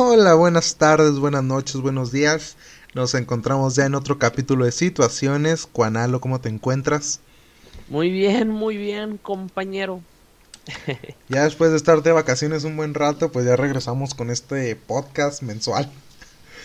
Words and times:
Hola, 0.00 0.34
buenas 0.34 0.76
tardes, 0.76 1.18
buenas 1.18 1.42
noches, 1.42 1.80
buenos 1.80 2.12
días. 2.12 2.56
Nos 2.94 3.16
encontramos 3.16 3.74
ya 3.74 3.84
en 3.84 3.96
otro 3.96 4.16
capítulo 4.16 4.64
de 4.64 4.70
situaciones. 4.70 5.68
Juanalo, 5.72 6.20
¿cómo 6.20 6.40
te 6.40 6.48
encuentras? 6.48 7.18
Muy 7.88 8.12
bien, 8.12 8.48
muy 8.48 8.76
bien, 8.76 9.18
compañero. 9.18 10.00
Ya 11.28 11.42
después 11.42 11.72
de 11.72 11.78
estar 11.78 12.00
de 12.04 12.12
vacaciones 12.12 12.62
un 12.62 12.76
buen 12.76 12.94
rato, 12.94 13.32
pues 13.32 13.44
ya 13.44 13.56
regresamos 13.56 14.14
con 14.14 14.30
este 14.30 14.76
podcast 14.76 15.42
mensual. 15.42 15.90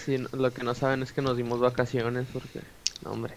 Sí, 0.05 0.19
lo 0.31 0.53
que 0.53 0.63
no 0.63 0.75
saben 0.75 1.01
es 1.01 1.11
que 1.11 1.23
nos 1.23 1.35
dimos 1.35 1.59
vacaciones 1.59 2.27
porque, 2.31 2.61
no, 3.03 3.13
hombre, 3.13 3.33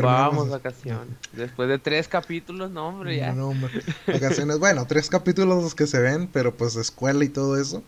vamos 0.00 0.48
vacaciones. 0.48 1.16
Después 1.32 1.68
de 1.68 1.80
tres 1.80 2.06
capítulos, 2.06 2.70
no, 2.70 2.88
hombre, 2.88 3.16
ya. 3.16 3.32
No, 3.32 3.48
hombre. 3.48 3.82
Vacaciones, 4.06 4.60
bueno, 4.60 4.86
tres 4.86 5.08
capítulos 5.08 5.60
los 5.60 5.74
que 5.74 5.88
se 5.88 5.98
ven, 5.98 6.28
pero 6.28 6.54
pues 6.54 6.74
de 6.74 6.82
escuela 6.82 7.24
y 7.24 7.28
todo 7.28 7.60
eso. 7.60 7.82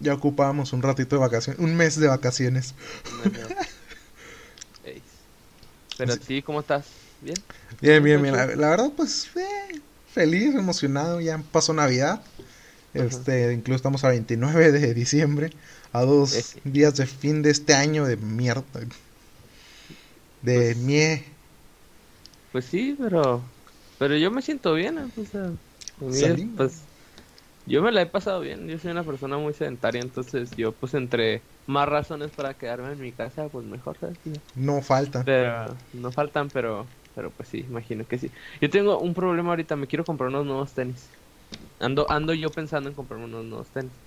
Ya 0.00 0.14
ocupábamos 0.14 0.72
un 0.72 0.82
ratito 0.82 1.16
de 1.16 1.20
vacaciones, 1.20 1.60
un 1.60 1.74
mes 1.76 1.98
de 1.98 2.08
vacaciones. 2.08 2.74
Pero 5.96 6.14
sí, 6.16 6.42
¿cómo 6.42 6.60
estás? 6.60 6.86
¿Bien? 7.20 7.36
Bien, 7.80 8.02
bien, 8.02 8.20
bien. 8.22 8.34
La, 8.34 8.46
la 8.46 8.70
verdad, 8.70 8.90
pues, 8.96 9.28
eh, 9.36 9.80
feliz, 10.12 10.54
emocionado. 10.54 11.20
Ya 11.20 11.38
pasó 11.52 11.72
Navidad. 11.72 12.22
Este, 12.92 13.52
incluso 13.52 13.76
estamos 13.76 14.04
a 14.04 14.08
29 14.08 14.72
de 14.72 14.94
diciembre. 14.94 15.52
A 15.92 16.02
dos 16.02 16.56
días 16.64 16.96
de 16.96 17.06
fin 17.06 17.42
de 17.42 17.50
este 17.50 17.74
año 17.74 18.04
de 18.04 18.16
mierda. 18.16 18.62
De 20.42 20.72
Pues- 20.74 20.76
mie. 20.78 21.24
Pues 22.50 22.64
sí, 22.66 22.96
pero, 22.98 23.42
pero 23.98 24.16
yo 24.16 24.30
me 24.30 24.40
siento 24.42 24.74
bien, 24.74 24.98
¿eh? 24.98 25.06
o 25.16 25.24
sea, 25.24 25.50
Salí. 26.28 26.44
pues, 26.56 26.72
yo 27.66 27.82
me 27.82 27.92
la 27.92 28.02
he 28.02 28.06
pasado 28.06 28.40
bien. 28.40 28.68
Yo 28.68 28.78
soy 28.78 28.90
una 28.92 29.04
persona 29.04 29.38
muy 29.38 29.54
sedentaria, 29.54 30.00
entonces 30.02 30.54
yo, 30.56 30.76
pues, 30.78 30.94
entre 30.94 31.46
más 31.66 31.88
razones 31.88 32.32
para 32.32 32.56
quedarme 32.58 32.92
en 32.92 32.98
mi 32.98 33.14
casa, 33.14 33.48
pues 33.50 33.64
mejor, 33.66 33.98
¿sabes? 33.98 34.18
No 34.54 34.82
falta. 34.82 35.24
Pero 35.24 35.86
no 35.92 36.12
faltan, 36.12 36.50
pero 36.50 36.94
pero 37.14 37.34
pues 37.34 37.48
sí, 37.48 37.60
imagino 37.60 38.06
que 38.08 38.18
sí. 38.18 38.32
Yo 38.60 38.70
tengo 38.70 39.00
un 39.00 39.14
problema 39.14 39.50
ahorita, 39.50 39.76
me 39.76 39.86
quiero 39.86 40.04
comprar 40.06 40.30
unos 40.30 40.46
nuevos 40.46 40.74
tenis. 40.74 41.16
Ando 41.78 42.10
ando 42.10 42.34
yo 42.34 42.54
pensando 42.54 42.88
en 42.90 42.96
comprarme 42.96 43.26
unos 43.26 43.44
nuevos 43.46 43.72
tenis. 43.72 44.04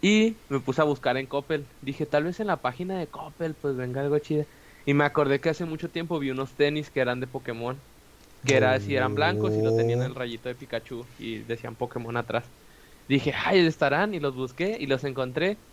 Y 0.00 0.44
me 0.48 0.60
puse 0.60 0.80
a 0.80 0.84
buscar 0.84 1.16
en 1.16 1.26
Coppel. 1.26 1.74
Dije, 1.80 2.06
tal 2.06 2.24
vez 2.24 2.38
en 2.40 2.46
la 2.48 2.62
página 2.62 2.98
de 2.98 3.10
Coppel 3.10 3.56
pues 3.56 3.76
venga 3.76 4.00
algo 4.00 4.18
chido. 4.20 4.46
Y 4.84 4.94
me 4.94 5.04
acordé 5.04 5.40
que 5.40 5.50
hace 5.50 5.64
mucho 5.64 5.90
tiempo 5.90 6.18
vi 6.20 6.30
unos 6.30 6.56
tenis 6.56 6.90
que 6.90 7.00
eran 7.00 7.20
de 7.20 7.26
Pokémon. 7.28 7.84
Que 8.44 8.56
era 8.56 8.74
así, 8.74 8.94
eran 8.96 9.14
blancos 9.14 9.58
y 9.58 9.62
lo 9.62 9.72
tenían 9.74 10.02
el 10.02 10.14
rayito 10.14 10.48
de 10.48 10.54
Pikachu 10.56 11.12
y 11.18 11.44
decían 11.44 11.76
Pokémon 11.76 12.16
atrás. 12.16 12.52
Dije, 13.08 13.32
ay, 13.36 13.60
estarán 13.66 14.14
y 14.14 14.20
los 14.20 14.36
busqué 14.36 14.76
y 14.80 14.86
los 14.86 15.04
encontré. 15.04 15.64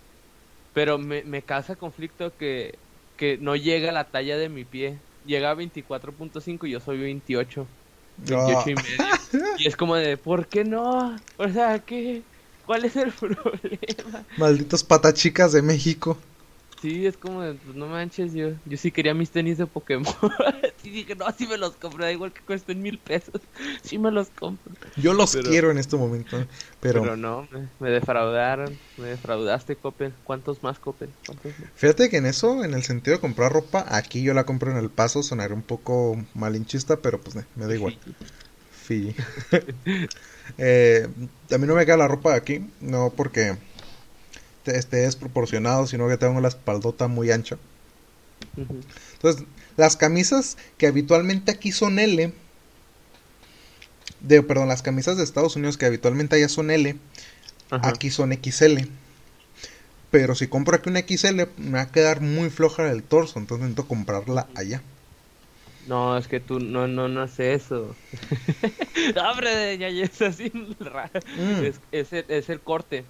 Pero 0.74 0.98
me, 0.98 1.24
me 1.24 1.46
causa 1.46 1.76
conflicto 1.78 2.36
que, 2.38 2.82
que 3.16 3.38
no 3.40 3.56
llega 3.56 3.90
a 3.90 3.94
la 3.94 4.12
talla 4.12 4.38
de 4.38 4.50
mi 4.50 4.66
pie. 4.66 5.06
Llega 5.24 5.52
a 5.52 5.56
24.5 5.56 6.68
y 6.68 6.72
yo 6.72 6.80
soy 6.80 7.00
28. 7.00 7.72
28 8.18 8.70
y 8.72 8.76
Ah, 8.76 8.78
medio. 8.78 9.10
Y 9.58 9.68
es 9.68 9.78
como 9.78 9.96
de, 9.96 10.18
¿por 10.18 10.50
qué 10.50 10.64
no? 10.66 11.26
O 11.38 11.50
sea, 11.50 11.86
¿qué? 11.86 12.28
¿Cuál 12.66 12.86
es 12.86 12.96
el 12.98 13.12
problema? 13.14 14.28
malditos 14.38 14.84
patachicas 14.86 15.52
de 15.52 15.62
México. 15.62 16.18
Sí, 16.86 17.08
es 17.08 17.18
como 17.18 17.42
de, 17.42 17.56
pues 17.56 17.76
no 17.76 17.88
manches, 17.88 18.34
yo, 18.34 18.50
yo 18.64 18.78
sí 18.78 18.92
quería 18.92 19.16
mis 19.16 19.32
tenis 19.32 19.58
de 19.58 19.66
Pokémon. 19.66 20.06
y 20.84 20.90
dije, 20.92 21.16
no, 21.16 21.26
sí 21.36 21.48
me 21.48 21.58
los 21.58 21.72
compro, 21.78 22.04
da 22.06 22.12
igual 22.12 22.32
que 22.32 22.42
cuesten 22.42 22.80
mil 22.84 23.00
pesos. 23.00 23.42
Sí 23.82 23.98
me 23.98 24.12
los 24.12 24.30
compro. 24.30 24.72
Yo 24.96 25.14
los 25.14 25.34
Pero- 25.36 25.50
quiero 25.50 25.72
en 25.72 25.80
este 25.80 25.98
momento. 25.98 26.38
Pero, 26.82 27.02
Pero, 27.02 27.18
no, 27.18 27.48
me, 27.52 27.68
me 27.80 27.90
defraudaron. 27.90 28.78
Me 28.98 29.08
defraudaste, 29.08 29.76
Coppel. 29.78 30.14
¿Cuántos 30.24 30.62
más, 30.62 30.80
más? 30.86 30.96
fíjate 31.74 32.10
que 32.10 32.18
en 32.18 32.28
eso, 32.28 32.64
en 32.64 32.76
el 32.76 32.84
sentido 32.84 33.18
de 33.18 33.22
comprar 33.22 33.52
ropa, 33.52 33.84
aquí 33.90 34.22
yo 34.22 34.36
la 34.36 34.44
compro 34.44 34.70
en 34.70 34.78
el 34.78 34.92
paso. 34.92 35.24
Sonaré 35.24 35.56
un 35.56 35.64
poco 35.64 36.24
malinchista, 36.36 36.98
pero 36.98 37.20
pues 37.20 37.36
me 37.56 37.66
da 37.66 37.74
igual. 37.76 37.98
Sí. 38.88 39.16
eh, 40.60 41.08
a 41.52 41.58
mí 41.58 41.66
no 41.68 41.74
me 41.74 41.86
queda 41.86 41.98
la 41.98 42.08
ropa 42.08 42.32
de 42.32 42.38
aquí, 42.38 42.70
no 42.80 43.12
porque 43.16 43.58
te- 44.66 44.78
esté 44.78 44.98
desproporcionado, 44.98 45.88
sino 45.88 46.08
que 46.10 46.18
tengo 46.18 46.42
la 46.42 46.50
espaldota 46.50 47.08
muy 47.08 47.32
ancha. 47.32 47.58
Entonces, 49.14 49.46
las 49.78 49.96
camisas 49.98 50.58
que 50.78 50.88
habitualmente 50.88 51.52
aquí 51.52 51.72
son 51.72 52.00
L, 52.00 52.34
de, 54.22 54.44
perdón, 54.44 54.68
las 54.68 54.82
camisas 54.82 55.18
de 55.18 55.24
Estados 55.24 55.56
Unidos 55.56 55.78
que 55.78 55.86
habitualmente 55.86 56.36
allá 56.36 56.50
son 56.50 56.72
L, 56.72 56.96
Ajá. 57.72 57.90
aquí 57.90 58.10
son 58.10 58.32
XL. 58.34 58.88
Pero 60.12 60.36
si 60.36 60.48
compro 60.48 60.76
aquí 60.76 60.90
una 60.90 61.00
XL, 61.00 61.48
me 61.58 61.72
va 61.78 61.82
a 61.82 61.92
quedar 61.92 62.22
muy 62.22 62.50
floja 62.50 62.84
del 62.84 63.04
torso, 63.04 63.40
entonces 63.40 63.64
necesito 63.64 63.88
comprarla 63.88 64.48
allá. 64.56 64.82
No, 65.88 66.18
es 66.18 66.28
que 66.28 66.40
tú 66.40 66.60
no, 66.60 66.88
no, 66.88 67.08
no 67.08 67.22
haces 67.22 67.64
eso. 67.66 67.96
Hombre, 69.32 69.78
ya, 69.78 69.90
ya 69.90 70.06
es 70.06 70.22
así. 70.22 70.52
Mm. 71.38 71.66
Es, 71.66 71.80
es 71.92 72.14
el, 72.14 72.26
es 72.30 72.50
el 72.50 72.62
corte. 72.62 73.04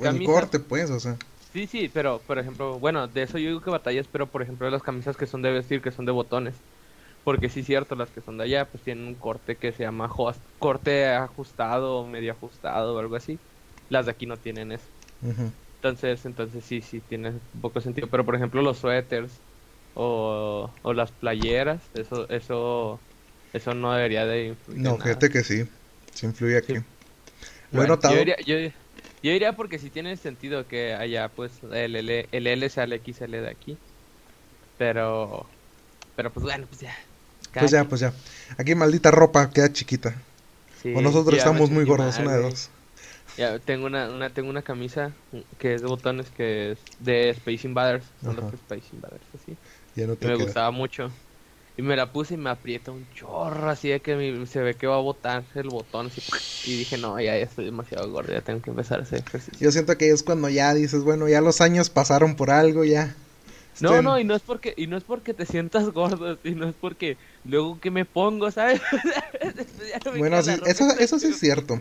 El 0.00 0.22
corte, 0.22 0.60
pues, 0.60 0.88
o 0.90 0.98
sea. 0.98 1.20
Sí, 1.52 1.66
sí, 1.66 1.88
pero 1.88 2.26
por 2.26 2.38
ejemplo, 2.38 2.78
bueno, 2.78 3.08
de 3.08 3.22
eso 3.22 3.38
yo 3.38 3.48
digo 3.48 3.60
que 3.62 3.70
batallas, 3.70 4.06
pero 4.06 4.30
por 4.30 4.42
ejemplo 4.42 4.66
de 4.66 4.70
las 4.72 4.82
camisas 4.82 5.16
que 5.16 5.26
son 5.26 5.40
de 5.40 5.50
vestir, 5.50 5.80
que 5.80 5.90
son 5.90 6.04
de 6.04 6.12
botones. 6.12 6.64
Porque 7.24 7.48
sí 7.50 7.60
es 7.60 7.66
cierto, 7.66 7.96
las 7.96 8.12
que 8.12 8.22
son 8.22 8.38
de 8.38 8.44
allá, 8.44 8.70
pues 8.70 8.82
tienen 8.84 9.06
un 9.06 9.18
corte 9.18 9.58
que 9.58 9.72
se 9.72 9.84
llama 9.84 10.10
corte 10.58 11.06
ajustado 11.08 11.98
o 11.98 12.06
medio 12.08 12.32
ajustado 12.32 12.96
o 12.96 12.98
algo 13.00 13.16
así. 13.16 13.42
Las 13.88 14.06
de 14.06 14.12
aquí 14.12 14.26
no 14.26 14.40
tienen 14.40 14.72
eso. 14.72 14.92
Entonces, 15.76 16.24
entonces 16.26 16.64
sí, 16.64 16.82
sí 16.82 17.02
tiene 17.02 17.40
poco 17.60 17.80
sentido. 17.80 18.10
Pero 18.10 18.24
por 18.26 18.36
ejemplo 18.36 18.62
los 18.62 18.78
suéteres 18.78 19.44
o, 19.94 20.78
o 20.82 20.94
las 20.94 21.12
playeras, 21.12 21.90
eso, 21.94 22.28
eso, 22.30 23.06
eso 23.52 23.74
no 23.74 23.92
debería 23.94 24.26
de 24.26 24.46
influir. 24.48 24.82
No, 24.84 24.98
fíjate 24.98 25.28
que 25.30 25.42
sí, 25.44 25.64
sí 26.14 26.26
influye 26.26 26.56
aquí. 26.56 26.76
Sí. 26.76 26.84
Lo 27.70 27.84
he 27.84 27.86
Bueno, 27.86 27.88
notado. 27.88 28.16
Yo 28.16 28.18
diría, 28.18 28.36
yo, 28.46 28.56
yo 29.22 29.32
diría 29.32 29.54
porque 29.56 29.78
sí 29.78 29.90
tiene 29.90 30.16
sentido 30.16 30.66
que 30.68 30.94
allá 30.94 31.34
pues 31.34 31.62
el 31.62 31.96
L, 31.96 32.28
el 32.32 32.46
L 32.46 32.70
sea 32.70 32.84
el 32.84 32.92
XL 32.94 33.40
de 33.40 33.50
aquí. 33.50 33.82
Pero 34.76 35.50
pero 36.14 36.32
pues 36.32 36.44
bueno, 36.44 36.68
pues 36.68 36.80
ya. 36.82 36.94
Pues 37.56 37.70
ya, 37.72 37.84
quien. 37.84 37.88
pues 37.88 38.00
ya. 38.00 38.12
Aquí 38.56 38.74
maldita 38.74 39.10
ropa 39.10 39.50
queda 39.50 39.72
chiquita. 39.72 40.22
Sí, 40.70 40.90
o 40.92 41.02
nosotros 41.02 41.38
estamos 41.38 41.70
muy 41.70 41.84
gordos, 41.84 42.18
mal, 42.18 42.18
una 42.18 42.34
de 42.34 42.42
dos. 42.42 42.70
Ya 43.36 43.58
tengo 43.60 43.86
una, 43.86 44.10
una 44.10 44.32
tengo 44.34 44.50
una 44.50 44.62
camisa 44.64 45.16
que 45.58 45.74
es 45.74 45.82
de 45.82 45.86
botones 45.88 46.30
que 46.32 46.72
es 46.72 46.94
de 46.98 47.30
Space 47.30 47.66
Invaders, 47.66 48.14
son 48.18 48.36
los 48.36 48.44
Ajá. 48.44 48.54
Space 48.54 48.88
Invaders 48.94 49.28
así. 49.34 49.60
Ya 49.94 50.06
no 50.06 50.16
Y 50.20 50.26
me 50.26 50.34
queda. 50.34 50.54
gustaba 50.54 50.70
mucho. 50.72 51.10
Y 51.78 51.82
me 51.82 51.94
la 51.94 52.12
puse 52.12 52.34
y 52.34 52.36
me 52.36 52.50
aprieta 52.50 52.90
un 52.90 53.08
chorro 53.10 53.70
así 53.70 53.88
de 53.88 54.00
que 54.02 54.16
mi- 54.16 54.46
se 54.46 54.60
ve 54.60 54.74
que 54.74 54.88
va 54.88 54.96
a 54.96 55.00
botar 55.00 55.44
el 55.54 55.70
botón 55.70 56.08
así, 56.08 56.20
y 56.64 56.76
dije, 56.76 56.98
"No, 56.98 57.18
ya, 57.20 57.36
ya 57.38 57.44
estoy 57.44 57.66
demasiado 57.66 58.10
gordo, 58.10 58.32
ya 58.32 58.42
tengo 58.42 58.60
que 58.60 58.70
empezar 58.70 58.98
a 58.98 59.02
hacer 59.02 59.20
ejercicio." 59.20 59.64
Yo 59.64 59.70
siento 59.70 59.96
que 59.96 60.10
es 60.10 60.24
cuando 60.24 60.48
ya 60.48 60.74
dices, 60.74 61.04
bueno, 61.04 61.28
ya 61.28 61.40
los 61.40 61.60
años 61.60 61.88
pasaron 61.88 62.34
por 62.34 62.50
algo, 62.50 62.84
ya. 62.84 63.16
No, 63.80 64.02
no, 64.02 64.18
y 64.18 64.24
no 64.24 64.34
es 64.34 64.42
porque 64.42 64.74
y 64.76 64.88
no 64.88 64.96
es 64.96 65.04
porque 65.04 65.34
te 65.34 65.46
sientas 65.46 65.90
gordo, 65.90 66.40
y 66.42 66.50
no 66.56 66.68
es 66.68 66.74
porque 66.74 67.16
luego 67.44 67.78
que 67.78 67.92
me 67.92 68.04
pongo, 68.04 68.50
¿sabes? 68.50 68.80
Ya 69.88 70.00
no 70.04 70.12
me 70.12 70.18
Bueno, 70.18 70.42
sí, 70.42 70.50
eso, 70.66 70.84
eso 70.98 71.18
sí 71.20 71.28
es 71.28 71.38
cierto. 71.38 71.80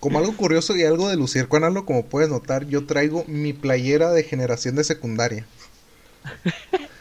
Como 0.00 0.18
algo 0.18 0.36
curioso 0.36 0.74
y 0.76 0.82
algo 0.82 1.08
de 1.08 1.16
lucir 1.16 1.46
con 1.46 1.62
algo, 1.62 1.84
como 1.84 2.08
puedes 2.08 2.28
notar, 2.30 2.66
yo 2.66 2.84
traigo 2.86 3.24
mi 3.28 3.52
playera 3.52 4.10
de 4.10 4.24
generación 4.24 4.74
de 4.74 4.82
secundaria. 4.82 5.46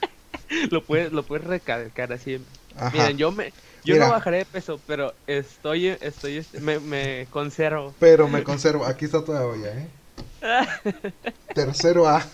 Lo 0.72 0.86
puedes 0.86 1.12
lo 1.12 1.26
puedes 1.26 1.46
recalcar 1.46 2.14
así. 2.14 2.46
Ajá. 2.76 2.92
Miren, 2.92 3.18
yo 3.18 3.32
me 3.32 3.54
yo 3.84 3.96
Mira. 3.96 4.08
no 4.08 4.10
bajaré 4.10 4.40
de 4.40 4.46
peso, 4.46 4.80
pero 4.86 5.14
estoy 5.28 5.88
estoy 5.88 6.38
este, 6.38 6.60
me, 6.60 6.80
me 6.80 7.28
conservo. 7.30 7.96
Pero 8.00 8.28
me 8.28 8.44
conservo. 8.44 8.86
Aquí 8.86 9.06
está 9.06 9.24
todavía, 9.24 9.70
¿eh? 9.78 9.90
Tercero 11.54 12.08
A. 12.08 12.26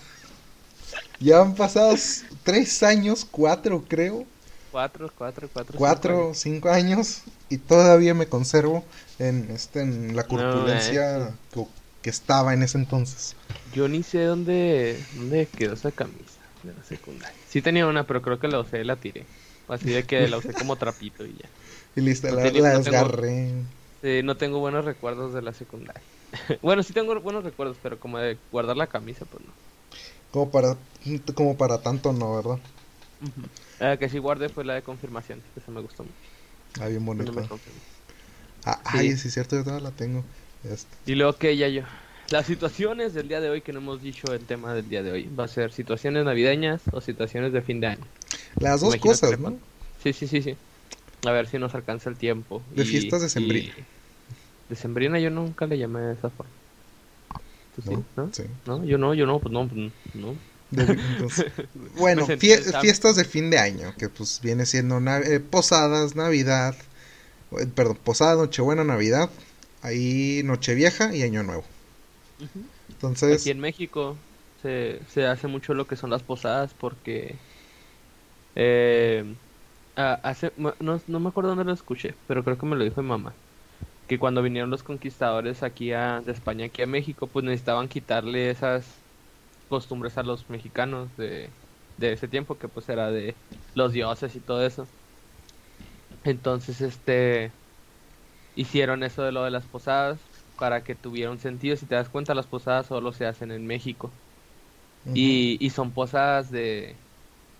Ya 1.20 1.42
han 1.42 1.56
pasado 1.56 1.96
tres 2.44 2.84
años, 2.84 3.26
cuatro 3.30 3.84
creo, 3.88 4.26
Cuatro, 4.72 5.12
cuatro, 5.16 5.48
cuatro. 5.54 5.78
cuatro, 5.78 6.34
cinco 6.34 6.34
cinco 6.34 6.70
años 6.70 7.22
y 7.50 7.58
todavía 7.60 8.14
me 8.16 8.28
conservo 8.28 8.84
en 9.20 9.50
este 9.52 9.82
en 9.82 10.16
la 10.16 10.24
corpulencia 10.28 11.36
que, 11.54 11.66
que 12.02 12.10
estaba 12.10 12.54
en 12.54 12.64
ese 12.64 12.78
entonces. 12.80 13.36
Yo 13.72 13.88
ni 13.88 14.04
sé 14.04 14.24
dónde 14.24 15.08
dónde 15.14 15.48
quedó 15.48 15.74
esa 15.74 15.92
camisa 15.92 16.40
de 16.64 16.74
la 16.74 16.84
secundaria. 16.84 17.43
Sí 17.54 17.62
tenía 17.62 17.86
una, 17.86 18.08
pero 18.08 18.24
creo 18.24 18.40
que 18.40 18.48
la 18.48 18.60
usé 18.60 18.82
y 18.82 18.84
la 18.84 19.00
tiré. 19.00 19.28
Así 19.68 19.92
de 19.92 20.04
que 20.06 20.28
la 20.28 20.40
usé 20.40 20.54
como 20.56 20.76
trapito 20.76 21.24
y 21.24 21.38
ya. 21.38 21.50
Y 21.96 22.02
listo, 22.02 22.28
No 22.28 22.36
la, 22.38 22.42
tenía- 22.42 22.62
la 22.64 22.74
no 22.74 22.82
tengo- 22.82 22.98
desgarré. 22.98 23.54
Sí, 24.02 24.22
no 24.24 24.36
tengo 24.38 24.58
buenos 24.60 24.86
recuerdos 24.86 25.36
de 25.36 25.44
la 25.44 25.54
secundaria. 25.54 26.02
bueno, 26.64 26.82
sí 26.82 26.94
tengo 26.94 27.14
buenos 27.22 27.44
recuerdos, 27.44 27.78
pero 27.84 28.00
como 28.00 28.18
de 28.18 28.40
guardar 28.52 28.76
la 28.76 28.88
camisa, 28.88 29.26
pues 29.26 29.46
no. 29.46 29.54
Como 30.32 30.50
para, 30.50 30.78
como 31.36 31.56
para 31.58 31.78
tanto 31.78 32.12
no, 32.12 32.36
¿verdad? 32.36 32.58
La 33.80 33.98
que 33.98 34.10
sí 34.10 34.18
guardé 34.18 34.50
fue 34.50 34.66
la 34.66 34.74
de 34.74 34.82
confirmación, 34.82 35.44
esa 35.56 35.72
me 35.72 35.82
gustó 35.82 36.04
mucho. 36.04 36.16
Ah, 36.82 36.88
bien 36.88 37.06
confirmó. 37.06 37.80
Ah, 38.66 38.82
Sí. 38.92 38.98
Ay, 38.98 39.16
sí 39.18 39.28
es 39.28 39.34
cierto, 39.36 39.56
yo 39.56 39.64
todavía 39.64 39.90
la 39.90 39.96
tengo. 39.96 40.24
Este, 40.64 40.98
Y 41.06 41.16
luego 41.16 41.38
que 41.38 41.56
ya 41.56 41.68
yo. 41.68 41.84
Las 42.34 42.48
situaciones 42.48 43.14
del 43.14 43.28
día 43.28 43.40
de 43.42 43.52
hoy 43.52 43.62
que 43.62 43.72
no 43.74 43.78
hemos 43.78 44.02
dicho 44.02 44.34
el 44.34 44.40
tema 44.40 44.74
del 44.74 44.90
día 44.90 45.04
de 45.04 45.12
hoy. 45.12 45.30
Va 45.40 45.44
a 45.44 45.48
ser 45.48 45.72
situaciones 45.72 46.26
navideñas 46.26 46.82
o 46.92 47.00
situaciones 47.00 47.54
de 47.54 47.62
fin 47.62 47.80
de 47.80 47.86
año. 47.86 48.08
Las 48.58 48.82
dos 48.82 48.96
Imagino 48.96 49.12
cosas, 49.12 49.40
¿no? 49.40 49.56
Sí, 50.04 50.14
sí, 50.14 50.26
sí, 50.26 50.42
sí. 50.42 50.56
A 51.24 51.32
ver 51.32 51.46
si 51.46 51.60
nos 51.60 51.76
alcanza 51.76 52.10
el 52.10 52.16
tiempo. 52.16 52.64
De 52.76 52.86
fiestas 52.86 53.22
decembrinas. 53.22 53.78
y- 53.78 53.84
Decembrina 54.68 55.20
yo 55.20 55.30
nunca 55.30 55.68
le 55.68 55.78
llamé 55.78 56.00
de 56.02 56.14
esa 56.14 56.32
forma. 56.32 56.52
¿Tú 57.76 57.84
sí? 57.84 57.98
¿No? 58.18 58.32
Sí. 58.34 58.44
¿No? 58.66 58.84
Yo 58.84 58.98
no, 58.98 59.14
yo 59.14 59.28
no, 59.28 59.38
pues 59.38 59.54
no, 59.54 59.68
pues 59.68 59.94
no. 60.16 60.34
De- 60.72 60.84
entonces, 60.92 61.46
bueno, 62.00 62.26
fie- 62.26 62.82
fiestas 62.82 63.16
de 63.16 63.26
fin 63.26 63.52
de 63.52 63.60
año, 63.60 63.94
que 63.96 64.10
pues 64.10 64.40
viene 64.42 64.66
siendo 64.66 64.98
eh, 64.98 65.40
posadas, 65.40 66.16
Navidad, 66.16 66.76
eh, 67.60 67.68
perdón, 67.76 68.00
posada, 68.04 68.38
Nochebuena, 68.38 68.84
Navidad, 68.84 69.30
ahí 69.84 70.42
Nochevieja 70.44 71.16
y 71.16 71.22
Año 71.22 71.44
Nuevo. 71.44 71.64
Entonces, 72.88 73.24
Aquí 73.30 73.50
en 73.52 73.60
México 73.60 74.26
se, 74.58 75.06
se 75.08 75.26
hace 75.28 75.48
mucho 75.48 75.74
lo 75.74 75.88
que 75.88 75.96
son 75.96 76.10
las 76.12 76.24
posadas 76.24 76.76
porque 76.76 77.44
eh, 78.56 79.38
hace 79.96 80.54
no, 80.58 80.76
no 81.08 81.20
me 81.20 81.30
acuerdo 81.30 81.50
dónde 81.52 81.66
lo 81.66 81.74
escuché, 81.74 82.20
pero 82.26 82.44
creo 82.44 82.58
que 82.58 82.66
me 82.66 82.76
lo 82.76 82.84
dijo 82.84 83.02
mi 83.02 83.10
mamá. 83.10 83.40
Que 84.08 84.20
cuando 84.20 84.44
vinieron 84.44 84.70
los 84.72 84.84
conquistadores 84.84 85.64
aquí 85.64 85.94
a, 85.94 86.22
de 86.22 86.32
España 86.34 86.68
aquí 86.68 86.82
a 86.84 86.88
México, 86.88 87.32
pues 87.32 87.46
necesitaban 87.46 87.90
quitarle 87.90 88.50
esas 88.52 89.08
costumbres 89.68 90.18
a 90.18 90.24
los 90.24 90.50
mexicanos 90.50 91.16
de, 91.18 91.56
de 91.98 92.14
ese 92.14 92.28
tiempo, 92.30 92.58
que 92.60 92.70
pues 92.70 92.90
era 92.90 93.12
de 93.12 93.42
los 93.76 93.94
dioses 93.94 94.36
y 94.36 94.42
todo 94.42 94.66
eso. 94.66 94.92
Entonces, 96.24 96.82
este, 96.82 97.54
hicieron 98.56 99.04
eso 99.04 99.24
de 99.24 99.32
lo 99.32 99.44
de 99.44 99.52
las 99.52 99.68
posadas 99.68 100.30
para 100.64 100.86
que 100.86 100.96
tuviera 100.96 101.30
un 101.30 101.40
sentido. 101.40 101.76
Si 101.76 101.88
te 101.88 101.96
das 101.96 102.10
cuenta, 102.10 102.34
las 102.36 102.48
posadas 102.48 102.88
solo 102.88 103.12
se 103.12 103.26
hacen 103.26 103.52
en 103.52 103.66
México. 103.68 104.18
Y, 105.14 105.58
y 105.66 105.70
son 105.72 105.94
posadas 105.94 106.50
de, 106.52 107.06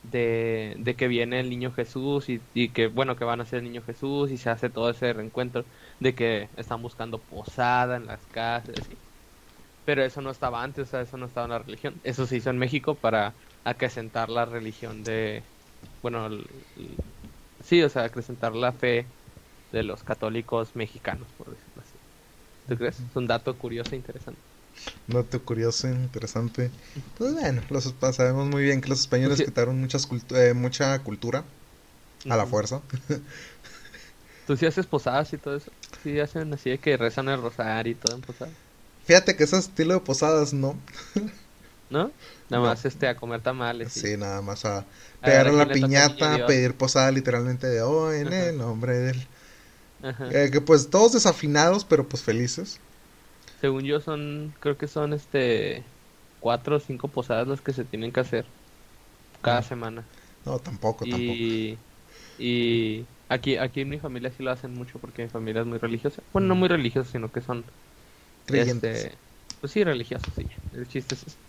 de, 0.04 0.76
de 0.80 0.96
que 0.98 1.08
viene 1.10 1.40
el 1.42 1.50
niño 1.50 1.72
Jesús 1.74 2.30
y, 2.30 2.48
y 2.54 2.74
que, 2.74 2.88
bueno, 2.88 3.16
que 3.18 3.26
van 3.26 3.42
a 3.42 3.46
ser 3.46 3.60
el 3.60 3.66
niño 3.66 3.84
Jesús 3.84 4.32
y 4.32 4.38
se 4.38 4.50
hace 4.52 4.70
todo 4.72 4.90
ese 4.92 5.14
reencuentro 5.14 5.68
de 6.00 6.16
que 6.16 6.52
están 6.58 6.82
buscando 6.84 7.24
posada 7.26 7.98
en 7.98 8.08
las 8.08 8.28
casas. 8.28 8.90
Pero 9.84 10.04
eso 10.04 10.22
no 10.22 10.32
estaba 10.32 10.64
antes, 10.64 10.84
o 10.90 10.92
sea, 10.92 11.02
eso 11.02 11.18
no 11.18 11.26
estaba 11.26 11.46
en 11.46 11.52
la 11.52 11.60
religión. 11.60 12.00
Eso 12.04 12.26
se 12.28 12.38
hizo 12.38 12.50
en 12.50 12.58
México 12.58 13.00
para 13.02 13.38
acrecentar 13.64 14.30
la 14.30 14.46
religión 14.46 15.04
de, 15.04 15.50
bueno, 16.02 16.28
el- 16.28 16.68
el- 16.76 17.04
sí, 17.60 17.84
o 17.84 17.90
sea, 17.90 18.04
acrecentar 18.06 18.56
la 18.56 18.74
fe 18.74 19.14
de 19.72 19.84
los 19.84 20.04
católicos 20.04 20.76
mexicanos, 20.76 21.34
por 21.34 21.52
decirlo 21.52 21.82
así. 21.82 21.93
¿Tú 22.68 22.78
crees? 22.78 23.00
Es 23.00 23.16
un 23.16 23.28
dato 23.28 23.58
curioso 23.58 23.96
e 23.96 23.98
interesante. 23.98 24.42
un 25.08 25.16
dato 25.16 25.44
curioso, 25.44 25.88
interesante. 25.88 26.72
Pues 27.18 27.34
bueno, 27.34 27.62
los, 27.70 27.94
sabemos 28.14 28.48
muy 28.48 28.64
bien 28.64 28.82
que 28.82 28.90
los 28.90 29.02
españoles 29.02 29.38
Sí. 29.38 29.44
quitaron 29.44 29.80
muchas 29.80 30.08
cultu- 30.10 30.36
eh, 30.36 30.54
mucha 30.54 30.98
cultura 31.04 31.46
a 32.30 32.38
la 32.38 32.46
fuerza. 32.48 32.82
¿Tú 34.46 34.56
sí 34.58 34.66
haces 34.66 34.88
posadas 34.88 35.32
y 35.34 35.38
todo 35.38 35.56
eso? 35.58 35.72
Sí 36.02 36.20
hacen 36.20 36.54
así 36.54 36.70
de 36.70 36.80
que 36.80 36.96
rezan 36.98 37.28
el 37.30 37.42
rosario 37.42 37.92
y 37.92 37.96
todo 37.96 38.14
en 38.14 38.22
posadas. 38.22 38.58
Fíjate 39.06 39.36
que 39.36 39.44
ese 39.44 39.58
estilo 39.58 39.94
de 39.96 40.00
posadas 40.00 40.54
no. 40.54 40.76
¿No? 41.90 42.12
Nada 42.50 42.64
No. 42.64 42.70
más 42.70 42.86
este 42.86 43.08
a 43.08 43.16
comer 43.16 43.42
tamales. 43.42 43.94
Sí, 43.94 44.02
Sí. 44.02 44.18
nada 44.18 44.42
más 44.42 44.66
a 44.66 44.88
A 45.22 45.26
pegar 45.26 45.48
a 45.48 45.50
¿a 45.50 45.54
la 45.54 45.72
piñata, 45.72 46.36
Dios? 46.36 46.48
pedir 46.48 46.76
posada 46.78 47.12
literalmente 47.12 47.68
de 47.68 47.82
hoy 47.82 48.20
en 48.22 48.28
Ajá. 48.28 48.50
el 48.50 48.58
nombre 48.58 48.98
del... 48.98 49.28
Eh, 50.30 50.50
que 50.52 50.62
pues 50.62 50.90
todos 50.90 51.14
desafinados, 51.14 51.86
pero 51.86 52.08
pues 52.10 52.24
felices. 52.24 52.80
Según 53.56 53.84
yo 53.86 54.00
son, 54.02 54.54
creo 54.60 54.78
que 54.78 54.88
son 54.88 55.14
este 55.14 55.86
cuatro 56.40 56.78
o 56.78 56.80
cinco 56.80 57.12
posadas 57.12 57.48
las 57.48 57.62
que 57.62 57.74
se 57.74 57.86
tienen 57.86 58.12
que 58.12 58.20
hacer 58.20 58.54
cada 59.42 59.62
Ah, 59.62 59.64
semana. 59.64 60.12
No, 60.46 60.60
tampoco, 60.60 61.08
tampoco. 61.08 61.44
Y, 61.50 61.86
y 62.38 63.10
aquí, 63.30 63.58
aquí 63.58 63.82
en 63.82 63.90
mi 63.90 64.00
familia 64.00 64.32
sí 64.32 64.44
lo 64.44 64.52
hacen 64.52 64.74
mucho 64.76 65.00
porque 65.02 65.24
mi 65.24 65.30
familia 65.30 65.62
es 65.62 65.68
muy 65.68 65.80
religiosa. 65.80 66.24
Bueno, 66.34 66.50
no 66.50 66.56
muy 66.56 66.70
religiosa, 66.70 67.12
sino 67.12 67.32
que 67.32 67.42
son 67.42 67.72
Creyentes. 68.46 69.10
Este, 69.10 69.22
pues 69.60 69.72
sí, 69.74 69.84
religiosos, 69.84 70.36
sí. 70.36 70.50
El 70.72 70.88
chiste 70.88 71.16
es 71.16 71.24
ese. 71.28 71.40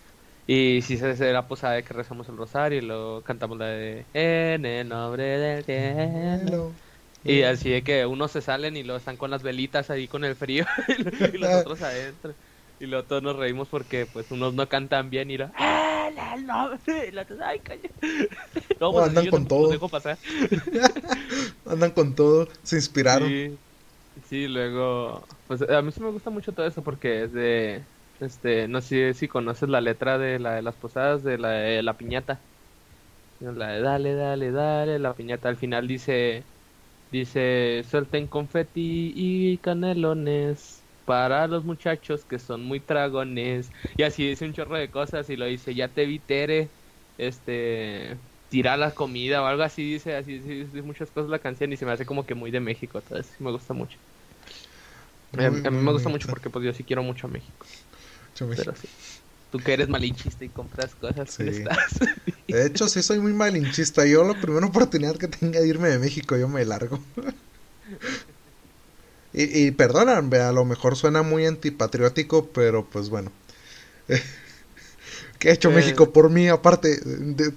Y 0.47 0.83
si 0.83 0.99
se 0.99 1.11
hace 1.11 1.33
la 1.33 1.49
posada 1.49 1.75
de 1.75 1.85
que 1.85 1.95
rezamos 1.95 2.29
el 2.29 2.37
rosario 2.39 2.79
y 2.81 2.83
luego 2.83 3.25
cantamos 3.25 3.59
la 3.59 3.67
de 3.69 4.09
En 4.13 4.67
el 4.67 4.89
nombre 4.89 5.25
del 5.25 5.65
cielo. 5.65 6.81
Y 7.25 7.43
así 7.43 7.71
de 7.71 7.83
que 7.85 8.07
unos 8.07 8.33
se 8.33 8.43
salen 8.43 8.77
y 8.77 8.83
luego 8.85 8.99
están 8.99 9.17
con 9.17 9.31
las 9.31 9.43
velitas 9.43 9.91
ahí 9.91 10.09
con 10.09 10.25
el 10.25 10.37
frío 10.37 10.67
y 11.35 11.39
los 11.39 11.51
Ah. 11.51 11.61
otros 11.61 11.81
adentro. 11.83 12.37
Y 12.79 12.87
luego 12.87 13.07
todos 13.07 13.23
nos 13.23 13.37
reímos 13.37 13.69
porque 13.71 14.07
pues 14.07 14.31
unos 14.31 14.55
no 14.55 14.69
cantan 14.69 15.11
bien 15.11 15.31
y 15.31 15.39
lo 15.39 15.47
"En 15.59 16.19
el 16.19 16.47
nombre", 16.47 17.09
y 17.09 17.13
los 17.13 17.23
otros, 17.25 17.41
ay, 17.43 17.61
calla. 17.61 17.91
No, 18.81 18.93
pues, 18.93 19.07
andan 19.07 19.25
yo 19.25 19.31
con 19.31 19.47
todo. 19.47 19.73
dejo 19.73 19.91
pasar. 19.91 20.19
Andan 21.65 21.93
con 21.93 22.15
todo, 22.15 22.49
se 22.63 22.77
inspiraron. 22.77 23.33
Sí, 23.33 23.61
sí, 24.23 24.49
luego, 24.49 25.27
pues 25.47 25.63
a 25.63 25.83
mí 25.83 25.93
sí 25.93 26.01
me 26.03 26.11
gusta 26.11 26.31
mucho 26.31 26.55
todo 26.55 26.67
eso 26.67 26.83
porque 26.85 27.25
es 27.25 27.33
de, 27.33 27.89
este, 28.21 28.69
no 28.69 28.81
sé 28.81 29.15
si 29.15 29.29
conoces 29.29 29.69
la 29.69 29.81
letra 29.81 30.19
de 30.19 30.39
la 30.41 30.55
de 30.55 30.63
las 30.63 30.77
posadas, 30.79 31.23
de 31.25 31.39
la 31.39 31.51
de 31.51 31.83
la 31.83 31.97
piñata. 31.97 32.47
La 33.41 33.69
de 33.69 33.81
dale, 33.83 34.15
dale, 34.15 34.51
dale, 34.53 34.99
la 34.99 35.15
piñata 35.15 35.49
al 35.51 35.57
final 35.57 35.89
dice, 35.89 36.49
dice, 37.19 37.83
suelten 37.89 38.29
confeti 38.29 39.13
y 39.15 39.59
canelones 39.59 40.87
para 41.05 41.47
los 41.49 41.65
muchachos 41.65 42.25
que 42.25 42.39
son 42.39 42.63
muy 42.65 42.81
tragones. 42.81 43.71
Y 43.97 44.03
así 44.05 44.27
dice 44.29 44.45
un 44.47 44.53
chorro 44.55 44.77
de 44.77 44.91
cosas 44.91 45.29
y 45.31 45.37
lo 45.37 45.47
dice, 45.47 45.75
ya 45.75 45.93
te 45.95 46.07
vi 46.07 46.21
Tere, 46.21 46.75
este, 47.17 48.21
tira 48.49 48.77
la 48.77 48.95
comida 48.95 49.43
o 49.43 49.47
algo 49.47 49.63
así, 49.63 49.83
dice, 49.93 50.15
así 50.17 50.39
dice 50.41 50.83
muchas 50.83 51.11
cosas 51.11 51.31
la 51.31 51.39
canción 51.41 51.73
y 51.73 51.77
se 51.77 51.87
me 51.87 51.93
hace 51.93 52.07
como 52.07 52.27
que 52.27 52.35
muy 52.35 52.51
de 52.51 52.61
México, 52.61 52.99
entonces 52.99 53.41
me 53.41 53.51
gusta 53.53 53.75
mucho. 53.75 54.01
A, 55.37 55.47
Muy, 55.47 55.61
a 55.69 55.71
mí 55.71 55.79
me 55.79 55.93
gusta 55.93 56.09
mucho 56.09 56.29
porque 56.29 56.51
pues 56.51 56.65
yo 56.65 56.73
sí 56.73 56.85
quiero 56.85 57.03
mucho 57.03 57.27
a 57.27 57.31
México, 57.31 57.73
Mucho 58.29 58.47
México. 58.47 58.55
pero 58.55 58.75
sí. 58.77 58.89
Tú 59.55 59.63
que 59.63 59.73
eres 59.73 59.89
malinchista 59.89 60.45
y 60.45 60.49
compras 60.49 60.97
cosas, 60.97 61.31
Sí. 61.31 61.45
¿qué 61.45 61.51
estás? 61.51 62.01
De 62.49 62.67
hecho, 62.67 62.89
sí 62.89 63.05
soy 63.05 63.21
muy 63.21 63.33
malinchista. 63.33 64.05
Yo 64.05 64.25
la 64.25 64.35
primera 64.41 64.67
oportunidad 64.67 65.17
que 65.17 65.29
tenga 65.29 65.61
de 65.61 65.69
irme 65.69 65.91
de 65.91 66.01
México, 66.01 66.37
yo 66.37 66.49
me 66.49 66.65
largo. 66.65 66.99
y, 69.33 69.67
y 69.67 69.71
perdonan, 69.73 70.33
a 70.35 70.53
lo 70.53 70.65
mejor 70.65 70.97
suena 70.97 71.23
muy 71.23 71.47
antipatriótico, 71.47 72.53
pero 72.53 72.89
pues 72.91 73.09
bueno. 73.11 73.33
¿Qué 75.39 75.51
ha 75.51 75.53
hecho 75.53 75.71
Eh. 75.71 75.75
México 75.75 76.13
por 76.13 76.31
mí 76.31 76.49
aparte? 76.49 76.97
de- 77.05 77.53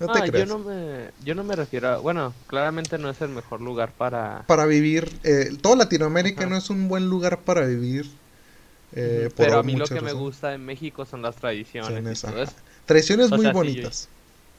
no 0.00 0.12
te 0.12 0.18
Ah, 0.18 0.26
yo 0.26 0.32
creas. 0.32 0.46
no 0.46 0.58
me, 0.58 1.10
yo 1.24 1.34
no 1.34 1.44
me 1.44 1.56
refiero 1.56 1.88
a, 1.88 1.98
bueno, 1.98 2.34
claramente 2.46 2.98
no 2.98 3.10
es 3.10 3.20
el 3.20 3.30
mejor 3.30 3.60
lugar 3.60 3.94
para, 3.96 4.44
Para 4.46 4.66
vivir, 4.66 5.20
eh, 5.24 5.50
toda 5.62 5.76
Latinoamérica 5.76 6.44
Ajá. 6.44 6.46
no 6.46 6.56
es 6.56 6.70
un 6.70 6.88
buen 6.88 7.08
lugar 7.08 7.44
para 7.44 7.66
vivir. 7.66 8.21
Eh, 8.92 9.30
por 9.34 9.48
pero 9.48 9.58
a 9.58 9.62
mí 9.62 9.76
lo 9.76 9.90
que 9.90 10.00
me 10.00 10.12
razones. 10.12 10.14
gusta 10.14 10.50
de 10.50 10.58
México 10.58 11.04
son 11.06 11.22
las 11.22 11.36
tradiciones 11.36 12.06
eso. 12.06 12.28
Tradiciones 12.86 13.30
muy 13.30 13.38
sea, 13.38 13.54
sí, 13.54 13.74
yo- 13.74 13.84
bonitas. 13.84 14.08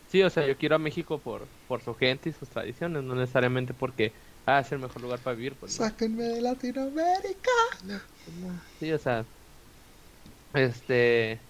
Sí, 0.07 0.23
o 0.23 0.29
sea, 0.29 0.47
yo 0.47 0.57
quiero 0.57 0.75
a 0.75 0.79
México 0.79 1.21
por, 1.23 1.51
por 1.67 1.81
su 1.83 1.95
gente 1.95 2.29
y 2.29 2.33
sus 2.33 2.49
tradiciones, 2.49 3.03
no 3.03 3.15
necesariamente 3.15 3.73
porque, 3.73 4.15
ah, 4.45 4.59
es 4.59 4.71
el 4.71 4.79
mejor 4.79 5.01
lugar 5.01 5.23
para 5.23 5.35
vivir, 5.35 5.57
pues 5.59 5.71
no. 5.73 5.85
Sáquenme 5.85 6.23
de 6.23 6.41
Latinoamérica. 6.41 7.51
Sí, 8.79 8.91
o 8.93 8.99
sea, 8.99 9.27
este, 10.53 11.47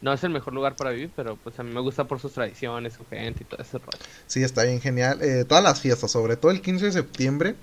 no 0.00 0.12
es 0.12 0.22
el 0.24 0.30
mejor 0.30 0.52
lugar 0.54 0.76
para 0.76 0.90
vivir, 0.90 1.12
pero 1.14 1.40
pues 1.40 1.58
a 1.58 1.62
mí 1.62 1.72
me 1.72 1.80
gusta 1.80 2.06
por 2.06 2.20
sus 2.20 2.32
tradiciones, 2.34 2.94
su 2.94 3.06
gente 3.06 3.44
y 3.44 3.46
todo 3.46 3.62
ese 3.62 3.78
rollo. 3.78 4.04
Sí, 4.26 4.42
está 4.42 4.64
bien 4.64 4.80
genial. 4.80 5.20
Eh, 5.22 5.44
todas 5.44 5.62
las 5.64 5.80
fiestas, 5.80 6.10
sobre 6.10 6.36
todo 6.36 6.50
el 6.50 6.62
15 6.62 6.86
de 6.86 6.92
septiembre. 6.92 7.56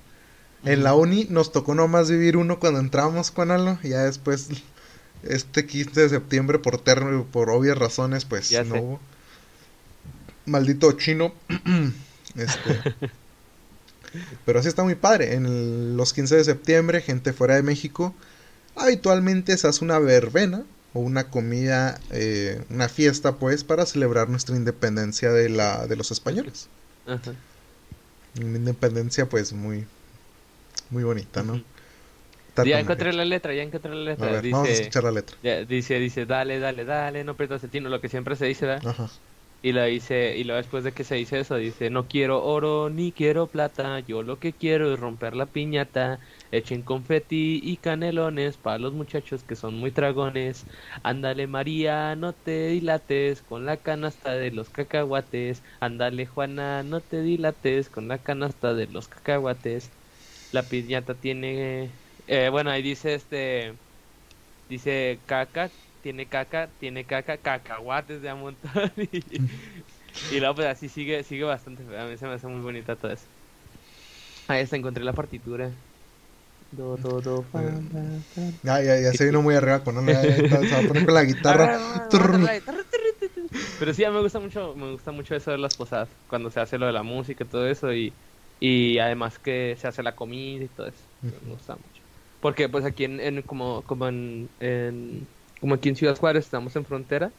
En 0.66 0.84
la 0.84 0.94
uni 0.94 1.26
nos 1.30 1.52
tocó 1.52 1.74
nomás 1.76 2.10
vivir 2.10 2.36
uno 2.38 2.60
cuando 2.60 2.80
entramos 2.80 3.32
con 3.32 3.52
Aldo. 3.52 3.80
Ya 3.84 4.04
después, 4.04 4.50
este 5.24 5.66
15 5.66 6.02
de 6.02 6.10
septiembre, 6.10 6.60
por, 6.60 6.80
ter- 6.82 7.24
por 7.32 7.50
obvias 7.50 7.78
razones, 7.78 8.26
pues 8.26 8.50
Ya 8.50 8.64
no 8.64 8.76
sé. 8.76 8.82
hubo. 8.82 9.00
Maldito 10.46 10.92
chino. 10.94 11.34
este. 12.36 12.82
Pero 14.46 14.62
sí 14.62 14.68
está 14.68 14.84
muy 14.84 14.96
padre. 14.96 15.36
En 15.36 15.46
el- 15.46 15.96
los 15.98 16.14
15 16.14 16.36
de 16.36 16.44
septiembre, 16.44 17.02
gente 17.02 17.32
fuera 17.34 17.56
de 17.56 17.64
México, 17.64 18.14
habitualmente 18.76 19.58
se 19.58 19.68
hace 19.68 19.84
una 19.86 20.00
verbena 20.00 20.64
o 20.94 21.00
una 21.02 21.26
comida, 21.30 22.00
eh, 22.12 22.64
una 22.70 22.90
fiesta, 22.90 23.36
pues, 23.36 23.64
para 23.64 23.86
celebrar 23.86 24.28
nuestra 24.30 24.56
independencia 24.56 25.32
de, 25.32 25.50
la, 25.50 25.86
de 25.86 25.96
los 25.96 26.10
españoles. 26.12 26.68
Ajá. 27.06 27.34
Una 28.40 28.58
independencia, 28.58 29.28
pues, 29.30 29.54
muy, 29.54 29.86
muy 30.90 31.04
bonita, 31.04 31.44
¿no? 31.44 31.64
Ya 32.62 32.80
encontré 32.80 33.14
la 33.14 33.26
letra, 33.26 33.54
ya 33.54 33.64
encontré 33.64 33.94
la 33.96 34.04
A 34.18 34.28
letra. 34.28 34.30
ver, 34.30 34.46
vamos 34.52 34.70
a 34.70 34.74
escuchar 34.74 35.04
la 35.06 35.12
letra. 35.12 35.38
ya, 35.42 35.66
dice, 35.66 36.00
dice, 36.00 36.26
dale, 36.26 36.60
dale, 36.60 36.86
dale, 36.86 37.24
no 37.24 37.38
pierdas 37.38 37.64
el 37.64 37.70
tino, 37.72 37.90
lo 37.90 38.02
que 38.02 38.10
siempre 38.10 38.36
se 38.36 38.48
dice, 38.48 38.66
¿verdad? 38.66 38.86
Ajá. 38.86 39.10
Y 39.62 39.74
lo 39.74 39.84
dice, 39.86 40.38
y 40.38 40.44
luego 40.46 40.58
después 40.60 40.84
de 40.86 40.94
que 40.94 41.04
se 41.06 41.16
dice 41.16 41.40
eso, 41.40 41.56
dice, 41.58 41.90
no 41.90 42.08
quiero 42.08 42.44
oro 42.46 42.90
ni 42.90 43.14
quiero 43.14 43.52
plata, 43.52 44.00
yo 44.02 44.24
lo 44.24 44.40
que 44.40 44.58
quiero 44.58 44.94
es 44.94 45.00
romper 45.00 45.36
la 45.36 45.52
piñata, 45.52 46.20
echen 46.52 46.84
confeti 46.84 47.60
y 47.64 47.78
canelones 47.80 48.58
para 48.60 48.80
los 48.80 48.94
muchachos 48.94 49.44
que 49.44 49.56
son 49.58 49.76
muy 49.76 49.92
dragones, 49.92 50.68
ándale 51.04 51.48
María, 51.48 52.16
no 52.16 52.36
te 52.36 52.68
dilates 52.70 53.44
con 53.44 53.66
la 53.66 53.82
canasta 53.82 54.34
de 54.34 54.52
los 54.52 54.70
cacahuates, 54.70 55.64
ándale 55.82 56.26
Juana, 56.28 56.84
no 56.84 57.02
te 57.04 57.22
dilates 57.22 57.90
con 57.90 58.08
la 58.08 58.24
canasta 58.24 58.74
de 58.76 58.88
los 58.88 59.10
cacahuates, 59.10 59.94
la 60.52 60.64
piñata 60.64 61.14
tiene, 61.16 61.90
eh, 62.28 62.50
bueno, 62.50 62.72
ahí 62.72 62.82
dice 62.82 63.14
este, 63.14 63.74
dice 64.70 65.20
caca, 65.26 65.70
tiene 66.02 66.26
caca, 66.26 66.70
tiene 66.80 67.04
caca, 67.04 67.38
cacahuates 67.38 68.22
de 68.22 68.30
a 68.30 68.36
montón. 68.36 68.92
Y, 70.32 70.40
luego 70.40 70.56
pues 70.56 70.68
así 70.68 70.90
sigue, 70.90 71.24
sigue 71.24 71.44
bastante. 71.44 71.84
A 71.98 72.06
mí 72.06 72.18
se 72.18 72.26
me 72.26 72.34
hace 72.34 72.48
muy 72.48 72.62
bonita 72.62 72.96
todo 72.96 73.12
eso. 73.12 73.26
Ahí 74.48 74.62
está, 74.62 74.76
encontré 74.76 75.04
la 75.04 75.14
partitura. 75.14 75.70
Do, 76.72 76.98
do, 76.98 77.22
do, 77.22 77.44
fa, 77.52 77.62
Ya, 78.64 78.82
ya, 78.82 79.00
ya 79.00 79.12
se 79.14 79.26
vino 79.26 79.42
muy 79.42 79.56
arriba 79.56 79.84
con 79.84 79.98
una. 79.98 80.20
Se 80.22 80.48
va 80.48 80.80
a 80.80 80.88
poner 80.88 81.06
con 81.06 81.14
la 81.14 81.24
guitarra. 81.24 82.08
Pero 83.80 83.94
sí, 83.94 84.04
me 84.04 84.22
gusta 84.22 84.40
mucho, 84.40 84.76
me 84.76 84.92
gusta 84.92 85.12
mucho 85.12 85.36
eso 85.36 85.52
de 85.52 85.58
las 85.58 85.76
posadas, 85.76 86.10
cuando 86.28 86.50
se 86.50 86.60
hace 86.60 86.78
lo 86.78 86.86
de 86.86 86.92
la 86.92 87.04
música 87.04 87.44
y 87.44 87.48
todo 87.48 87.68
eso, 87.68 87.94
y, 87.94 88.14
y 88.60 89.00
además 89.00 89.40
que 89.40 89.76
se 89.78 89.88
hace 89.88 90.04
la 90.04 90.16
comida 90.16 90.66
y 90.66 90.70
todo 90.70 90.88
eso. 90.88 91.10
Me 91.30 91.40
gusta 91.40 91.76
mucho. 91.78 92.04
Porque 92.40 92.70
pues 92.70 92.86
aquí 92.86 93.06
en, 93.06 93.20
en 93.20 93.42
como, 93.44 93.86
como 93.86 94.08
en, 94.08 94.56
en 94.60 95.34
como 95.60 95.76
aquí 95.76 95.90
en 95.90 95.96
Ciudad 95.96 96.18
Juárez 96.18 96.46
estamos 96.46 96.76
en 96.76 96.86
frontera, 96.86 97.36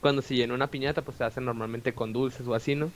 cuando 0.00 0.22
se 0.22 0.36
llena 0.36 0.54
una 0.54 0.70
piñata, 0.70 1.04
pues 1.04 1.18
se 1.18 1.24
hace 1.24 1.40
normalmente 1.40 1.94
con 1.94 2.12
dulces 2.12 2.46
o 2.48 2.54
así, 2.54 2.74
¿no? 2.76 2.94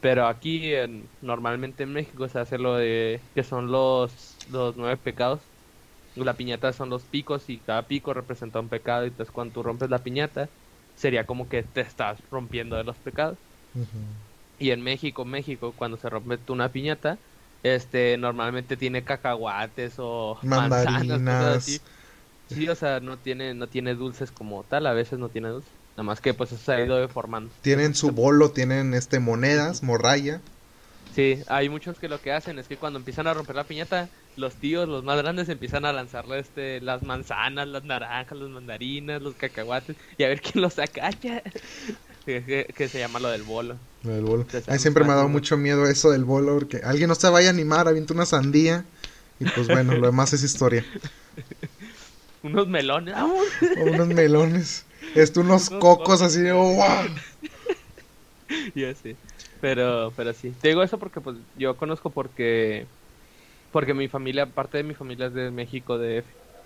Pero 0.00 0.26
aquí, 0.26 0.72
normalmente 1.20 1.82
en 1.84 1.92
México, 1.92 2.28
se 2.28 2.38
hace 2.38 2.58
lo 2.58 2.74
de 2.76 3.30
que 3.34 3.42
son 3.42 3.70
los, 3.70 4.42
los 4.46 4.76
nueve 4.76 4.98
pecados. 4.98 5.54
La 6.14 6.36
piñata 6.36 6.72
son 6.72 6.90
los 6.90 7.06
picos 7.06 7.48
y 7.50 7.62
cada 7.62 7.88
pico 7.88 8.14
representa 8.14 8.60
un 8.60 8.68
pecado. 8.70 9.04
Y 9.04 9.08
entonces, 9.08 9.32
cuando 9.32 9.52
tú 9.54 9.62
rompes 9.62 9.90
la 9.90 10.02
piñata, 10.02 10.52
sería 10.94 11.26
como 11.26 11.48
que 11.48 11.62
te 11.64 11.80
estás 11.82 12.22
rompiendo 12.30 12.76
de 12.76 12.84
los 12.84 13.00
pecados. 13.00 13.40
Y 14.58 14.70
en 14.70 14.82
México, 14.82 15.24
México, 15.24 15.74
cuando 15.76 15.96
se 15.96 16.08
rompe 16.08 16.38
una 16.48 16.70
piñata, 16.70 17.18
este 17.62 18.16
normalmente 18.18 18.76
tiene 18.76 19.02
cacahuates 19.02 19.94
o 19.98 20.38
manzanas, 20.42 21.80
Sí, 22.48 22.68
o 22.68 22.74
sea, 22.74 23.00
no 23.00 23.16
tiene, 23.16 23.54
no 23.54 23.68
tiene 23.68 23.94
dulces 23.94 24.30
como 24.30 24.62
tal, 24.64 24.86
a 24.86 24.92
veces 24.92 25.18
no 25.18 25.30
tiene 25.30 25.48
dulces. 25.48 25.72
Nada 25.92 26.02
más 26.02 26.20
que 26.20 26.34
pues 26.34 26.52
eso 26.52 26.62
se 26.62 26.72
ha 26.72 26.84
ido 26.84 26.96
deformando. 26.96 27.50
Tienen 27.62 27.94
su 27.94 28.10
bolo, 28.10 28.50
tienen 28.50 28.92
este 28.92 29.18
monedas, 29.18 29.82
morralla. 29.82 30.40
Sí, 31.14 31.38
hay 31.46 31.68
muchos 31.68 31.98
que 31.98 32.08
lo 32.08 32.20
que 32.20 32.32
hacen 32.32 32.58
es 32.58 32.66
que 32.68 32.76
cuando 32.76 32.98
empiezan 32.98 33.28
a 33.28 33.34
romper 33.34 33.56
la 33.56 33.64
piñata, 33.64 34.08
los 34.36 34.54
tíos, 34.56 34.88
los 34.88 35.04
más 35.04 35.16
grandes, 35.16 35.48
empiezan 35.48 35.84
a 35.84 35.92
lanzarle 35.92 36.40
este, 36.40 36.80
las 36.80 37.02
manzanas, 37.02 37.68
las 37.68 37.84
naranjas, 37.84 38.36
las 38.36 38.50
mandarinas, 38.50 39.22
los 39.22 39.34
cacahuates, 39.36 39.96
y 40.18 40.24
a 40.24 40.28
ver 40.28 40.40
quién 40.40 40.60
los 40.60 40.78
acacha. 40.78 41.42
que, 42.26 42.66
que, 42.74 42.88
se 42.88 42.98
llama 42.98 43.20
lo 43.20 43.28
del 43.28 43.44
bolo. 43.44 43.78
Lo 44.04 44.12
del 44.12 44.24
bolo. 44.24 44.46
Ay, 44.66 44.78
siempre 44.78 45.04
me 45.04 45.12
ha 45.12 45.16
dado 45.16 45.28
mucho 45.28 45.56
miedo 45.56 45.86
eso 45.86 46.10
del 46.10 46.24
bolo, 46.24 46.54
porque 46.54 46.80
alguien 46.84 47.08
no 47.08 47.14
se 47.14 47.28
vaya 47.28 47.48
a 47.48 47.52
animar, 47.52 47.88
avienta 47.88 48.14
una 48.14 48.26
sandía, 48.26 48.84
y 49.40 49.44
pues 49.46 49.68
bueno, 49.68 49.94
lo 49.94 50.06
demás 50.06 50.32
es 50.32 50.42
historia. 50.42 50.84
unos 52.42 52.68
melones. 52.68 53.16
unos 53.76 54.08
melones. 54.08 54.84
Esto, 55.14 55.40
unos, 55.40 55.70
cocos, 55.70 56.22
así 56.22 56.40
de 56.40 56.52
wow. 56.52 56.76
ya 58.74 58.94
sé. 58.94 59.16
Pero, 59.60 60.12
pero 60.16 60.32
sí. 60.34 60.52
Te 60.60 60.68
digo 60.68 60.82
eso 60.82 60.98
porque 60.98 61.20
pues 61.20 61.36
yo 61.56 61.76
conozco 61.76 62.10
porque 62.10 62.86
porque 63.70 63.94
mi 63.94 64.08
familia, 64.08 64.46
parte 64.46 64.78
de 64.78 64.84
mi 64.84 64.94
familia 64.94 65.26
es 65.26 65.34
de 65.34 65.50
México, 65.50 65.98
de 65.98 66.22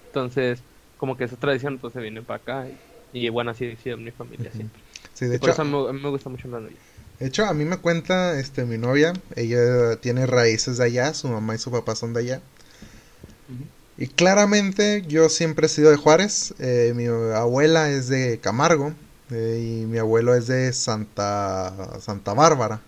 Entonces, 0.06 0.62
como 0.96 1.16
que 1.16 1.24
esa 1.24 1.36
tradición 1.36 1.78
pues 1.78 1.92
se 1.92 2.00
viene 2.00 2.22
para 2.22 2.40
acá. 2.40 2.68
Y, 3.12 3.28
bueno, 3.30 3.52
así 3.52 3.66
ha 3.66 3.76
sido 3.76 3.96
mi 3.96 4.10
familia 4.10 4.50
siempre. 4.52 4.82
Sí, 5.14 5.26
de 5.26 5.38
Por 5.38 5.48
hecho, 5.48 5.62
eso 5.62 5.64
me, 5.64 5.98
me 5.98 6.08
gusta 6.10 6.28
mucho 6.28 6.48
la 6.48 6.60
novia. 6.60 6.76
De 7.20 7.26
hecho, 7.26 7.44
a 7.46 7.54
mí 7.54 7.64
me 7.64 7.78
cuenta 7.78 8.38
este 8.38 8.64
mi 8.64 8.78
novia, 8.78 9.12
ella 9.34 9.96
tiene 9.96 10.26
raíces 10.26 10.78
de 10.78 10.84
allá, 10.84 11.14
su 11.14 11.28
mamá 11.28 11.54
y 11.54 11.58
su 11.58 11.70
papá 11.70 11.96
son 11.96 12.12
de 12.12 12.20
allá. 12.20 12.42
Y 13.96 14.06
claramente 14.06 15.02
yo 15.08 15.28
siempre 15.28 15.66
he 15.66 15.68
sido 15.68 15.90
de 15.90 15.96
Juárez. 15.96 16.54
Eh, 16.60 16.92
mi 16.94 17.06
abuela 17.06 17.90
es 17.90 18.06
de 18.06 18.38
Camargo 18.38 18.94
eh, 19.30 19.80
y 19.82 19.86
mi 19.86 19.98
abuelo 19.98 20.36
es 20.36 20.46
de 20.46 20.72
Santa, 20.72 21.98
Santa 22.00 22.32
Bárbara. 22.34 22.80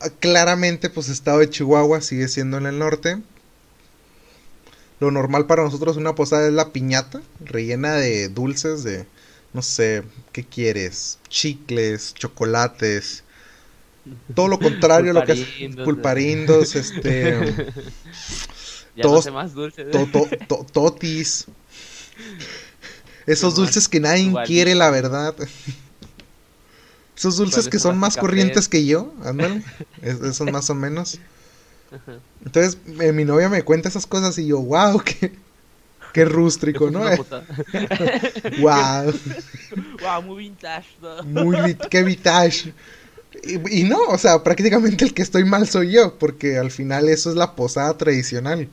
Ah, 0.00 0.08
claramente, 0.20 0.88
pues 0.88 1.10
estado 1.10 1.40
de 1.40 1.50
Chihuahua 1.50 2.00
sigue 2.00 2.28
siendo 2.28 2.56
en 2.56 2.64
el 2.64 2.78
norte. 2.78 3.20
Lo 5.00 5.10
normal 5.10 5.46
para 5.46 5.62
nosotros 5.62 5.98
una 5.98 6.14
posada 6.14 6.46
es 6.46 6.54
la 6.54 6.72
piñata, 6.72 7.20
rellena 7.44 7.94
de 7.94 8.28
dulces, 8.30 8.82
de, 8.84 9.06
no 9.52 9.62
sé, 9.62 10.04
¿qué 10.32 10.44
quieres? 10.44 11.18
Chicles, 11.28 12.14
chocolates. 12.14 13.24
Todo 14.34 14.48
lo 14.48 14.58
contrario, 14.60 15.12
lo 15.12 15.24
que 15.24 15.32
es 15.32 15.76
pulparindos, 15.84 16.74
este... 16.76 17.68
todos, 19.00 19.30
más 19.32 19.54
dulces. 19.54 19.86
totis. 20.72 21.46
Esos 23.26 23.54
dulces 23.54 23.88
que 23.88 24.00
nadie 24.00 24.32
quiere, 24.46 24.74
la 24.74 24.90
verdad. 24.90 25.34
Esos 27.16 27.36
dulces 27.36 27.68
que 27.68 27.78
son 27.78 27.98
más 27.98 28.16
corrientes 28.16 28.68
que 28.68 28.86
yo, 28.86 29.12
ándale. 29.24 29.62
Esos 30.02 30.50
más 30.50 30.70
o 30.70 30.74
menos. 30.74 31.18
Entonces, 32.44 32.78
eh, 33.00 33.12
mi 33.12 33.24
novia 33.24 33.48
me 33.48 33.62
cuenta 33.62 33.88
esas 33.88 34.06
cosas 34.06 34.38
y 34.38 34.46
yo, 34.46 34.60
wow, 34.60 35.02
qué, 35.02 35.32
qué 36.18 36.24
rústrico, 36.24 36.90
¿no? 36.90 37.00
wow. 38.60 39.12
wow, 40.02 40.22
muy 40.26 40.44
vintage. 40.44 40.86
Muy, 41.24 41.76
qué 41.90 42.02
vintage. 42.02 42.72
Y, 43.44 43.80
y, 43.80 43.84
no, 43.84 43.98
o 44.08 44.18
sea, 44.18 44.42
prácticamente 44.42 45.04
el 45.04 45.14
que 45.14 45.22
estoy 45.22 45.44
mal 45.44 45.68
soy 45.68 45.92
yo, 45.92 46.18
porque 46.18 46.58
al 46.58 46.70
final 46.70 47.08
eso 47.08 47.30
es 47.30 47.36
la 47.36 47.54
posada 47.54 47.96
tradicional 47.96 48.68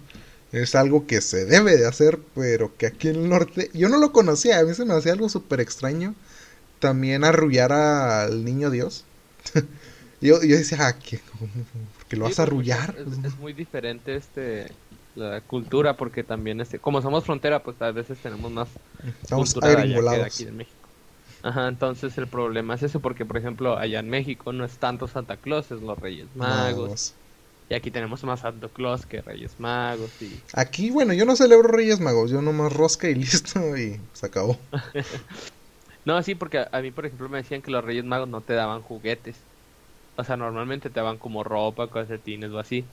es 0.52 0.74
algo 0.74 1.06
que 1.06 1.20
se 1.20 1.46
debe 1.46 1.76
de 1.76 1.86
hacer, 1.86 2.20
pero 2.34 2.76
que 2.78 2.88
aquí 2.88 3.10
en 3.10 3.16
el 3.16 3.30
norte, 3.30 3.70
yo 3.74 3.90
no 3.90 3.98
lo 3.98 4.14
conocía, 4.14 4.60
a 4.60 4.64
mí 4.64 4.74
se 4.74 4.86
me 4.86 4.94
hacía 4.94 5.12
algo 5.12 5.28
súper 5.28 5.60
extraño 5.60 6.16
también 6.80 7.24
arrullar 7.24 7.72
al 7.72 8.46
niño 8.46 8.70
Dios. 8.70 9.06
yo, 10.22 10.42
yo 10.44 10.56
decía, 10.56 10.88
ah, 10.88 10.98
¿qué? 10.98 11.20
¿Por 12.10 12.20
lo 12.20 12.26
vas 12.26 12.40
a 12.40 12.44
arrullar? 12.44 12.96
Es, 13.24 13.38
muy 13.38 13.54
diferente 13.54 14.16
este 14.16 14.68
la 15.16 15.42
cultura 15.42 15.96
porque 15.96 16.24
también 16.24 16.60
este 16.62 16.80
como 16.80 17.02
somos 17.02 17.24
frontera 17.24 17.64
pues 17.64 17.82
a 17.82 17.92
veces 17.92 18.18
tenemos 18.20 18.52
más 18.52 18.68
Estamos 19.22 19.54
cultura 19.54 19.84
de 19.84 20.24
aquí 20.24 20.46
México 20.48 20.86
Ajá, 21.46 21.68
entonces 21.68 22.18
el 22.18 22.28
problema 22.28 22.74
es 22.74 22.82
eso 22.82 23.00
porque 23.00 23.24
por 23.24 23.38
ejemplo 23.38 23.78
allá 23.78 24.00
en 24.00 24.10
México 24.10 24.52
no 24.52 24.66
es 24.66 24.78
tanto 24.78 25.08
Santa 25.08 25.38
Claus, 25.38 25.70
es 25.70 25.80
los 25.80 26.00
Reyes 26.00 26.28
Magos. 26.36 27.14
Y 27.70 27.74
aquí 27.74 27.92
tenemos 27.92 28.24
más 28.24 28.42
Santo 28.42 28.70
Claus 28.70 29.06
que 29.06 29.22
Reyes 29.22 29.60
Magos. 29.60 30.10
Y... 30.22 30.40
Aquí, 30.54 30.92
bueno, 30.92 31.14
yo 31.14 31.26
no 31.26 31.36
celebro 31.36 31.68
Reyes 31.68 32.00
Magos, 32.00 32.30
yo 32.30 32.42
nomás 32.42 32.74
rosca 32.74 33.10
y 33.10 33.16
listo 33.16 33.78
y 33.78 34.00
se 34.14 34.26
acabó. 34.26 34.58
no, 36.06 36.22
sí, 36.22 36.36
porque 36.36 36.66
a, 36.72 36.82
mí, 36.82 36.92
por 36.92 37.06
ejemplo, 37.06 37.30
me 37.30 37.38
decían 37.38 37.62
que 37.62 37.72
los 37.72 37.84
Reyes 37.84 38.06
Magos 38.06 38.28
no 38.28 38.42
te 38.42 38.54
daban 38.54 38.82
juguetes. 38.82 39.36
O 40.16 40.24
sea, 40.24 40.38
normalmente 40.38 40.90
te 40.90 41.00
daban 41.00 41.18
como 41.18 41.44
ropa, 41.44 41.90
calcetines 41.90 42.52
o 42.52 42.60
así. 42.60 42.86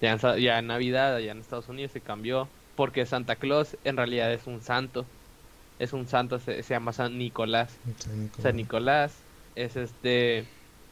Ya 0.00 0.12
en, 0.12 0.40
ya 0.40 0.58
en 0.58 0.66
Navidad, 0.66 1.16
allá 1.16 1.32
en 1.32 1.38
Estados 1.38 1.68
Unidos 1.68 1.92
se 1.92 2.00
cambió. 2.00 2.48
Porque 2.76 3.04
Santa 3.04 3.36
Claus 3.36 3.76
en 3.84 3.96
realidad 3.96 4.32
es 4.32 4.46
un 4.46 4.62
santo. 4.62 5.04
Es 5.78 5.92
un 5.92 6.06
santo, 6.06 6.38
se, 6.38 6.62
llama 6.62 6.92
San 6.92 7.18
Nicolás. 7.18 7.76
San 7.98 8.22
Nicolás. 8.22 8.42
San 8.42 8.56
Nicolás 8.56 9.14
es 9.56 9.76
este 9.76 10.44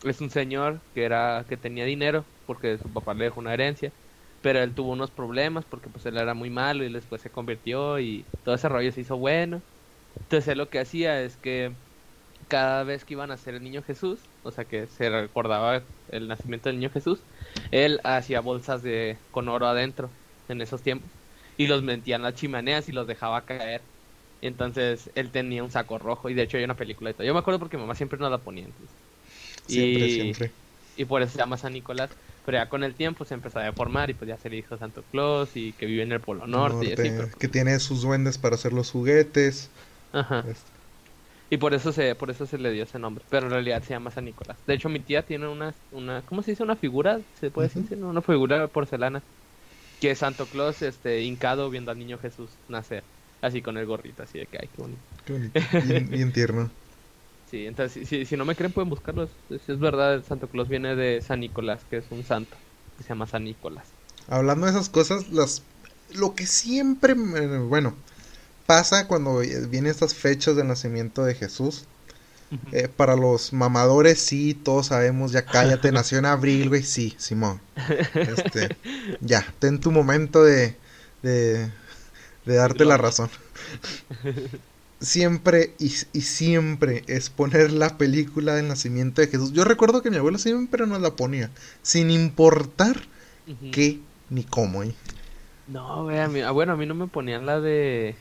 es 0.05 0.21
un 0.21 0.31
señor 0.31 0.81
que 0.95 1.05
era 1.05 1.45
que 1.49 1.57
tenía 1.57 1.85
dinero 1.85 2.25
porque 2.47 2.79
su 2.79 2.89
papá 2.89 3.15
le 3.15 3.25
dejó 3.25 3.41
una 3.41 3.53
herencia, 3.53 3.93
pero 4.43 4.61
él 4.61 4.75
tuvo 4.75 4.93
unos 4.93 5.11
problemas 5.11 5.65
porque 5.65 5.89
pues 5.89 6.07
él 6.07 6.17
era 6.17 6.35
muy 6.35 6.51
malo 6.51 6.85
y 6.85 6.93
después 6.93 7.21
se 7.21 7.31
convirtió 7.31 7.99
y 7.99 8.25
todo 8.45 8.55
ese 8.55 8.69
rollo 8.69 8.93
se 8.93 9.03
hizo 9.03 9.17
bueno. 9.17 9.61
Entonces 10.19 10.49
él 10.49 10.59
lo 10.59 10.69
que 10.69 10.81
hacía 10.81 11.21
es 11.21 11.37
que 11.37 11.73
cada 12.49 12.85
vez 12.85 13.05
que 13.05 13.15
iban 13.15 13.31
a 13.31 13.35
hacer 13.35 13.55
el 13.55 13.63
niño 13.63 13.83
Jesús, 13.83 14.21
o 14.49 14.53
sea 14.53 14.65
que 14.65 14.87
se 14.87 15.09
recordaba 15.11 15.83
el 16.11 16.29
nacimiento 16.29 16.69
del 16.69 16.79
niño 16.79 16.91
Jesús, 16.91 17.21
él 17.71 18.01
hacía 18.05 18.41
bolsas 18.41 18.83
de 18.83 19.17
con 19.31 19.49
oro 19.49 19.67
adentro 19.67 20.11
en 20.49 20.61
esos 20.61 20.83
tiempos 20.83 21.09
y 21.57 21.67
los 21.67 21.83
metía 21.83 22.17
en 22.17 22.23
las 22.23 22.35
chimeneas 22.35 22.89
y 22.89 22.93
los 22.93 23.07
dejaba 23.07 23.43
caer. 23.43 23.83
entonces 24.41 25.11
él 25.15 25.31
tenía 25.31 25.63
un 25.63 25.71
saco 25.71 25.99
rojo 25.99 26.31
y 26.31 26.35
de 26.35 26.43
hecho 26.43 26.57
hay 26.57 26.65
una 26.65 26.75
película 26.75 27.11
de 27.11 27.15
todo. 27.15 27.27
Yo 27.27 27.35
me 27.35 27.41
acuerdo 27.41 27.59
porque 27.59 27.77
mamá 27.77 27.95
siempre 27.95 28.19
nos 28.19 28.31
la 28.31 28.39
ponía. 28.39 28.65
Entonces. 28.65 28.97
Siempre, 29.67 30.07
y, 30.07 30.15
siempre. 30.15 30.51
Y 30.97 31.05
por 31.05 31.21
eso 31.21 31.33
se 31.33 31.39
llama 31.39 31.57
San 31.57 31.73
Nicolás. 31.73 32.11
Pero 32.47 32.59
ya 32.59 32.69
con 32.69 32.83
el 32.83 32.95
tiempo 32.95 33.27
se 33.27 33.35
empezó 33.35 33.59
a 33.59 33.65
deformar 33.65 34.09
y 34.09 34.15
pues 34.15 34.29
ya 34.29 34.39
se 34.39 34.49
le 34.49 34.57
dijo 34.57 34.79
Santo 34.79 35.05
Claus 35.11 35.51
y 35.55 35.73
que 35.73 35.85
vive 35.85 36.03
en 36.03 36.13
el 36.13 36.21
Polo 36.21 36.47
Norte. 36.47 36.87
y 36.87 36.93
así, 36.93 37.31
Que 37.39 37.49
tiene 37.49 37.79
sus 37.79 38.03
duendes 38.03 38.39
para 38.39 38.55
hacer 38.55 38.73
los 38.73 38.91
juguetes. 38.91 39.69
Ajá. 40.13 40.45
Y 41.51 41.57
por 41.57 41.73
eso 41.73 41.93
se, 41.93 42.15
por 42.15 42.31
eso 42.31 42.47
se 42.47 42.59
le 42.59 42.71
dio 42.73 42.85
ese 42.85 42.99
nombre. 42.99 43.25
Pero 43.31 43.47
en 43.47 43.53
realidad 43.53 43.83
se 43.83 43.91
llama 43.91 44.11
San 44.11 44.27
Nicolás. 44.27 44.57
De 44.67 44.75
hecho, 44.75 44.89
mi 44.89 45.01
tía 45.01 45.23
tiene 45.23 45.49
una, 45.49 45.75
una 45.93 46.23
¿cómo 46.23 46.43
se 46.43 46.53
dice? 46.53 46.63
Una 46.63 46.77
figura, 46.77 47.21
se 47.41 47.51
puede 47.51 47.69
decir, 47.69 47.97
¿no? 47.97 48.09
una 48.09 48.23
figura 48.23 48.61
de 48.61 48.69
porcelana. 48.69 49.23
Que 50.01 50.13
es 50.13 50.19
Santo 50.19 50.47
Claus, 50.47 50.83
este, 50.83 51.23
hincado 51.23 51.71
viendo 51.71 51.91
al 51.91 51.99
niño 51.99 52.19
Jesús 52.19 52.51
nacer. 52.69 53.03
Así 53.41 53.63
con 53.63 53.79
el 53.79 53.87
gorrito, 53.87 54.23
así 54.23 54.39
de 54.39 54.47
que, 54.47 54.59
ay, 54.61 54.69
qué 54.75 54.83
bonito. 54.83 55.01
Qué 55.25 55.33
bonito. 55.33 55.61
Bien, 55.85 56.09
bien 56.11 56.33
tierno. 56.33 56.71
Sí, 57.51 57.67
entonces, 57.67 58.07
si, 58.09 58.27
si 58.27 58.37
no 58.37 58.45
me 58.45 58.55
creen, 58.55 58.73
pueden 58.73 58.91
buscarlo. 58.91 59.25
Es, 59.51 59.69
es 59.69 59.79
verdad, 59.79 60.15
el 60.15 60.25
Santo 60.25 60.49
Claus 60.49 60.69
viene 60.69 60.95
de 60.95 61.23
San 61.23 61.41
Nicolás, 61.41 61.81
que 61.89 61.97
es 61.99 62.05
un 62.11 62.25
santo. 62.25 62.57
Que 62.97 63.05
se 63.05 63.09
llama 63.09 63.27
San 63.27 63.45
Nicolás. 63.45 63.87
Hablando 64.29 64.67
de 64.67 64.73
esas 64.73 64.89
cosas, 64.89 65.31
las 65.31 65.63
lo 66.15 66.35
que 66.35 66.47
siempre, 66.47 67.15
bueno, 67.15 67.95
pasa 68.69 69.09
cuando 69.09 69.39
vienen 69.39 69.87
estas 69.87 70.15
fechas 70.15 70.55
de 70.55 70.63
nacimiento 70.63 71.25
de 71.25 71.35
Jesús. 71.35 71.87
Eh, 72.73 72.89
para 72.95 73.17
los 73.17 73.55
mamadores, 73.55 74.21
sí, 74.21 74.53
todos 74.53 74.89
sabemos, 74.89 75.33
ya 75.33 75.47
cállate, 75.47 75.91
nació 75.93 76.19
en 76.19 76.27
abril, 76.27 76.69
güey, 76.69 76.83
sí, 76.83 77.15
Simón. 77.17 77.63
Este, 78.15 78.77
ya, 79.23 79.47
ten 79.59 79.81
tu 79.81 79.91
momento 79.91 80.45
de, 80.45 80.77
de, 81.23 81.71
de 82.45 82.55
darte 82.55 82.85
la 82.85 82.99
razón. 82.99 83.31
Siempre 85.01 85.75
y, 85.79 85.95
y, 86.13 86.23
siempre 86.23 87.05
es 87.07 87.31
poner 87.31 87.71
la 87.71 87.97
película 87.97 88.57
del 88.57 88.67
nacimiento 88.67 89.21
de 89.21 89.29
Jesús. 89.29 89.53
Yo 89.53 89.63
recuerdo 89.65 90.03
que 90.03 90.11
mi 90.11 90.17
abuelo 90.17 90.39
siempre 90.39 90.89
nos 90.89 91.01
la 91.01 91.15
ponía, 91.15 91.53
sin 91.83 92.11
importar 92.11 92.97
uh 93.47 93.53
-huh. 93.53 93.71
qué 93.71 94.01
ni 94.29 94.43
cómo, 94.43 94.83
¿eh? 94.83 94.93
No, 95.69 96.03
güey, 96.03 96.19
a 96.19 96.27
mí, 96.27 96.41
ah, 96.41 96.51
bueno, 96.51 96.73
a 96.73 96.77
mí 96.77 96.85
no 96.85 96.97
me 96.97 97.07
ponían 97.07 97.47
la 97.47 97.61
de 97.61 98.17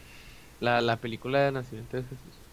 la, 0.60 0.82
la 0.82 1.00
película 1.02 1.42
de 1.42 1.52
nacimiento 1.52 1.98
de 1.98 2.04
Jesús. 2.06 2.44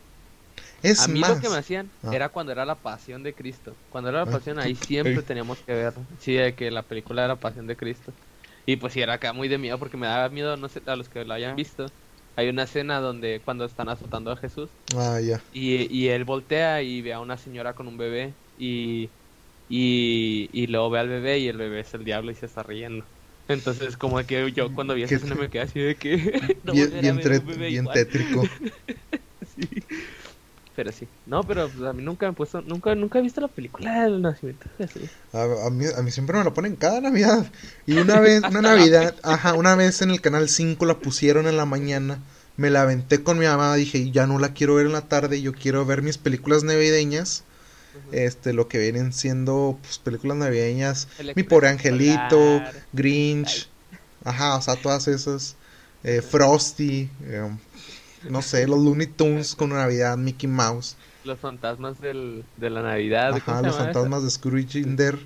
Es 0.83 1.01
a 1.01 1.09
mí 1.09 1.21
más, 1.21 1.31
lo 1.37 1.39
que 1.39 1.49
me 1.49 1.57
hacían 1.59 1.93
Ah. 2.03 2.11
era 2.15 2.31
cuando 2.31 2.53
era 2.53 2.65
la 2.65 2.81
pasión 2.83 3.23
de 3.23 3.35
Cristo. 3.35 3.81
Cuando 3.89 4.11
era 4.11 4.21
la 4.21 4.29
Ah, 4.29 4.31
pasión, 4.31 4.59
ahí 4.59 4.75
siempre 4.77 5.23
teníamos 5.23 5.63
que 5.63 5.73
ver. 5.75 5.95
Sí, 6.19 6.35
de 6.35 6.55
que 6.55 6.71
la 6.71 6.87
película 6.87 7.25
era 7.25 7.41
pasión 7.41 7.67
de 7.67 7.77
Cristo. 7.77 8.17
Y 8.67 8.77
pues 8.77 8.93
sí, 8.93 9.01
era 9.01 9.15
acá 9.15 9.33
muy 9.33 9.49
de 9.49 9.59
miedo 9.59 9.79
porque 9.79 9.97
me 9.97 10.07
daba 10.07 10.29
miedo, 10.29 10.57
no 10.57 10.69
sé, 10.69 10.83
a 10.87 10.97
los 10.97 11.09
que 11.09 11.25
lo 11.25 11.35
hayan 11.35 11.57
visto. 11.57 11.93
Hay 12.37 12.49
una 12.49 12.65
escena 12.65 13.01
donde 13.01 13.43
cuando 13.45 13.65
están 13.65 13.89
azotando 13.89 14.31
a 14.33 14.37
Jesús 14.37 14.77
ah, 14.97 15.19
ya. 15.21 15.41
y, 15.51 15.87
y 15.97 16.09
él 16.11 16.25
voltea 16.25 16.83
y 16.83 17.03
ve 17.03 17.15
a 17.15 17.21
una 17.21 17.39
señora 17.39 17.75
con 17.75 17.89
un 17.89 17.97
bebé 17.99 18.39
y, 18.57 19.15
y, 19.69 20.51
y 20.53 20.67
luego 20.69 20.91
ve 20.91 21.01
al 21.01 21.09
bebé 21.11 21.39
y 21.41 21.49
el 21.49 21.59
bebé 21.59 21.81
es 21.81 21.95
el 21.95 22.05
diablo 22.05 22.33
y 22.33 22.37
se 22.37 22.47
está 22.47 22.63
riendo. 22.65 23.09
Entonces 23.49 23.97
como 23.97 24.25
que 24.25 24.53
yo 24.53 24.73
cuando 24.75 24.95
vi 24.95 25.03
esa 25.03 25.17
escena 25.17 25.35
me 25.35 25.51
quedé 25.51 25.63
así 25.63 25.81
de 25.81 25.97
que... 25.97 26.59
no 26.65 26.73
bien 26.73 27.01
bien, 27.01 27.21
bien 27.59 27.87
tétrico. 27.93 28.45
Sí. 29.55 29.69
Pero 30.75 30.91
sí. 30.91 31.07
No, 31.27 31.45
pero 31.45 31.69
pues, 31.69 31.87
a 31.89 31.93
mí 31.93 32.03
nunca 32.03 32.27
me 32.27 32.33
he 32.33 32.35
puesto, 32.35 32.61
nunca, 32.63 32.95
nunca 32.95 33.19
he 33.19 33.23
visto 33.23 33.41
la 33.41 33.49
película 33.49 34.03
del 34.03 34.21
nacimiento 34.21 34.69
de 34.79 34.89
Jesús. 34.89 35.11
A, 35.33 35.67
a 35.67 35.71
mí, 35.71 35.85
a 35.97 36.03
mí 36.03 36.11
siempre 36.11 36.37
me 36.37 36.45
la 36.45 36.53
ponen 36.53 36.75
cada 36.75 37.01
Navidad. 37.01 37.53
Y 37.87 37.99
una 37.99 38.19
vez, 38.19 38.43
una 38.43 38.61
Navidad, 38.63 39.15
ajá, 39.23 39.55
una 39.55 39.77
vez 39.77 40.03
en 40.03 40.11
el 40.11 40.21
canal 40.21 40.49
5 40.49 40.85
la 40.87 40.99
pusieron 40.99 41.47
en 41.47 41.57
la 41.57 41.67
mañana. 41.67 42.19
Me 42.57 42.71
la 42.71 42.83
aventé 42.83 43.23
con 43.23 43.39
mi 43.39 43.47
mamá, 43.47 43.75
dije, 43.77 44.11
ya 44.11 44.27
no 44.27 44.39
la 44.39 44.53
quiero 44.53 44.75
ver 44.77 44.87
en 44.87 44.93
la 44.93 45.09
tarde, 45.09 45.41
yo 45.41 45.53
quiero 45.53 45.85
ver 45.87 46.03
mis 46.03 46.19
películas 46.19 46.65
navideñas. 46.65 47.45
Este, 48.13 48.53
lo 48.53 48.69
que 48.69 48.79
vienen 48.79 49.13
siendo 49.13 49.79
pues, 49.83 49.99
películas 49.99 50.37
navideñas. 50.37 51.09
Mi 51.35 51.43
pobre 51.43 51.69
angelito. 51.69 52.63
Grinch. 52.93 53.69
Ajá, 54.25 54.57
o 54.57 54.63
sea, 54.63 54.77
todas 54.77 55.09
esas. 55.09 55.57
eh, 56.03 56.23
Frosty. 56.23 57.11
eh, 57.23 57.51
no 58.29 58.43
sé, 58.43 58.67
los 58.67 58.79
Looney 58.79 59.07
Tunes 59.07 59.55
con 59.55 59.71
Navidad, 59.71 60.17
Mickey 60.17 60.49
Mouse. 60.49 60.97
Los 61.25 61.39
fantasmas 61.39 62.01
del, 62.01 62.45
de 62.57 62.71
la 62.71 62.83
Navidad. 62.83 63.31
¿cómo 63.45 63.59
Ajá, 63.59 63.67
los 63.67 63.77
fantasmas 63.77 64.23
de 64.23 64.31
Scrooge 64.31 64.79
Inder. 64.79 65.19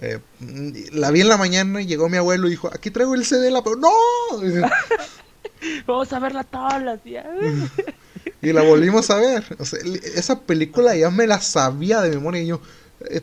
Eh, 0.00 0.18
mm, 0.40 0.70
la 0.92 1.10
vi 1.10 1.22
en 1.22 1.28
la 1.28 1.38
mañana 1.38 1.80
y 1.80 1.86
llegó 1.86 2.08
mi 2.08 2.18
abuelo 2.18 2.46
y 2.46 2.50
dijo, 2.50 2.68
aquí 2.72 2.90
traigo 2.90 3.14
el 3.14 3.24
CD 3.24 3.50
la... 3.50 3.62
pe-". 3.62 3.70
¡No! 3.78 3.88
Vamos 5.86 6.12
a 6.12 6.18
verla 6.18 6.44
todos 6.44 6.82
los 6.82 7.02
días. 7.02 7.26
Y 8.40 8.52
la 8.52 8.62
volvimos 8.62 9.10
a 9.10 9.16
ver. 9.16 9.44
O 9.58 9.64
sea, 9.64 9.80
li- 9.82 10.00
esa 10.14 10.46
película 10.46 10.94
ya 10.96 11.10
me 11.10 11.26
la 11.26 11.40
sabía 11.40 12.00
de 12.02 12.10
memoria. 12.10 12.42
Y 12.42 12.46
yo, 12.48 12.60
eh, 13.10 13.22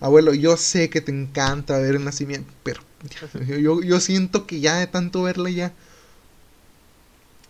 abuelo, 0.00 0.34
yo 0.34 0.56
sé 0.56 0.90
que 0.90 1.00
te 1.00 1.12
encanta 1.12 1.78
ver 1.78 1.96
el 1.96 2.04
nacimiento, 2.04 2.52
pero 2.62 2.82
yo, 3.60 3.82
yo, 3.82 4.00
siento 4.00 4.46
que 4.46 4.60
ya 4.60 4.76
de 4.76 4.86
tanto 4.86 5.22
verla 5.22 5.50
ya... 5.50 5.74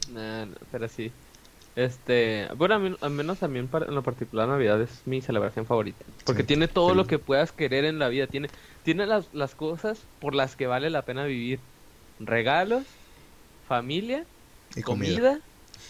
Nah, 0.07 0.47
no, 0.47 0.55
pero 0.71 0.89
sí. 0.89 1.17
Este, 1.75 2.49
bueno, 2.57 2.75
a 2.77 2.79
mí, 2.81 2.97
al 3.01 3.11
menos 3.13 3.43
a 3.43 3.49
mí 3.49 3.59
en, 3.61 3.71
lo 3.73 4.03
particular 4.03 4.49
Navidad 4.49 4.81
es 4.83 5.07
mi 5.07 5.23
celebración 5.23 5.67
favorita. 5.67 6.07
Porque 6.25 6.45
Sí, 6.45 6.45
tiene 6.45 6.69
todo 6.69 6.95
sí. 6.95 6.97
lo 6.97 7.07
que 7.07 7.19
puedas 7.19 7.53
querer 7.53 7.85
en 7.85 7.99
la 7.99 8.09
vida. 8.09 8.29
Tiene, 8.29 8.51
tiene 8.83 9.07
las, 9.07 9.33
las 9.33 9.55
cosas 9.57 10.09
por 10.19 10.35
las 10.35 10.57
que 10.57 10.67
vale 10.67 10.91
la 10.91 11.05
pena 11.07 11.25
vivir. 11.27 11.67
Regalos, 12.19 13.01
familia, 13.63 14.29
Y 14.77 14.83
comida. 14.83 15.23
comida. 15.23 15.43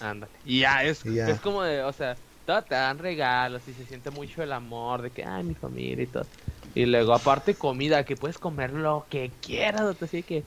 Ándale. 0.03 0.33
Y 0.43 0.61
ya 0.61 0.83
es, 0.85 1.05
Y 1.05 1.15
ya. 1.15 1.29
es 1.31 1.41
como 1.41 1.63
de, 1.63 1.83
o 1.83 1.93
sea, 1.93 2.19
todo 2.45 2.63
te 2.65 2.75
dan 2.75 2.99
regalos 2.99 3.69
y 3.69 3.75
se 3.75 3.87
siente 3.87 4.11
mucho 4.11 4.43
el 4.43 4.53
amor 4.53 5.01
de 5.03 5.13
que, 5.13 5.25
ay, 5.25 5.45
mi 5.45 5.55
familia 5.55 6.03
y 6.05 6.09
todo. 6.09 6.29
Y 6.75 6.87
luego, 6.87 7.15
aparte, 7.15 7.57
comida, 7.57 8.05
que 8.05 8.17
puedes 8.17 8.39
comer 8.39 8.73
lo 8.73 9.07
que 9.09 9.37
quieras. 9.41 9.97
Así 10.01 10.25
que, 10.25 10.47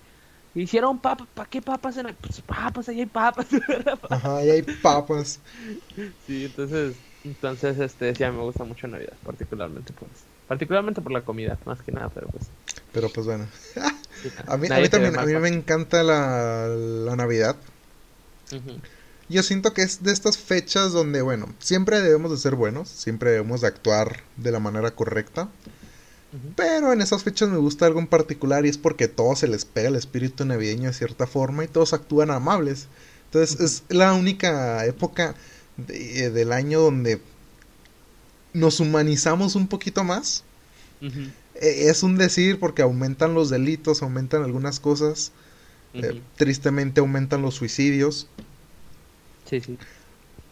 hicieron 0.54 1.00
papas, 1.02 1.28
¿para 1.34 1.50
qué 1.50 1.62
papas? 1.62 1.98
En 1.98 2.08
el... 2.08 2.16
Pues 2.18 2.42
papas, 2.42 2.90
ahí 2.90 3.00
hay 3.00 3.06
papas. 3.06 3.48
Ajá, 4.10 4.44
y 4.46 4.50
hay 4.50 4.62
papas. 4.64 5.42
sí, 6.20 6.46
entonces, 6.46 7.04
entonces, 7.24 7.80
este, 7.80 8.14
sí, 8.16 8.24
a 8.24 8.32
mí 8.32 8.38
me 8.38 8.44
gusta 8.44 8.64
mucho 8.66 8.88
Navidad, 8.88 9.18
particularmente 9.24 9.94
por 9.94 10.12
eso. 10.12 10.28
Particularmente 10.48 11.02
por 11.02 11.12
la 11.12 11.24
comida, 11.24 11.60
más 11.66 11.82
que 11.82 11.92
nada, 11.92 12.10
pero 12.10 12.28
pues. 12.30 12.52
Pero 12.92 13.10
pues 13.10 13.26
bueno. 13.28 13.48
A 14.48 14.58
mí, 14.58 14.68
a 14.72 14.80
mí 14.80 14.90
también, 14.90 15.16
a 15.20 15.26
mí 15.26 15.34
me 15.36 15.50
encanta 15.50 16.02
la, 16.02 16.68
la 16.70 17.16
Navidad. 17.16 17.58
Ujú, 18.52 18.80
Yo 19.28 19.42
siento 19.42 19.74
que 19.74 19.82
es 19.82 20.04
de 20.04 20.12
estas 20.12 20.38
fechas 20.38 20.92
donde, 20.92 21.22
bueno, 21.22 21.54
siempre 21.60 22.02
debemos 22.02 22.32
de 22.32 22.38
ser 22.38 22.56
buenos, 22.56 22.90
siempre 22.90 23.32
debemos 23.32 23.62
de 23.62 23.68
actuar 23.68 24.24
de 24.38 24.52
la 24.52 24.60
manera 24.60 24.92
correcta. 24.92 25.50
Pero 26.56 26.92
en 26.92 27.02
esas 27.02 27.24
fechas 27.24 27.50
me 27.50 27.58
gusta 27.58 27.86
algo 27.86 28.00
en 28.00 28.08
particular 28.08 28.66
y 28.66 28.70
es 28.70 28.78
porque 28.78 29.08
todos 29.08 29.40
se 29.40 29.48
les 29.48 29.64
pega 29.66 29.88
el 29.88 29.96
espíritu 29.96 30.44
navideño 30.46 30.90
de 30.90 30.94
cierta 30.94 31.28
forma 31.28 31.64
y 31.64 31.68
todos 31.68 31.94
actúan 31.94 32.30
amables. 32.30 32.88
Entonces 33.26 33.60
es 33.62 33.84
la 33.90 34.14
única 34.14 34.86
época 34.86 35.34
de- 35.78 36.30
del 36.32 36.52
año 36.52 36.82
donde 36.82 37.22
nos 38.54 38.80
humanizamos 38.80 39.56
un 39.56 39.68
poquito 39.68 40.04
más. 40.04 40.44
Eh, 41.56 41.90
es 41.90 42.04
un 42.04 42.18
decir 42.18 42.60
porque 42.60 42.82
aumentan 42.82 43.34
los 43.34 43.50
delitos, 43.50 44.02
aumentan 44.04 44.44
algunas 44.44 44.80
cosas. 44.80 45.32
eh, 45.94 46.22
tristemente 46.36 47.00
aumentan 47.00 47.42
los 47.42 47.56
suicidios. 47.56 48.28
Sí, 49.46 49.62
sí. 49.62 49.80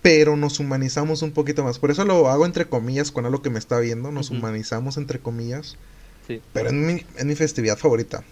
pero 0.01 0.35
nos 0.35 0.59
humanizamos 0.59 1.21
un 1.21 1.31
poquito 1.31 1.63
más. 1.63 1.79
Por 1.79 1.91
eso 1.91 2.03
lo 2.05 2.27
hago 2.29 2.45
entre 2.45 2.67
comillas 2.67 3.11
con 3.11 3.25
algo 3.25 3.41
que 3.41 3.49
me 3.49 3.59
está 3.59 3.79
viendo, 3.79 4.11
nos 4.11 4.31
humanizamos 4.31 4.97
entre 4.97 5.19
comillas. 5.19 5.77
Sí. 6.21 6.43
Pero 6.53 6.69
es 6.69 6.73
mi, 6.73 7.05
es 7.17 7.25
mi 7.25 7.35
festividad 7.35 7.77
favorita. 7.77 8.23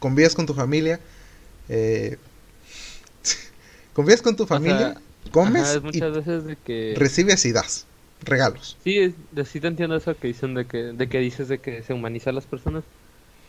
Convives 0.00 0.34
con 0.34 0.46
tu 0.46 0.54
familia, 0.54 1.00
eh, 1.68 2.18
convives 3.92 4.22
con 4.22 4.36
tu 4.36 4.46
familia, 4.46 4.94
comes 5.30 5.62
Ajá, 5.62 5.74
es 5.76 5.82
y 5.92 6.02
muchas 6.02 6.12
veces 6.14 6.44
de 6.44 6.56
que... 6.56 6.98
recibes 6.98 7.44
y 7.46 7.52
das 7.52 7.86
regalos. 8.22 8.78
Sí, 8.78 8.98
es- 8.98 9.48
sí 9.48 9.60
te 9.60 9.68
entiendo 9.68 9.96
eso 9.96 10.18
que 10.18 10.28
dicen 10.28 10.54
de 10.54 10.66
que, 10.66 10.78
de 10.92 11.08
que 11.08 11.18
dices 11.20 11.48
de 11.48 11.60
que 11.60 11.82
se 11.82 11.92
humaniza 11.94 12.30
a 12.30 12.32
las 12.32 12.46
personas. 12.46 12.84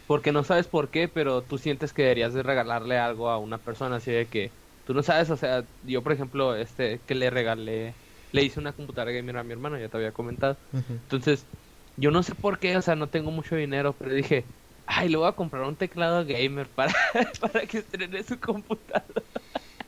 Porque 0.07 0.31
no 0.33 0.43
sabes 0.43 0.67
por 0.67 0.91
qué, 0.91 1.09
pero 1.09 1.45
tú 1.45 1.57
sientes 1.59 1.93
que 1.93 2.03
deberías 2.03 2.33
de 2.33 2.43
regalarle 2.43 2.97
algo 2.99 3.29
a 3.29 3.39
una 3.39 3.63
persona, 3.63 3.97
así 3.97 4.11
de 4.11 4.29
que 4.29 4.55
tú 4.83 4.93
no 4.93 5.03
sabes, 5.03 5.29
o 5.29 5.37
sea, 5.37 5.69
yo 5.81 6.03
por 6.03 6.11
ejemplo, 6.13 6.55
este, 6.55 7.03
que 7.05 7.15
le 7.15 7.29
regalé, 7.29 7.99
le 8.31 8.43
hice 8.43 8.59
una 8.59 8.73
computadora 8.73 9.11
gamer 9.11 9.37
a 9.37 9.43
mi 9.43 9.53
hermano, 9.53 9.79
ya 9.79 9.89
te 9.89 9.97
había 9.97 10.13
comentado. 10.13 10.59
Entonces, 11.03 11.49
yo 11.95 12.11
no 12.11 12.23
sé 12.23 12.35
por 12.35 12.59
qué, 12.59 12.77
o 12.77 12.81
sea, 12.81 12.95
no 12.95 13.09
tengo 13.09 13.31
mucho 13.31 13.55
dinero, 13.55 13.97
pero 13.97 14.13
dije, 14.13 14.55
ay, 14.85 15.09
le 15.09 15.17
voy 15.17 15.27
a 15.27 15.33
comprar 15.35 15.63
un 15.63 15.77
teclado 15.77 16.25
gamer 16.25 16.73
para, 16.73 16.93
para 17.41 17.65
que 17.67 17.79
estrene 17.79 18.23
su 18.23 18.39
computadora. 18.39 19.23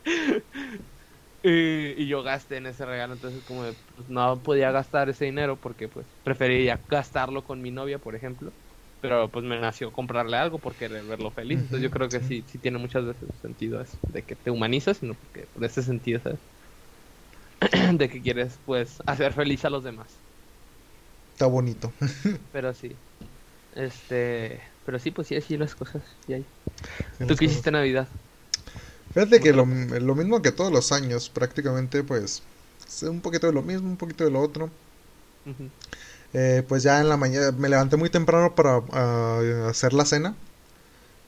y, 1.44 2.04
y 2.04 2.08
yo 2.08 2.24
gasté 2.24 2.58
en 2.58 2.68
ese 2.68 2.86
regalo, 2.86 3.14
entonces 3.14 3.44
como 3.44 3.64
pues, 3.96 4.08
no 4.10 4.44
podía 4.44 4.72
gastar 4.72 5.10
ese 5.10 5.26
dinero 5.26 5.60
porque 5.62 5.90
pues 5.90 6.08
preferiría 6.24 6.86
gastarlo 6.88 7.44
con 7.44 7.62
mi 7.62 7.72
novia, 7.72 8.00
por 8.00 8.16
ejemplo. 8.16 8.56
Pero 9.06 9.32
pues 9.32 9.46
me 9.46 9.60
nació 9.60 9.92
comprarle 9.92 10.38
algo 10.38 10.60
por 10.60 10.76
querer 10.76 11.06
verlo 11.06 11.32
feliz. 11.32 11.62
Entonces 11.62 11.84
yo 11.84 11.92
creo 11.92 12.10
que 12.10 12.22
sí, 12.24 12.44
sí 12.48 12.58
tiene 12.60 12.80
muchas 12.80 13.06
veces 13.06 13.30
sentido 13.40 13.80
eso, 13.82 14.00
de 14.08 14.26
que 14.26 14.36
te 14.36 14.50
humanizas, 14.52 14.98
sino 14.98 15.16
porque 15.16 15.48
por 15.48 15.64
ese 15.64 15.84
sentido, 15.84 16.20
¿sabes? 16.22 16.40
de 17.98 18.10
que 18.10 18.22
quieres 18.22 18.60
pues 18.66 19.02
hacer 19.06 19.34
feliz 19.34 19.66
a 19.66 19.70
los 19.70 19.84
demás. 19.84 20.24
Está 21.34 21.48
bonito. 21.48 21.94
Pero 22.52 22.74
sí. 22.74 23.00
Este, 23.72 24.62
pero 24.84 25.00
sí, 25.00 25.12
pues 25.12 25.28
sí, 25.28 25.36
así 25.36 25.58
las 25.58 25.76
cosas. 25.76 26.06
Y 26.28 26.34
ahí. 26.34 26.48
¿Tú 27.28 27.38
qué 27.38 27.46
hiciste 27.46 27.72
Navidad? 27.72 28.10
Fíjate 29.12 29.40
que 29.40 29.54
lo, 29.54 29.66
lo 29.66 30.16
mismo 30.16 30.42
que 30.42 30.52
todos 30.52 30.72
los 30.72 30.92
años, 30.92 31.30
prácticamente 31.30 32.04
pues 32.04 32.44
un 33.04 33.22
poquito 33.22 33.48
de 33.48 33.54
lo 33.54 33.64
mismo, 33.64 33.90
un 33.90 33.98
poquito 33.98 34.24
de 34.26 34.32
lo 34.32 34.42
otro. 34.42 34.70
Eh, 36.38 36.64
pues 36.68 36.84
ya 36.84 37.00
en 37.00 37.08
la 37.08 37.16
mañana 37.16 37.54
me 37.54 37.70
levanté 37.70 37.96
muy 37.96 38.10
temprano 38.10 38.56
para 38.56 38.84
ah, 38.92 39.68
hacer 39.70 39.94
la 39.94 40.04
cena. 40.04 40.36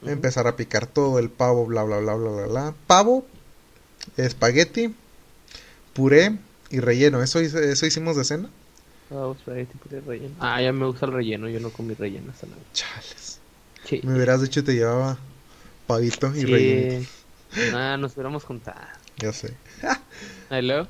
Empezar 0.04 0.46
a 0.46 0.54
picar 0.54 0.86
todo 0.86 1.18
el 1.18 1.30
pavo, 1.30 1.64
bla, 1.64 1.82
bla, 1.82 1.98
bla, 1.98 2.14
bla, 2.14 2.30
bla, 2.30 2.46
bla. 2.46 2.74
Pavo, 2.86 3.26
espagueti, 4.18 4.94
puré 5.94 6.38
y 6.68 6.80
relleno. 6.80 7.22
¿Eso, 7.22 7.40
eso 7.40 7.86
hicimos 7.86 8.16
de 8.16 8.24
cena? 8.24 8.50
Pavo, 9.08 9.32
espagueti, 9.32 9.78
puré, 9.78 10.02
relleno. 10.02 10.34
Ah, 10.40 10.60
ya 10.60 10.72
me 10.74 10.84
gusta 10.86 11.06
el 11.06 11.12
relleno. 11.12 11.48
Yo 11.48 11.58
no 11.58 11.70
comí 11.70 11.94
relleno 11.94 12.30
hasta 12.30 12.46
Chales. 12.74 13.40
Me 14.02 14.14
hubieras 14.14 14.42
dicho 14.42 14.62
te 14.62 14.74
llevaba 14.74 15.16
pavito 15.86 16.36
y 16.36 16.44
relleno. 16.44 17.06
Ah, 17.72 17.96
nos 17.98 18.12
hubiéramos 18.12 18.44
juntado. 18.44 18.78
Ya 19.16 19.32
sé. 19.32 19.54
Hello, 20.50 20.86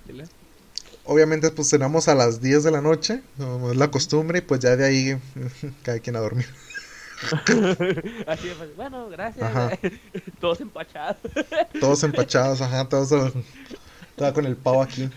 Obviamente, 1.10 1.50
pues 1.50 1.70
cenamos 1.70 2.06
a 2.06 2.14
las 2.14 2.42
10 2.42 2.64
de 2.64 2.70
la 2.70 2.82
noche, 2.82 3.22
como 3.38 3.70
es 3.70 3.78
la 3.78 3.90
costumbre, 3.90 4.40
y 4.40 4.42
pues 4.42 4.60
ya 4.60 4.76
de 4.76 4.84
ahí 4.84 5.18
cada 5.82 6.00
quien 6.00 6.16
a 6.16 6.20
dormir. 6.20 6.44
Así 8.26 8.52
pues, 8.58 8.76
bueno, 8.76 9.08
gracias. 9.08 9.50
Todos 10.40 10.60
empachados. 10.60 11.16
Todos 11.80 12.02
empachados, 12.04 12.60
ajá, 12.60 12.86
todos, 12.90 13.32
con 14.34 14.44
el 14.44 14.54
pavo 14.54 14.82
aquí. 14.82 15.08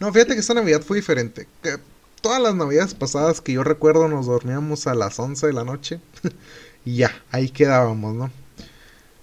No, 0.00 0.10
fíjate 0.10 0.32
que 0.32 0.40
esta 0.40 0.54
Navidad 0.54 0.80
fue 0.80 0.96
diferente. 0.96 1.46
Que 1.62 1.76
todas 2.22 2.40
las 2.40 2.54
Navidades 2.54 2.94
pasadas 2.94 3.42
que 3.42 3.52
yo 3.52 3.62
recuerdo 3.62 4.08
nos 4.08 4.24
dormíamos 4.24 4.86
a 4.86 4.94
las 4.94 5.18
11 5.18 5.48
de 5.48 5.52
la 5.52 5.64
noche 5.64 6.00
y 6.86 6.96
ya, 6.96 7.14
ahí 7.30 7.50
quedábamos, 7.50 8.14
¿no? 8.14 8.30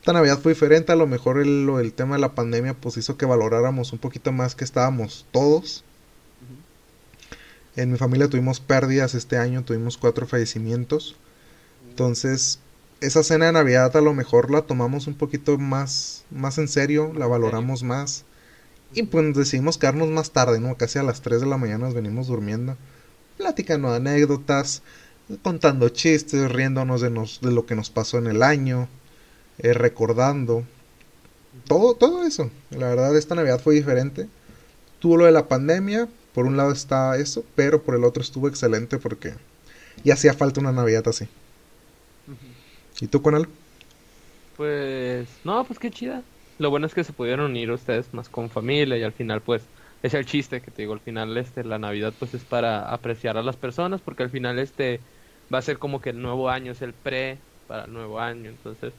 Esta 0.06 0.14
Navidad 0.14 0.38
fue 0.40 0.54
diferente, 0.54 0.92
a 0.92 0.96
lo 0.96 1.08
mejor 1.08 1.40
el, 1.40 1.68
el 1.82 1.92
tema 1.92 2.14
de 2.14 2.22
la 2.22 2.36
pandemia 2.36 2.76
pues 2.76 2.96
hizo 2.96 3.18
que 3.18 3.26
valoráramos 3.26 3.92
un 3.92 3.98
poquito 3.98 4.32
más 4.32 4.54
que 4.54 4.64
estábamos 4.64 5.26
todos. 5.32 5.84
En 7.76 7.92
mi 7.92 7.98
familia 7.98 8.30
tuvimos 8.30 8.60
pérdidas 8.60 9.16
este 9.16 9.40
año, 9.40 9.64
tuvimos 9.64 9.98
cuatro 9.98 10.28
fallecimientos. 10.28 11.16
Entonces, 11.90 12.60
esa 13.02 13.24
cena 13.24 13.48
de 13.48 13.54
Navidad 13.54 13.98
a 13.98 14.02
lo 14.02 14.14
mejor 14.14 14.52
la 14.52 14.62
tomamos 14.62 15.08
un 15.08 15.16
poquito 15.16 15.58
más, 15.58 16.24
más 16.30 16.60
en 16.60 16.68
serio, 16.68 17.12
la 17.16 17.26
valoramos 17.26 17.82
más. 17.82 18.26
Y 18.94 19.02
pues 19.02 19.36
decidimos 19.36 19.80
quedarnos 19.80 20.10
más 20.10 20.30
tarde, 20.30 20.60
¿no? 20.60 20.78
Casi 20.78 21.00
a 21.00 21.04
las 21.04 21.22
3 21.24 21.42
de 21.42 21.48
la 21.48 21.58
mañana 21.58 21.86
nos 21.86 21.96
venimos 21.96 22.28
durmiendo, 22.28 22.78
platicando 23.38 23.92
anécdotas, 23.92 24.84
contando 25.42 25.90
chistes, 25.90 26.52
riéndonos 26.52 27.02
de, 27.02 27.10
nos, 27.10 27.42
de 27.42 27.52
lo 27.52 27.66
que 27.66 27.74
nos 27.74 27.90
pasó 27.90 28.20
en 28.20 28.28
el 28.28 28.44
año. 28.44 28.88
Eh, 29.60 29.74
recordando. 29.74 30.64
Todo, 31.68 31.96
todo 31.96 32.24
eso. 32.26 32.52
La 32.72 32.90
verdad, 32.90 33.16
esta 33.16 33.36
Navidad 33.36 33.62
fue 33.62 33.76
diferente. 33.76 34.28
Tuvo 35.00 35.18
lo 35.18 35.26
de 35.26 35.32
la 35.32 35.48
pandemia, 35.48 36.08
por 36.34 36.46
un 36.46 36.58
lado 36.58 36.72
está 36.72 37.18
eso, 37.18 37.46
pero 37.56 37.82
por 37.82 37.96
el 37.96 38.04
otro 38.04 38.22
estuvo 38.22 38.48
excelente 38.48 38.98
porque 38.98 39.34
ya 40.04 40.16
hacía 40.16 40.34
falta 40.34 40.60
una 40.60 40.72
Navidad 40.72 41.08
así. 41.08 41.28
¿Y 43.00 43.08
tú, 43.08 43.22
con 43.22 43.36
él? 43.36 43.48
Pues, 44.58 45.28
no, 45.44 45.64
pues 45.66 45.80
qué 45.80 45.92
chida. 45.92 46.24
Lo 46.60 46.70
bueno 46.70 46.88
es 46.88 46.94
que 46.94 47.04
se 47.04 47.14
pudieron 47.14 47.52
unir 47.52 47.72
ustedes 47.72 48.14
más 48.14 48.30
con 48.30 48.50
familia 48.50 48.98
y 48.98 49.04
al 49.04 49.12
final, 49.12 49.42
pues, 49.42 49.64
es 50.04 50.14
el 50.14 50.26
chiste 50.26 50.62
que 50.62 50.72
te 50.72 50.84
digo, 50.84 50.94
al 50.94 51.00
final, 51.02 51.36
este, 51.38 51.64
la 51.64 51.80
Navidad, 51.80 52.14
pues, 52.18 52.34
es 52.34 52.44
para 52.44 52.90
apreciar 52.90 53.38
a 53.38 53.44
las 53.44 53.58
personas 53.58 54.02
porque 54.02 54.24
al 54.24 54.30
final, 54.30 54.60
este, 54.60 55.02
va 55.54 55.60
a 55.60 55.62
ser 55.62 55.78
como 55.78 56.02
que 56.02 56.12
el 56.12 56.22
nuevo 56.22 56.50
año 56.50 56.72
es 56.72 56.82
el 56.82 56.94
pre 56.94 57.38
para 57.68 57.86
el 57.86 57.94
nuevo 57.94 58.20
año, 58.20 58.50
entonces, 58.50 58.94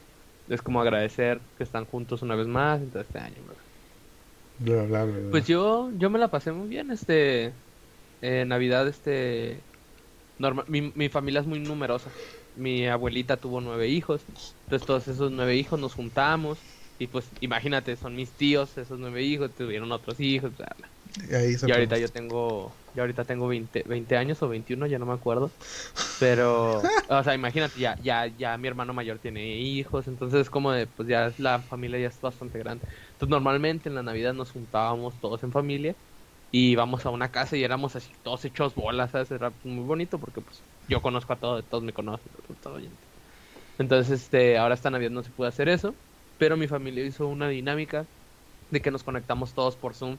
es 0.47 0.61
como 0.61 0.81
agradecer 0.81 1.47
que 1.55 1.63
están 1.63 1.85
juntos 1.85 2.21
una 2.21 2.35
vez 2.35 2.47
más 2.47 2.81
en 2.81 2.91
este 2.97 3.19
año, 3.19 3.45
Pues 5.29 5.45
yo, 5.47 5.91
yo 5.93 6.09
me 6.09 6.19
la 6.19 6.29
pasé 6.31 6.51
muy 6.53 6.67
bien, 6.69 6.89
este, 6.91 7.61
eh, 8.21 8.45
Navidad, 8.45 8.87
este, 8.87 9.67
normal, 10.37 10.65
mi, 10.69 10.81
mi 10.95 11.09
familia 11.09 11.41
es 11.41 11.47
muy 11.47 11.59
numerosa, 11.59 12.19
mi 12.53 12.87
abuelita 12.87 13.39
tuvo 13.41 13.61
nueve 13.61 13.89
hijos, 13.89 14.25
entonces 14.63 14.85
todos 14.85 15.07
esos 15.09 15.31
nueve 15.31 15.55
hijos 15.57 15.79
nos 15.79 15.95
juntamos, 15.95 16.67
y 16.97 17.07
pues 17.07 17.31
imagínate, 17.41 17.95
son 17.97 18.15
mis 18.15 18.35
tíos, 18.37 18.77
esos 18.77 18.99
nueve 18.99 19.23
hijos, 19.23 19.55
tuvieron 19.55 19.91
otros 19.93 20.19
hijos, 20.21 20.53
y, 21.29 21.71
ahorita 21.71 21.97
yo 21.97 22.09
tengo, 22.09 22.73
yo 22.93 23.03
ahorita 23.03 23.25
tengo 23.25 23.47
20, 23.47 23.83
20 23.87 24.17
años 24.17 24.41
o 24.41 24.49
21, 24.49 24.87
ya 24.87 24.99
no 24.99 25.05
me 25.05 25.13
acuerdo. 25.13 25.51
Pero, 26.19 26.81
o 27.09 27.23
sea, 27.23 27.33
imagínate, 27.33 27.79
ya, 27.79 27.97
ya, 28.01 28.27
ya 28.27 28.57
mi 28.57 28.67
hermano 28.67 28.93
mayor 28.93 29.19
tiene 29.19 29.57
hijos, 29.57 30.07
entonces 30.07 30.41
es 30.41 30.49
como 30.49 30.71
de, 30.71 30.87
pues 30.87 31.07
ya 31.07 31.33
la 31.37 31.59
familia 31.63 31.99
ya 31.99 32.07
es 32.07 32.19
bastante 32.21 32.59
grande. 32.59 32.87
Entonces 33.11 33.29
normalmente 33.29 33.89
en 33.89 33.95
la 33.95 34.03
Navidad 34.03 34.33
nos 34.33 34.51
juntábamos 34.51 35.19
todos 35.19 35.43
en 35.43 35.51
familia 35.51 35.95
y 36.51 36.71
íbamos 36.71 37.05
a 37.05 37.09
una 37.09 37.31
casa 37.31 37.57
y 37.57 37.63
éramos 37.63 37.95
así 37.95 38.11
todos 38.21 38.45
hechos 38.45 38.73
bolas, 38.75 39.11
¿sabes? 39.11 39.31
Era 39.31 39.53
muy 39.63 39.85
bonito 39.85 40.19
porque 40.19 40.41
pues 40.41 40.63
yo 40.87 41.01
conozco 41.01 41.33
a 41.33 41.39
todos, 41.39 41.67
todos 41.67 41.83
me 41.83 41.93
conocen, 41.93 42.31
todo, 42.61 42.79
Entonces, 43.77 44.21
este, 44.21 44.57
ahora 44.57 44.75
esta 44.75 44.89
Navidad 44.89 45.11
no 45.11 45.23
se 45.23 45.31
puede 45.31 45.49
hacer 45.49 45.69
eso, 45.69 45.93
pero 46.37 46.57
mi 46.57 46.67
familia 46.67 47.05
hizo 47.05 47.27
una 47.27 47.49
dinámica 47.49 48.05
de 48.71 48.81
que 48.81 48.91
nos 48.91 49.03
conectamos 49.03 49.53
todos 49.53 49.75
por 49.75 49.93
Zoom 49.93 50.17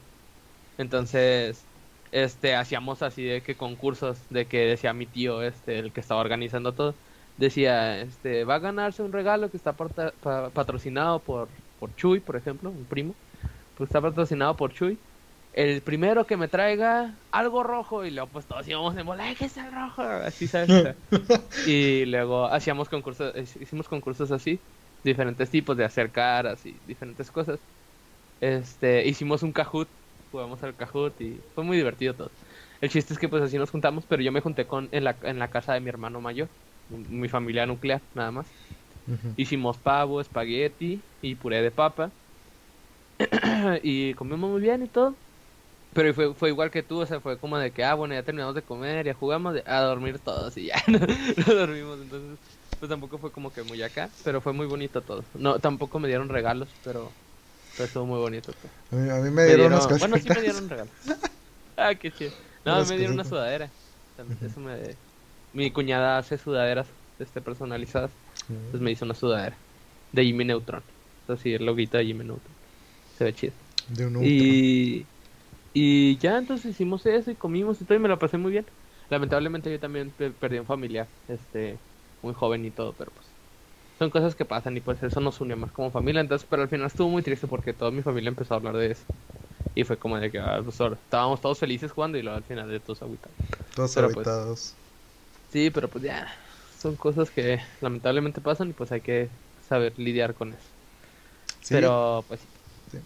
entonces, 0.78 1.66
este, 2.12 2.54
hacíamos 2.54 3.02
así 3.02 3.24
de 3.24 3.42
que 3.42 3.56
concursos, 3.56 4.18
de 4.30 4.46
que 4.46 4.60
decía 4.66 4.92
mi 4.92 5.06
tío, 5.06 5.42
este, 5.42 5.78
el 5.78 5.92
que 5.92 6.00
estaba 6.00 6.20
organizando 6.20 6.72
todo, 6.72 6.94
decía, 7.36 8.00
este, 8.00 8.44
va 8.44 8.56
a 8.56 8.58
ganarse 8.60 9.02
un 9.02 9.12
regalo 9.12 9.50
que 9.50 9.56
está 9.56 9.74
patrocinado 9.74 11.18
por, 11.20 11.48
por 11.78 11.94
Chuy, 11.96 12.20
por 12.20 12.36
ejemplo, 12.36 12.70
un 12.70 12.84
primo, 12.86 13.14
pues 13.76 13.88
está 13.88 14.00
patrocinado 14.00 14.56
por 14.56 14.72
Chuy. 14.72 14.98
El 15.52 15.82
primero 15.82 16.26
que 16.26 16.36
me 16.36 16.46
traiga 16.46 17.14
algo 17.32 17.64
rojo 17.64 18.04
y 18.04 18.10
luego 18.10 18.28
pues 18.28 18.46
todos 18.46 18.68
íbamos 18.68 18.94
de 18.94 19.02
mola, 19.02 19.34
¿qué 19.34 19.46
es 19.46 19.56
el 19.56 19.72
rojo? 19.72 20.02
Así, 20.02 20.46
¿sabes? 20.46 20.96
y 21.66 22.04
luego 22.04 22.46
hacíamos 22.46 22.88
concursos, 22.88 23.34
hicimos 23.60 23.88
concursos 23.88 24.30
así, 24.30 24.60
diferentes 25.02 25.50
tipos 25.50 25.76
de 25.76 25.84
hacer 25.84 26.12
caras 26.12 26.64
y 26.66 26.72
diferentes 26.86 27.30
cosas. 27.30 27.58
Este, 28.40 29.06
hicimos 29.08 29.42
un 29.42 29.52
Kahoot 29.52 29.88
jugamos 30.30 30.62
al 30.62 30.76
Kahoot 30.76 31.20
y 31.20 31.44
fue 31.54 31.64
muy 31.64 31.76
divertido 31.76 32.16
todo. 32.16 32.34
El 32.80 32.90
chiste 32.90 33.12
es 33.14 33.18
que 33.18 33.28
pues 33.28 33.42
así 33.42 33.58
nos 33.58 33.70
juntamos, 33.70 34.06
pero 34.06 34.22
yo 34.22 34.32
me 34.32 34.40
junté 34.40 34.66
con 34.66 34.88
en 34.92 35.04
la, 35.04 35.18
en 35.22 35.38
la 35.38 35.50
casa 35.50 35.74
de 35.74 35.80
mi 35.80 35.88
hermano 35.90 36.20
mayor, 36.20 36.52
mi 36.88 37.28
familia 37.28 37.66
nuclear, 37.66 38.08
nada 38.14 38.30
más. 38.32 38.56
Hicimos 39.36 39.78
pavo, 39.78 40.20
espagueti 40.20 41.08
y 41.20 41.36
puré 41.36 41.62
de 41.62 41.72
papa. 41.72 42.16
y 43.82 44.14
comimos 44.14 44.50
muy 44.50 44.60
bien 44.60 44.82
y 44.82 44.88
todo. 44.88 45.22
Pero 45.92 46.14
fue, 46.14 46.34
fue 46.34 46.50
igual 46.50 46.70
que 46.70 46.82
tú, 46.84 47.00
o 47.02 47.06
sea, 47.06 47.20
fue 47.20 47.40
como 47.40 47.58
de 47.58 47.72
que, 47.72 47.84
ah, 47.84 47.94
bueno, 47.94 48.14
ya 48.14 48.24
terminamos 48.24 48.54
de 48.54 48.64
comer, 48.64 49.06
ya 49.06 49.14
jugamos, 49.14 49.56
a 49.66 49.80
dormir 49.82 50.20
todos 50.20 50.56
y 50.58 50.66
ya 50.68 50.76
no, 50.88 51.54
dormimos. 51.54 52.00
Entonces, 52.02 52.40
pues 52.78 52.90
tampoco 52.90 53.18
fue 53.20 53.32
como 53.32 53.52
que 53.52 53.62
muy 53.64 53.82
acá, 53.82 54.16
pero 54.22 54.40
fue 54.42 54.52
muy 54.54 54.66
bonito 54.66 55.04
todo. 55.04 55.26
No, 55.34 55.60
tampoco 55.60 55.98
me 56.00 56.08
dieron 56.08 56.28
regalos, 56.30 56.78
pero 56.82 57.18
estuvo 57.84 58.06
muy 58.06 58.18
bonito. 58.18 58.52
A 58.92 58.96
mí, 58.96 59.30
me, 59.30 59.44
dieron, 59.44 59.72
unas 59.72 59.86
Bueno, 59.98 60.16
sí 60.18 60.28
me 60.28 60.40
dieron 60.40 60.64
un 60.64 60.70
regalo. 60.70 60.90
ah, 61.76 61.94
qué 61.94 62.10
chido. 62.10 62.32
No, 62.64 62.84
me 62.84 62.96
dieron 62.96 63.14
una 63.14 63.24
sudadera. 63.24 63.70
Eso 64.44 64.60
me... 64.60 64.76
Mi 65.52 65.70
cuñada 65.70 66.18
hace 66.18 66.36
sudaderas 66.38 66.86
este, 67.18 67.40
personalizadas. 67.40 68.10
Entonces 68.48 68.80
me 68.80 68.90
hizo 68.90 69.04
una 69.04 69.14
sudadera. 69.14 69.56
De 70.12 70.24
Jimmy 70.24 70.44
Neutron. 70.44 70.82
Así, 71.28 71.54
el 71.54 71.64
loguito 71.64 71.98
de 71.98 72.06
Jimmy 72.06 72.24
Neutron. 72.24 72.52
Se 73.16 73.24
ve 73.24 73.34
chido. 73.34 73.52
De 73.88 74.06
un 74.06 74.18
y... 74.22 75.06
y 75.72 76.16
ya 76.18 76.38
entonces 76.38 76.72
hicimos 76.72 77.06
eso 77.06 77.30
y 77.30 77.34
comimos 77.34 77.80
y 77.80 77.84
todo 77.84 77.96
y 77.96 78.00
me 78.00 78.08
lo 78.08 78.18
pasé 78.18 78.38
muy 78.38 78.52
bien. 78.52 78.66
Lamentablemente 79.10 79.70
yo 79.70 79.80
también 79.80 80.12
perdí 80.40 80.58
un 80.58 80.66
familiar. 80.66 81.06
Este, 81.28 81.78
muy 82.22 82.34
joven 82.34 82.64
y 82.64 82.70
todo, 82.70 82.94
pero 82.96 83.10
pues 83.10 83.27
son 83.98 84.10
cosas 84.10 84.34
que 84.34 84.44
pasan 84.44 84.76
y 84.76 84.80
pues 84.80 85.02
eso 85.02 85.20
nos 85.20 85.40
unió 85.40 85.56
más 85.56 85.72
como 85.72 85.90
familia. 85.90 86.20
Entonces, 86.20 86.46
pero 86.48 86.62
al 86.62 86.68
final 86.68 86.86
estuvo 86.86 87.08
muy 87.08 87.22
triste 87.22 87.46
porque 87.46 87.72
toda 87.72 87.90
mi 87.90 88.02
familia 88.02 88.28
empezó 88.28 88.54
a 88.54 88.58
hablar 88.58 88.76
de 88.76 88.92
eso. 88.92 89.02
Y 89.74 89.84
fue 89.84 89.96
como 89.96 90.18
de 90.18 90.30
que 90.30 90.38
ah, 90.38 90.60
pues, 90.62 90.78
estábamos 90.80 91.40
todos 91.40 91.58
felices 91.58 91.90
jugando 91.90 92.16
y 92.16 92.22
luego 92.22 92.36
al 92.36 92.44
final 92.44 92.68
de 92.68 92.80
todos 92.80 93.02
aguitados. 93.02 93.34
Todos 93.74 94.14
pues, 94.14 94.74
sí, 95.52 95.70
pero 95.70 95.88
pues 95.88 96.04
ya, 96.04 96.32
son 96.80 96.96
cosas 96.96 97.30
que 97.30 97.60
lamentablemente 97.80 98.40
pasan 98.40 98.70
y 98.70 98.72
pues 98.72 98.92
hay 98.92 99.00
que 99.00 99.28
saber 99.68 99.98
lidiar 99.98 100.34
con 100.34 100.50
eso. 100.50 100.58
Pero 101.68 102.24
pues 102.28 102.40
sí. 102.90 102.98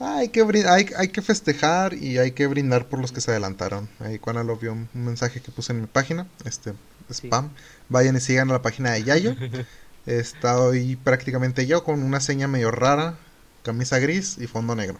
hay, 0.00 0.28
que 0.28 0.42
hay, 0.68 0.86
hay 0.96 1.08
que 1.08 1.22
festejar 1.22 1.94
y 1.94 2.18
hay 2.18 2.32
que 2.32 2.46
brindar 2.46 2.86
por 2.86 3.00
los 3.00 3.12
que 3.12 3.20
se 3.20 3.30
adelantaron. 3.30 3.88
Ahí 4.00 4.18
cuando 4.18 4.42
lo 4.44 4.56
vio 4.56 4.72
un 4.72 4.88
mensaje 4.92 5.40
que 5.40 5.50
puse 5.50 5.72
en 5.72 5.82
mi 5.82 5.86
página, 5.86 6.26
este 6.44 6.74
spam. 7.10 7.50
Vayan 7.88 8.16
y 8.16 8.20
sigan 8.20 8.50
a 8.50 8.54
la 8.54 8.62
página 8.62 8.92
de 8.92 9.04
Yayo. 9.04 9.36
Estoy 10.06 10.96
prácticamente 10.96 11.66
yo 11.66 11.82
con 11.82 12.02
una 12.02 12.20
seña 12.20 12.46
medio 12.46 12.70
rara, 12.70 13.18
camisa 13.62 13.98
gris 13.98 14.38
y 14.38 14.46
fondo 14.46 14.74
negro. 14.74 14.98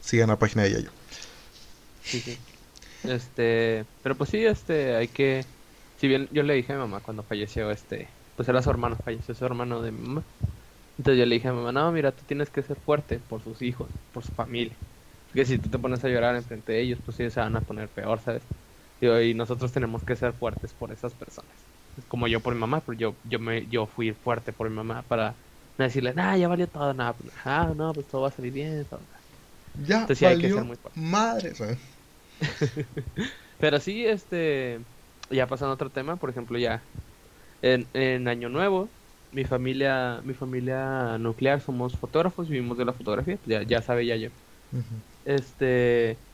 Sigan 0.00 0.28
la 0.28 0.38
página 0.38 0.62
de 0.62 0.72
Yayo. 0.72 0.90
Sí, 2.02 2.20
sí. 2.20 2.38
Este, 3.04 3.84
pero 4.02 4.14
pues 4.14 4.30
sí, 4.30 4.44
este, 4.44 4.96
hay 4.96 5.08
que, 5.08 5.44
si 6.00 6.08
bien 6.08 6.28
yo 6.32 6.42
le 6.42 6.54
dije 6.54 6.72
a 6.72 6.76
mi 6.76 6.82
mamá 6.82 7.00
cuando 7.00 7.22
falleció, 7.22 7.70
este, 7.70 8.08
pues 8.36 8.48
era 8.48 8.62
su 8.62 8.70
hermano, 8.70 8.96
falleció 9.04 9.34
su 9.34 9.44
hermano 9.44 9.82
de 9.82 9.92
mi 9.92 10.06
mamá. 10.06 10.22
Entonces 10.96 11.18
yo 11.18 11.26
le 11.26 11.34
dije 11.34 11.48
a 11.48 11.52
mi 11.52 11.58
mamá, 11.58 11.72
no, 11.72 11.92
mira, 11.92 12.12
tú 12.12 12.24
tienes 12.24 12.50
que 12.50 12.62
ser 12.62 12.76
fuerte 12.76 13.18
por 13.18 13.42
sus 13.42 13.62
hijos, 13.62 13.88
por 14.12 14.24
su 14.24 14.32
familia. 14.32 14.76
Que 15.32 15.44
si 15.44 15.58
tú 15.58 15.68
te 15.68 15.78
pones 15.78 16.04
a 16.04 16.08
llorar 16.08 16.36
enfrente 16.36 16.72
de 16.72 16.80
ellos, 16.80 16.98
pues 17.04 17.18
ellos 17.20 17.34
se 17.34 17.40
van 17.40 17.56
a 17.56 17.60
poner 17.60 17.88
peor, 17.88 18.20
¿sabes? 18.20 18.42
Y, 19.00 19.34
nosotros 19.34 19.72
tenemos 19.72 20.02
que 20.02 20.16
ser 20.16 20.32
fuertes 20.32 20.72
por 20.74 20.90
esas 20.92 21.14
personas. 21.14 21.67
Como 22.08 22.28
yo 22.28 22.42
por 22.42 22.54
mi 22.54 22.60
mamá, 22.60 22.84
pero 22.84 22.96
yo, 22.98 23.20
yo, 23.24 23.38
me, 23.40 23.66
yo 23.68 23.86
fui 23.86 24.12
fuerte 24.14 24.52
por 24.52 24.68
mi 24.70 24.76
mamá 24.76 25.06
para 25.06 25.38
no 25.78 25.84
decirle, 25.84 26.14
nada, 26.14 26.36
ya 26.36 26.48
valió 26.48 26.68
todo, 26.70 26.94
nada, 26.94 27.16
pues, 27.16 27.32
ah, 27.44 27.72
no, 27.76 27.94
pues 27.94 28.06
todo 28.08 28.22
va 28.22 28.28
a 28.28 28.30
salir 28.30 28.52
bien, 28.52 28.86
todo. 28.88 29.08
Ya 29.76 30.00
Entonces, 30.02 30.24
hay 30.24 30.38
que 30.38 30.50
ser 30.50 30.64
muy 30.64 30.76
fuerte. 30.78 31.00
Madre, 31.12 31.54
pero 33.58 33.80
sí, 33.80 34.06
este, 34.06 34.84
ya 35.30 35.48
pasando 35.48 35.72
a 35.72 35.74
otro 35.74 35.92
tema, 35.92 36.18
por 36.18 36.30
ejemplo, 36.30 36.58
ya 36.58 36.90
en, 37.62 37.90
en 37.94 38.28
Año 38.28 38.48
Nuevo, 38.48 38.96
mi 39.30 39.44
familia, 39.44 40.22
mi 40.24 40.34
familia 40.34 41.18
nuclear 41.18 41.60
somos 41.60 41.96
fotógrafos, 41.98 42.48
vivimos 42.50 42.78
de 42.78 42.84
la 42.86 42.94
fotografía, 42.94 43.38
pues 43.38 43.48
ya, 43.48 43.64
ya 43.64 43.82
sabe 43.82 44.06
ya 44.06 44.16
yo. 44.16 44.30
Este, 45.24 46.24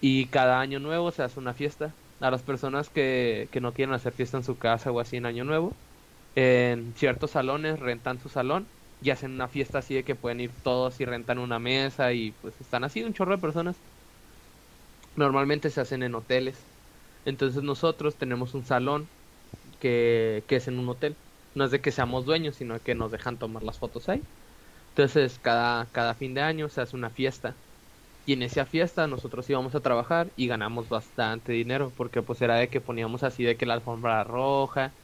y 0.00 0.30
cada 0.30 0.60
año 0.60 0.80
nuevo 0.80 1.10
se 1.12 1.22
hace 1.24 1.40
una 1.40 1.54
fiesta. 1.54 1.98
A 2.22 2.32
las 2.32 2.44
personas 2.44 2.90
que, 2.90 3.50
que 3.52 3.60
no 3.62 3.74
quieren 3.74 3.94
hacer 3.94 4.14
fiesta 4.14 4.38
en 4.38 4.44
su 4.44 4.58
casa 4.58 4.92
o 4.92 5.00
así 5.00 5.18
en 5.18 5.26
año 5.26 5.44
nuevo, 5.44 5.80
en 6.34 6.94
ciertos 6.96 7.32
salones 7.32 7.80
rentan 7.80 8.20
su 8.20 8.28
salón 8.30 8.72
y 9.00 9.10
hacen 9.10 9.32
una 9.32 9.48
fiesta 9.48 9.78
así 9.80 9.94
de 9.94 10.04
que 10.04 10.16
pueden 10.16 10.40
ir 10.40 10.56
todos 10.62 11.00
y 11.00 11.06
rentan 11.06 11.38
una 11.40 11.60
mesa 11.60 12.12
y 12.14 12.32
pues 12.34 12.60
están 12.60 12.84
así 12.84 13.04
un 13.04 13.14
chorro 13.14 13.32
de 13.36 13.40
personas. 13.42 13.82
Normalmente 15.14 15.70
se 15.70 15.80
hacen 15.80 16.02
en 16.02 16.14
hoteles. 16.14 16.70
Entonces 17.24 17.62
nosotros 17.62 18.16
tenemos 18.18 18.54
un 18.54 18.64
salón 18.64 19.12
que, 19.78 20.44
que 20.48 20.56
es 20.58 20.68
en 20.68 20.78
un 20.78 20.88
hotel. 20.88 21.20
No 21.54 21.64
es 21.64 21.70
de 21.72 21.82
que 21.82 21.92
seamos 21.92 22.26
dueños, 22.26 22.56
sino 22.56 22.80
que 22.82 22.94
nos 22.94 23.12
dejan 23.12 23.38
tomar 23.38 23.62
las 23.64 23.78
fotos 23.78 24.08
ahí. 24.08 24.28
Entonces 24.90 25.38
cada, 25.40 25.90
cada 25.92 26.14
fin 26.16 26.34
de 26.34 26.42
año 26.42 26.68
se 26.68 26.82
hace 26.82 26.96
una 26.96 27.10
fiesta 27.10 27.60
y 28.24 28.34
en 28.34 28.42
esa 28.42 28.66
fiesta 28.66 29.06
nosotros 29.06 29.48
íbamos 29.50 29.74
a 29.74 29.82
trabajar 29.82 30.32
y 30.36 30.46
ganamos 30.48 30.88
bastante 30.88 31.52
dinero, 31.52 31.94
porque 31.94 32.22
pues 32.22 32.40
era 32.42 32.56
de 32.56 32.70
que 32.70 32.80
poníamos 32.80 33.22
así 33.22 33.44
de 33.44 33.56
que 33.56 33.66
la 33.66 33.74
alfombra 33.74 34.24
roja 34.24 34.96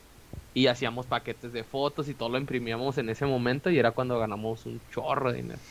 y 0.54 0.68
hacíamos 0.68 1.06
paquetes 1.08 1.52
de 1.52 1.64
fotos 1.64 2.08
y 2.08 2.14
todo 2.16 2.30
lo 2.30 2.38
imprimíamos 2.38 2.98
en 2.98 3.08
ese 3.10 3.26
momento 3.26 3.70
y 3.70 3.78
era 3.78 3.92
cuando 3.92 4.18
ganamos 4.18 4.66
un 4.66 4.84
chorro 4.88 5.32
de 5.32 5.38
dinero. 5.38 5.62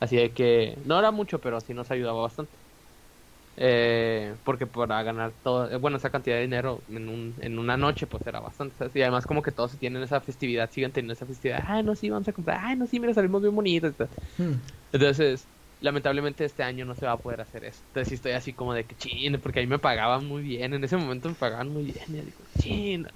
Así 0.00 0.16
de 0.16 0.34
que 0.34 0.78
no 0.84 0.98
era 0.98 1.10
mucho, 1.12 1.40
pero 1.40 1.60
sí 1.60 1.74
nos 1.74 1.90
ayudaba 1.90 2.22
bastante. 2.22 2.58
Eh, 3.58 4.36
porque 4.44 4.66
para 4.66 5.02
ganar 5.02 5.34
todo, 5.42 5.70
eh, 5.70 5.76
bueno, 5.78 5.96
esa 5.96 6.10
cantidad 6.10 6.36
de 6.36 6.42
dinero 6.42 6.84
en, 6.88 7.08
un, 7.08 7.36
en 7.40 7.58
una 7.58 7.76
noche, 7.78 8.06
pues 8.06 8.26
era 8.26 8.40
bastante. 8.40 8.76
Y 8.94 9.02
además, 9.02 9.26
como 9.26 9.40
que 9.42 9.52
todos 9.52 9.78
tienen 9.78 10.02
esa 10.02 10.20
festividad, 10.20 10.70
siguen 10.70 10.92
teniendo 10.92 11.14
esa 11.14 11.26
festividad. 11.26 11.62
Ay, 11.66 11.82
no, 11.82 11.94
sí, 11.96 12.10
vamos 12.10 12.28
a 12.28 12.32
comprar. 12.34 12.60
Ay, 12.62 12.76
no, 12.76 12.86
sí, 12.86 13.00
mira, 13.00 13.14
salimos 13.14 13.40
bien 13.42 13.54
bonitos. 13.54 13.94
Hmm. 14.38 14.60
Entonces, 14.92 15.50
lamentablemente 15.80 16.44
este 16.44 16.62
año 16.62 16.84
no 16.84 16.94
se 16.94 17.06
va 17.06 17.12
a 17.12 17.20
poder 17.22 17.40
hacer 17.40 17.64
eso. 17.64 17.84
Entonces 17.86 18.08
sí 18.08 18.14
estoy 18.16 18.32
así 18.32 18.54
como 18.54 18.74
de 18.74 18.86
que 18.86 18.96
ching, 18.96 19.40
porque 19.40 19.60
ahí 19.60 19.66
me 19.66 19.78
pagaban 19.78 20.26
muy 20.26 20.42
bien, 20.42 20.74
en 20.74 20.84
ese 20.84 20.96
momento 20.96 21.28
me 21.28 21.36
pagaban 21.36 21.68
muy 21.68 21.84
bien, 21.84 22.14
y 22.14 22.22
digo, 22.22 22.44
ching. 22.58 23.06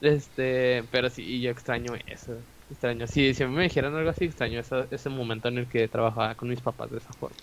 Este, 0.00 0.84
pero 0.90 1.10
sí, 1.10 1.40
yo 1.40 1.50
extraño 1.50 1.94
eso, 2.06 2.46
extraño. 2.68 3.06
Si, 3.06 3.34
si 3.34 3.44
me 3.46 3.62
dijeran 3.64 3.94
algo 3.94 4.10
así, 4.10 4.24
extraño 4.24 4.60
ese, 4.60 4.86
ese 4.90 5.08
momento 5.10 5.48
en 5.48 5.58
el 5.58 5.68
que 5.68 5.88
trabajaba 5.88 6.36
con 6.36 6.48
mis 6.48 6.62
papás 6.62 6.90
de 6.90 6.98
esa 6.98 7.14
forma. 7.14 7.38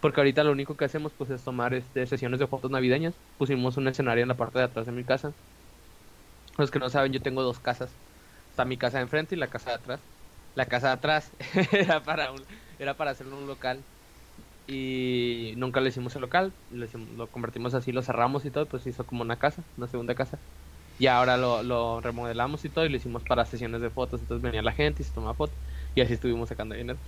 Porque 0.00 0.20
ahorita 0.20 0.44
lo 0.44 0.52
único 0.52 0.76
que 0.76 0.84
hacemos 0.86 1.14
pues 1.14 1.30
es 1.30 1.44
tomar 1.44 1.74
este, 1.74 2.06
sesiones 2.06 2.40
de 2.40 2.48
fotos 2.48 2.70
navideñas. 2.70 3.20
Pusimos 3.36 3.76
un 3.76 3.88
escenario 3.88 4.22
en 4.22 4.28
la 4.28 4.36
parte 4.36 4.58
de 4.60 4.64
atrás 4.66 4.86
de 4.86 4.92
mi 4.92 5.04
casa. 5.04 5.36
Los 6.58 6.70
que 6.70 6.78
no 6.78 6.90
saben, 6.90 7.12
yo 7.12 7.22
tengo 7.22 7.42
dos 7.42 7.60
casas. 7.60 8.00
Está 8.50 8.64
mi 8.64 8.78
casa 8.78 8.98
de 8.98 9.04
enfrente 9.04 9.34
y 9.34 9.38
la 9.38 9.50
casa 9.50 9.70
de 9.70 9.76
atrás. 9.76 10.08
La 10.54 10.66
casa 10.68 10.88
de 10.88 10.92
atrás 10.94 11.36
era 11.72 12.02
para 12.02 12.32
un, 12.32 12.46
era 12.80 12.94
para 12.94 13.12
hacerlo 13.12 13.38
un 13.38 13.46
local 13.46 13.78
y 14.66 15.54
nunca 15.56 15.80
lo 15.80 15.88
hicimos 15.88 16.14
el 16.16 16.22
local, 16.22 16.52
lo, 16.72 17.26
convertimos 17.28 17.74
así, 17.74 17.92
lo 17.92 18.02
cerramos 18.02 18.44
y 18.44 18.50
todo, 18.50 18.66
pues 18.66 18.86
hizo 18.86 19.04
como 19.04 19.22
una 19.22 19.36
casa, 19.36 19.62
una 19.76 19.86
segunda 19.86 20.14
casa. 20.14 20.38
Y 20.98 21.06
ahora 21.06 21.36
lo, 21.36 22.00
remodelamos 22.00 22.64
y 22.64 22.68
todo 22.68 22.84
y 22.84 22.88
lo 22.88 22.96
hicimos 22.96 23.22
para 23.22 23.44
sesiones 23.46 23.80
de 23.80 23.90
fotos, 23.90 24.20
entonces 24.20 24.42
venía 24.42 24.62
la 24.62 24.72
gente 24.72 25.02
y 25.02 25.04
se 25.04 25.12
tomaba 25.12 25.34
fotos 25.34 25.56
y 25.94 26.00
así 26.00 26.14
estuvimos 26.14 26.48
sacando 26.48 26.74
dinero. 26.74 26.98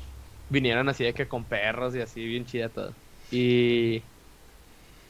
Vinieron 0.48 0.88
así 0.88 1.04
de 1.04 1.14
que 1.14 1.26
con 1.26 1.44
perros 1.44 1.94
y 1.94 2.00
así, 2.00 2.24
bien 2.24 2.46
chida 2.46 2.68
todo. 2.68 2.92
Y 3.30 4.02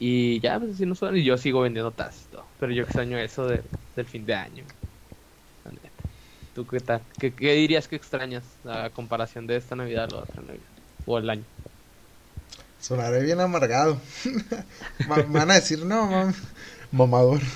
y 0.05 0.41
ya, 0.41 0.59
pues 0.59 0.73
así 0.73 0.85
no 0.85 0.97
suena. 0.97 1.17
Y 1.17 1.23
yo 1.23 1.39
sigo 1.39 1.61
vendiendo 1.61 1.93
tazas 1.93 2.27
todo. 2.29 2.45
Pero 2.59 2.73
yo 2.73 2.83
extraño 2.83 3.19
eso 3.19 3.47
del 3.47 4.07
fin 4.07 4.27
de 4.27 4.35
año. 4.35 4.65
¿Tú 6.55 6.67
qué 6.67 6.81
tal? 6.81 7.01
¿Qué, 7.19 7.31
dirías 7.31 7.89
que 7.89 7.97
extrañas 7.97 8.45
a 8.65 8.91
comparación 8.91 9.47
de 9.47 9.57
esta 9.57 9.75
Navidad 9.75 10.05
a 10.05 10.09
la 10.09 10.23
otra 10.23 10.43
Navidad? 10.43 10.65
O 11.07 11.19
el 11.19 11.31
año. 11.31 11.45
Sonaré 12.81 13.23
bien 13.23 13.41
amargado. 13.41 13.99
Van 15.29 15.51
a 15.51 15.55
decir, 15.55 15.85
no, 15.85 16.33
mamador. 16.91 17.41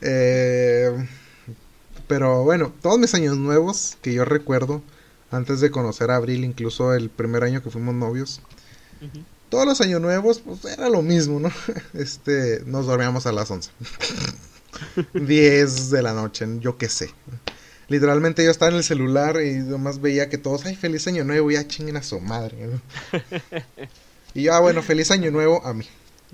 Eh, 0.00 0.90
pero 2.06 2.44
bueno, 2.44 2.72
todos 2.80 2.98
mis 2.98 3.14
años 3.14 3.36
nuevos 3.36 3.98
que 4.00 4.14
yo 4.14 4.24
recuerdo, 4.24 4.80
antes 5.30 5.60
de 5.60 5.70
conocer 5.70 6.10
a 6.10 6.16
Abril, 6.16 6.44
incluso 6.44 6.94
el 6.94 7.10
primer 7.10 7.42
año 7.42 7.62
que 7.62 7.70
fuimos 7.70 7.94
novios, 7.94 8.40
todos 9.48 9.66
los 9.66 9.80
años 9.80 10.00
nuevos, 10.00 10.40
pues 10.40 10.64
era 10.64 10.88
lo 10.88 11.02
mismo, 11.02 11.40
¿no? 11.40 11.50
Este, 11.94 12.62
nos 12.64 12.86
dormíamos 12.86 13.26
a 13.26 13.32
las 13.32 13.50
11. 13.50 13.70
10 15.14 15.90
de 15.90 16.02
la 16.02 16.12
noche, 16.12 16.46
yo 16.60 16.76
qué 16.76 16.88
sé. 16.88 17.10
Literalmente 17.88 18.44
yo 18.44 18.50
estaba 18.50 18.70
en 18.70 18.78
el 18.78 18.84
celular 18.84 19.42
y 19.42 19.54
nomás 19.58 20.00
veía 20.00 20.28
que 20.28 20.38
todos, 20.38 20.64
ay, 20.64 20.76
feliz 20.76 21.06
año 21.06 21.24
nuevo, 21.24 21.50
ya 21.50 21.66
chinguen 21.66 21.96
a 21.96 22.02
su 22.02 22.20
madre. 22.20 22.56
y 24.34 24.44
yo, 24.44 24.54
ah, 24.54 24.60
bueno, 24.60 24.82
feliz 24.82 25.10
año 25.10 25.30
nuevo 25.30 25.64
a 25.66 25.74
mí. 25.74 25.86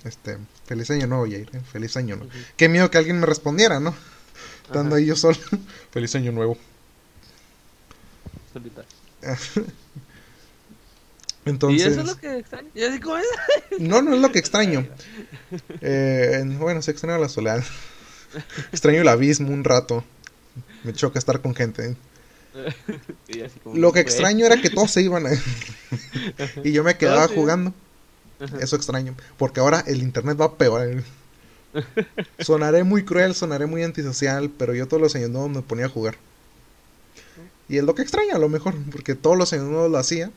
Este, 0.05 0.39
feliz 0.67 0.91
año 0.91 1.07
nuevo, 1.09 1.25
Jair, 1.25 1.51
¿eh? 1.53 1.61
feliz 1.73 1.97
año 1.97 2.17
nuevo. 2.17 2.31
Qué 2.57 2.69
miedo 2.69 2.91
que 2.91 2.99
alguien 2.99 3.19
me 3.19 3.27
respondiera, 3.27 3.81
¿no? 3.81 3.95
Estando 4.65 4.95
ahí 4.95 5.07
yo 5.07 5.17
solo. 5.17 5.39
feliz 5.91 6.15
año 6.15 6.31
nuevo. 6.31 6.57
Entonces, 11.45 11.81
¿Y 11.81 11.91
eso 11.91 12.01
es 12.01 12.07
lo 12.07 12.17
que 12.19 12.39
extraño? 12.39 12.71
no, 13.79 14.03
no 14.03 14.15
es 14.15 14.21
lo 14.21 14.31
que 14.31 14.39
extraño. 14.39 14.87
Eh, 15.81 16.45
bueno, 16.59 16.83
se 16.83 16.91
extraña 16.91 17.19
la 17.19 17.29
soledad. 17.29 17.65
Extraño 18.73 19.03
el 19.03 19.09
abismo 19.09 19.53
un 19.53 19.65
rato. 19.65 20.05
Me 20.85 20.93
choca 20.93 21.19
estar 21.19 21.41
con 21.41 21.55
gente. 21.55 21.97
Lo 23.75 23.93
que 23.93 24.01
extraño 24.01 24.47
era 24.47 24.61
que 24.61 24.71
todos 24.71 24.91
se 24.91 25.03
iban. 25.03 25.25
y 26.65 26.73
yo 26.73 26.85
me 26.85 26.97
quedaba 26.97 27.29
jugando. 27.29 27.73
Eso 28.61 28.77
extraño. 28.77 29.15
Porque 29.37 29.61
ahora 29.61 29.83
el 29.87 30.03
internet 30.03 30.41
va 30.41 30.57
peor. 30.57 31.03
Sonaré 32.39 32.85
muy 32.85 33.05
cruel, 33.05 33.35
sonaré 33.35 33.67
muy 33.67 33.83
antisocial, 33.83 34.51
pero 34.51 34.75
yo 34.75 34.87
todos 34.89 35.03
los 35.03 35.15
años 35.15 35.31
nuevos 35.31 35.51
me 35.51 35.63
ponía 35.63 35.87
a 35.87 35.89
jugar. 35.89 36.17
Y 37.69 37.77
es 37.77 37.85
lo 37.85 37.95
que 37.95 38.03
extraño 38.03 38.35
a 38.35 38.39
lo 38.39 38.49
mejor, 38.49 38.75
porque 38.91 39.15
todos 39.15 39.37
los 39.37 39.53
años 39.53 39.67
nuevos 39.67 39.91
lo 39.91 39.99
hacía. 39.99 40.31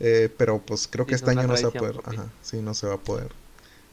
Eh, 0.00 0.32
pero 0.36 0.60
pues 0.60 0.86
creo 0.88 1.06
que 1.06 1.14
este 1.14 1.30
año 1.30 1.46
no 1.46 1.56
se 1.56 1.64
va 1.64 1.70
a 1.70 1.72
poder. 1.72 1.96
Ajá, 2.04 2.26
sí, 2.42 2.58
no 2.58 2.74
se 2.74 2.86
va 2.86 2.94
a 2.94 2.98
poder. 2.98 3.32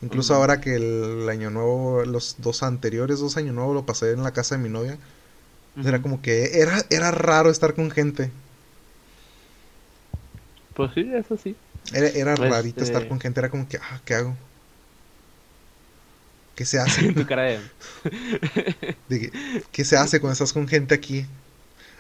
Incluso 0.02 0.36
ahora 0.36 0.62
que 0.62 0.76
el 0.76 1.28
año 1.30 1.50
nuevo, 1.50 2.04
los 2.06 2.36
dos 2.40 2.64
anteriores 2.64 3.20
dos 3.20 3.38
años 3.38 3.56
nuevos 3.56 3.74
lo 3.74 3.86
pasé 3.86 4.12
en 4.12 4.24
la 4.24 4.34
casa 4.34 4.56
de 4.56 4.62
mi 4.62 4.70
novia. 4.70 4.98
Era 5.84 6.02
como 6.02 6.22
que 6.22 6.62
era, 6.62 6.86
era 6.90 7.12
raro 7.12 7.50
estar 7.50 7.74
con 7.76 7.92
gente. 7.92 8.32
Pues 10.76 10.92
sí, 10.94 11.10
eso 11.14 11.38
sí. 11.38 11.56
Era, 11.94 12.08
era 12.10 12.36
rarito 12.36 12.84
estar 12.84 13.02
este 13.02 13.10
con 13.10 13.20
gente, 13.20 13.40
era 13.40 13.50
como 13.50 13.68
que, 13.68 13.78
ah, 13.78 14.02
¿qué 14.06 14.16
hago? 14.16 14.36
¿Qué 16.56 16.66
se 16.66 16.80
hace? 16.80 17.14
tu 17.14 17.26
cara 17.26 17.44
de... 17.44 17.60
¿Qué 19.72 19.86
se 19.86 19.98
hace 19.98 20.20
cuando 20.20 20.34
estás 20.34 20.54
con 20.54 20.68
gente 20.68 20.96
aquí? 20.96 21.26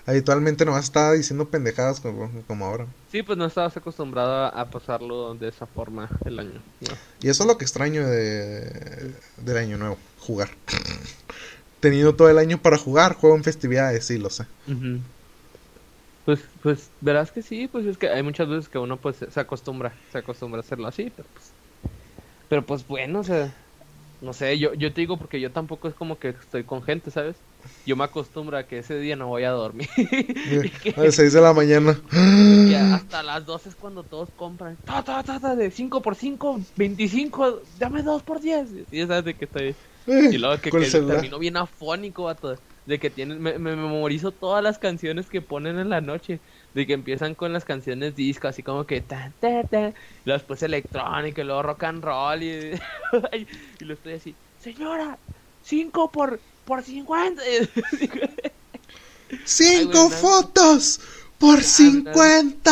Habitualmente 0.05 0.65
no 0.65 0.77
estaba 0.77 1.13
diciendo 1.13 1.49
pendejadas 1.49 1.99
como, 1.99 2.43
como, 2.45 2.65
ahora. 2.65 2.87
Sí, 3.07 3.23
pues 3.23 3.37
no 3.37 3.45
estabas 3.45 3.75
acostumbrado 3.77 4.45
a 4.45 4.69
pasarlo 4.69 5.35
de 5.35 5.49
esa 5.49 5.65
forma 5.67 6.09
el 6.25 6.39
año. 6.39 6.61
Y 7.21 7.29
eso 7.29 7.43
es 7.43 7.47
lo 7.47 7.57
que 7.57 7.65
extraño 7.65 8.07
de, 8.07 9.15
del 9.37 9.57
año 9.57 9.77
nuevo, 9.77 9.97
jugar. 10.19 10.49
Tenido 11.79 12.15
todo 12.15 12.29
el 12.29 12.37
año 12.37 12.61
para 12.61 12.77
jugar, 12.77 13.15
juego 13.15 13.35
en 13.35 13.43
festividades, 13.43 14.05
sí, 14.05 14.17
lo 14.17 14.29
sé. 14.29 14.45
Pues, 16.25 16.43
pues, 16.61 16.91
verás 17.01 17.31
que 17.31 17.43
sí, 17.43 17.67
pues 17.67 17.85
es 17.85 17.97
que 17.97 18.09
hay 18.09 18.23
muchas 18.23 18.47
veces 18.47 18.67
que 18.67 18.79
uno 18.79 18.99
pues 18.99 19.17
se 19.17 19.39
acostumbra, 19.39 19.93
se 20.11 20.17
acostumbra 20.17 20.59
a 20.59 20.61
hacerlo 20.61 20.87
así, 20.87 21.11
pero 21.15 21.29
pues, 21.31 21.53
pero 22.49 22.65
pues 22.65 22.87
bueno, 22.87 23.19
o 23.19 23.23
sea, 23.23 23.53
no 24.21 24.33
sé, 24.33 24.57
yo, 24.57 24.73
yo 24.73 24.91
te 24.93 25.01
digo 25.01 25.17
porque 25.17 25.39
yo 25.39 25.51
tampoco 25.51 25.87
es 25.87 25.93
como 25.93 26.17
que 26.17 26.29
estoy 26.29 26.63
con 26.63 26.81
gente, 26.81 27.11
¿sabes? 27.11 27.37
Yo 27.85 27.95
me 27.95 28.03
acostumbro 28.03 28.57
a 28.57 28.63
que 28.63 28.79
ese 28.79 28.97
día 28.99 29.15
no 29.15 29.27
voy 29.27 29.43
a 29.43 29.51
dormir. 29.51 29.87
a 30.97 31.01
las 31.01 31.15
6 31.15 31.33
de 31.33 31.41
la 31.41 31.53
mañana. 31.53 31.99
hasta 32.93 33.23
las 33.23 33.45
12 33.45 33.69
es 33.69 33.75
cuando 33.75 34.03
todos 34.03 34.29
compran. 34.35 34.77
Ta, 34.85 35.03
ta, 35.03 35.23
ta, 35.23 35.55
de 35.55 35.69
5 35.71 36.01
por 36.01 36.15
5, 36.15 36.59
25, 36.75 37.61
dame 37.77 38.03
2 38.03 38.23
por 38.23 38.41
10. 38.41 38.87
Y 38.91 39.01
sabes 39.05 39.25
de 39.25 39.35
que 39.35 39.45
estoy... 39.45 39.75
Eh, 40.07 40.29
y 40.31 40.37
luego 40.37 40.61
que, 40.61 40.69
que 40.69 40.89
termino 40.89 41.39
bien 41.39 41.57
afónico, 41.57 42.25
vato. 42.25 42.55
De 42.85 42.99
que 42.99 43.09
tienen, 43.09 43.41
me, 43.41 43.57
me, 43.57 43.75
memorizo 43.75 44.31
todas 44.31 44.63
las 44.63 44.77
canciones 44.77 45.27
que 45.29 45.41
ponen 45.41 45.79
en 45.79 45.89
la 45.89 46.01
noche. 46.01 46.39
de 46.75 46.85
que 46.85 46.93
empiezan 46.93 47.35
con 47.35 47.53
las 47.53 47.65
canciones 47.65 48.15
disco, 48.15 48.47
así 48.47 48.61
como 48.61 48.85
que 48.85 49.01
ta, 49.01 49.33
ta, 49.39 49.63
ta, 49.63 49.89
y 49.89 49.93
después 50.29 50.61
electrónico, 50.61 51.41
y 51.41 51.43
luego 51.45 51.63
rock 51.63 51.83
and 51.83 52.03
roll, 52.03 52.43
y, 52.43 52.71
y 53.79 53.85
lo 53.85 53.93
estoy 53.93 54.13
así, 54.13 54.37
señora, 54.57 55.17
5 55.61 56.11
por, 56.11 56.43
por 56.65 56.83
50. 56.83 57.41
¡Cinco 59.45 60.09
fotos! 60.09 60.99
¡Por 61.37 61.61
50! 61.61 62.71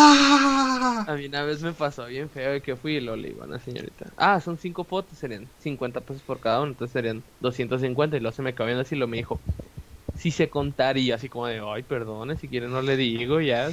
A 1.06 1.16
mí 1.16 1.26
una 1.26 1.44
vez 1.44 1.62
me 1.62 1.74
pasó 1.74 2.06
bien 2.06 2.30
feo 2.30 2.52
de 2.52 2.62
que 2.62 2.76
fui 2.76 2.96
y 2.96 3.02
lo 3.02 3.16
le 3.16 3.30
iba 3.30 3.44
a 3.44 3.48
una 3.48 3.60
señorita. 3.60 4.14
Ah, 4.18 4.40
son 4.40 4.58
cinco 4.58 4.86
fotos, 4.86 5.18
serían 5.18 5.50
50 5.58 6.02
pesos 6.02 6.24
por 6.24 6.40
cada 6.40 6.62
uno, 6.62 6.72
entonces 6.72 6.94
serían 6.94 7.24
250 7.40 8.18
y 8.18 8.20
luego 8.22 8.36
se 8.36 8.42
me 8.42 8.52
acabó 8.52 8.70
así 8.80 8.96
y 8.96 9.00
lo 9.00 9.08
me 9.08 9.18
dijo, 9.18 9.42
si 10.16 10.32
se 10.32 10.50
contaría, 10.50 11.16
así 11.16 11.30
como 11.30 11.48
de, 11.48 11.62
ay, 11.66 11.84
perdone, 11.84 12.38
si 12.38 12.50
quiere 12.50 12.68
no 12.68 12.82
le 12.82 12.96
digo, 12.98 13.42
ya. 13.42 13.70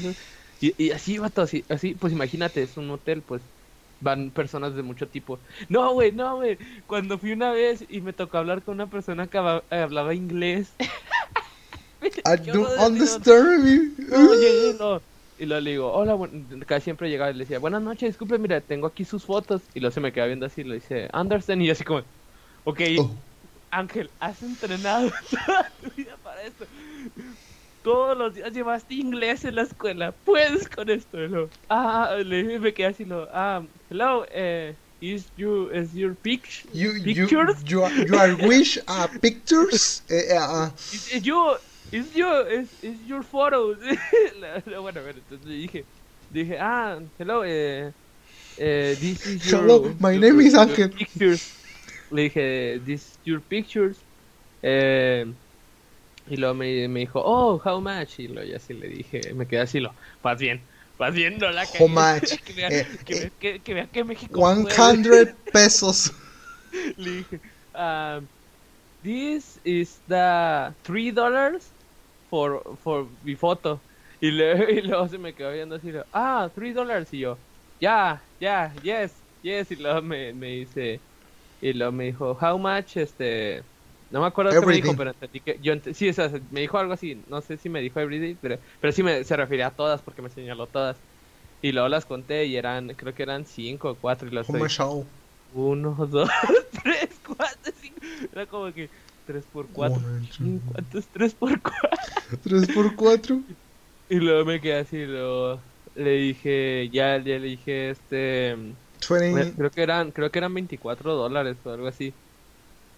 Y, 0.60 0.74
y 0.82 0.90
así, 0.90 1.18
vato, 1.18 1.42
así, 1.42 1.64
así, 1.68 1.94
pues 1.94 2.12
imagínate, 2.12 2.62
es 2.62 2.76
un 2.76 2.90
hotel, 2.90 3.22
pues 3.22 3.42
van 4.00 4.30
personas 4.30 4.74
de 4.74 4.82
mucho 4.82 5.06
tipo. 5.08 5.38
No, 5.68 5.92
güey, 5.92 6.12
no, 6.12 6.36
güey. 6.36 6.58
Cuando 6.86 7.18
fui 7.18 7.32
una 7.32 7.52
vez 7.52 7.84
y 7.88 8.00
me 8.00 8.12
tocó 8.12 8.38
hablar 8.38 8.62
con 8.62 8.74
una 8.74 8.86
persona 8.86 9.26
que 9.26 9.38
hablaba 9.38 10.14
inglés. 10.14 10.72
I 12.02 12.36
don't 12.36 12.78
understand 12.78 13.64
me. 13.64 14.06
No, 14.08 14.34
llegué, 14.34 14.76
no. 14.78 15.00
Y 15.38 15.46
luego 15.46 15.60
le 15.62 15.70
digo, 15.70 15.92
hola, 15.92 16.14
bueno, 16.14 16.44
casi 16.66 16.84
siempre 16.84 17.08
llegaba 17.08 17.30
y 17.30 17.34
le 17.34 17.40
decía, 17.40 17.58
buenas 17.58 17.80
noches, 17.80 18.10
disculpe, 18.10 18.38
mira, 18.38 18.60
tengo 18.60 18.86
aquí 18.86 19.04
sus 19.04 19.24
fotos. 19.24 19.62
Y 19.74 19.80
luego 19.80 19.94
se 19.94 20.00
me 20.00 20.12
queda 20.12 20.26
viendo 20.26 20.46
así 20.46 20.60
y 20.60 20.64
le 20.64 20.74
dice, 20.74 21.08
understand. 21.14 21.62
Y 21.62 21.66
yo 21.66 21.72
así 21.72 21.84
como, 21.84 22.02
ok, 22.64 22.80
oh. 22.98 23.10
Ángel, 23.70 24.10
has 24.20 24.42
entrenado 24.42 25.10
toda 25.30 25.70
tu 25.82 25.90
vida 25.96 26.16
para 26.22 26.42
esto. 26.42 26.66
Todos 27.82 28.18
los 28.18 28.34
días 28.34 28.52
llevaste 28.52 28.94
inglés 28.94 29.44
en 29.44 29.54
la 29.54 29.62
escuela. 29.62 30.12
Puedes 30.12 30.68
con 30.68 30.90
esto. 30.90 31.16
Lo, 31.16 31.48
ah, 31.68 32.16
le, 32.22 32.58
me 32.58 32.74
quedé 32.74 32.88
así. 32.88 33.04
Lo, 33.04 33.28
ah, 33.32 33.62
hello, 33.90 34.22
eh, 34.30 34.72
is 35.00 35.26
you 35.36 35.68
is 35.70 35.94
your 35.94 36.14
pic 36.14 36.46
you, 36.72 36.92
pictures? 37.02 37.62
You, 37.66 37.86
you, 37.86 38.06
you 38.06 38.14
are 38.16 38.36
wish 38.46 38.78
uh, 38.86 39.08
pictures? 39.20 40.02
uh, 40.10 40.34
uh. 40.34 40.70
Is, 40.94 41.14
is 41.14 41.26
you 41.26 41.56
is 41.92 42.14
your 42.14 42.46
is, 42.46 42.68
is 42.82 43.02
your 43.02 43.22
photos? 43.22 43.78
bueno, 44.66 45.02
bueno, 45.02 45.18
entonces 45.18 45.44
dije, 45.44 45.84
dije, 46.32 46.56
ah, 46.60 47.00
hello, 47.18 47.42
eh, 47.44 47.92
eh, 48.56 48.96
this 49.00 49.26
is 49.26 49.50
your. 49.50 49.62
Hello, 49.62 49.94
my 49.98 50.12
your, 50.12 50.20
name 50.20 50.40
is 50.46 50.54
Ángel. 50.54 50.90
Pictures. 50.90 51.42
Le 52.12 52.22
dije, 52.22 52.84
this 52.84 53.02
is 53.02 53.18
your 53.24 53.40
pictures. 53.40 53.98
Eh, 54.62 55.26
y 56.26 56.36
luego 56.36 56.54
me, 56.54 56.86
me, 56.86 57.00
dijo, 57.00 57.20
oh, 57.24 57.60
how 57.64 57.80
much? 57.80 58.20
Y 58.20 58.28
luego 58.28 58.48
ya 58.48 58.56
así 58.56 58.74
le 58.74 58.88
dije, 58.88 59.34
me 59.34 59.46
quedé 59.46 59.62
así, 59.62 59.80
lo, 59.80 59.92
vas 60.22 60.38
bien, 60.38 60.60
vas 61.00 61.80
How 61.80 61.88
much? 61.88 62.42
que, 62.44 62.52
vean, 62.52 62.72
eh, 62.72 62.86
que, 63.04 63.14
eh, 63.14 63.30
que, 63.40 63.60
que, 63.60 63.74
vean 63.74 63.88
que 63.88 64.04
México 64.04 64.40
100 64.68 65.36
pesos. 65.52 66.12
le 66.96 67.10
dije, 67.10 67.40
um, 67.74 68.28
this 69.02 69.58
is 69.64 69.98
the 70.06 70.74
3 70.84 71.10
dollars 71.12 71.72
for, 72.28 72.62
for 72.82 73.08
mi 73.22 73.34
foto. 73.34 73.80
Y 74.20 74.30
luego, 74.30 74.64
y 74.70 74.82
luego 74.82 75.08
se 75.08 75.18
me 75.18 75.32
quedó 75.34 75.52
viendo 75.52 75.76
así, 75.76 75.90
ah, 76.12 76.50
3 76.54 76.74
dollars. 76.74 77.12
Y 77.12 77.20
yo, 77.20 77.38
ya, 77.80 78.22
yeah, 78.38 78.74
ya, 78.74 78.82
yeah, 78.82 79.02
yes, 79.02 79.12
yes. 79.42 79.70
Y 79.70 79.76
luego 79.76 80.02
me, 80.02 80.34
me 80.34 80.48
dice, 80.48 81.00
y 81.62 81.72
luego 81.72 81.92
me 81.92 82.04
dijo, 82.04 82.38
how 82.40 82.58
much, 82.58 82.96
este... 82.96 83.69
No 84.10 84.20
me 84.20 84.26
acuerdo 84.26 84.56
qué 84.58 84.66
me 84.66 84.74
dijo, 84.74 84.94
pero 84.96 85.10
entendí 85.10 85.40
que... 85.40 85.58
Yo 85.60 85.74
sí, 85.94 86.08
o 86.08 86.12
sea, 86.12 86.30
me 86.50 86.60
dijo 86.62 86.78
algo 86.78 86.92
así, 86.92 87.24
no 87.28 87.40
sé 87.42 87.56
si 87.58 87.68
me 87.68 87.80
dijo 87.80 88.00
everyday, 88.00 88.34
pero, 88.36 88.58
pero 88.80 88.92
sí 88.92 89.02
me, 89.02 89.24
se 89.24 89.36
refería 89.36 89.68
a 89.68 89.76
todas 89.76 90.02
porque 90.02 90.22
me 90.22 90.30
señaló 90.30 90.68
todas. 90.68 91.02
Y 91.62 91.72
luego 91.72 91.88
las 91.88 92.06
conté 92.06 92.46
y 92.46 92.56
eran, 92.56 92.88
creo 92.96 93.14
que 93.14 93.22
eran 93.22 93.46
cinco 93.46 93.90
o 93.90 94.00
cuatro 94.00 94.28
y 94.28 94.32
las 94.32 94.46
estoy... 94.46 94.70
Uno, 95.52 95.94
dos, 96.10 96.30
tres, 96.82 97.20
cuatro, 97.26 97.72
cinco. 97.76 98.00
Era 98.32 98.46
como 98.46 98.72
que 98.72 98.90
tres 99.24 99.46
por 99.46 99.70
cuatro. 99.72 100.02
¿Cuánto 100.66 100.98
es 100.98 101.10
tres 101.10 101.34
por 101.34 101.60
cuatro? 101.62 101.90
¿Tres 102.42 102.68
por 102.68 102.94
cuatro? 102.96 103.42
Y 104.08 104.16
luego 104.16 104.44
me 104.44 104.60
quedé 104.60 104.78
así, 104.80 105.04
luego 105.06 105.62
le 105.94 106.10
dije, 106.12 106.90
ya, 106.90 107.16
ya 107.18 107.38
le 107.38 107.40
dije, 107.40 107.90
este... 107.90 108.56
20... 109.08 109.54
Creo 109.56 109.70
que 109.70 109.82
eran, 109.82 110.12
creo 110.12 110.30
que 110.30 110.38
eran 110.38 110.54
24 110.54 111.14
dólares 111.14 111.58
o 111.64 111.70
algo 111.70 111.86
así. 111.86 112.16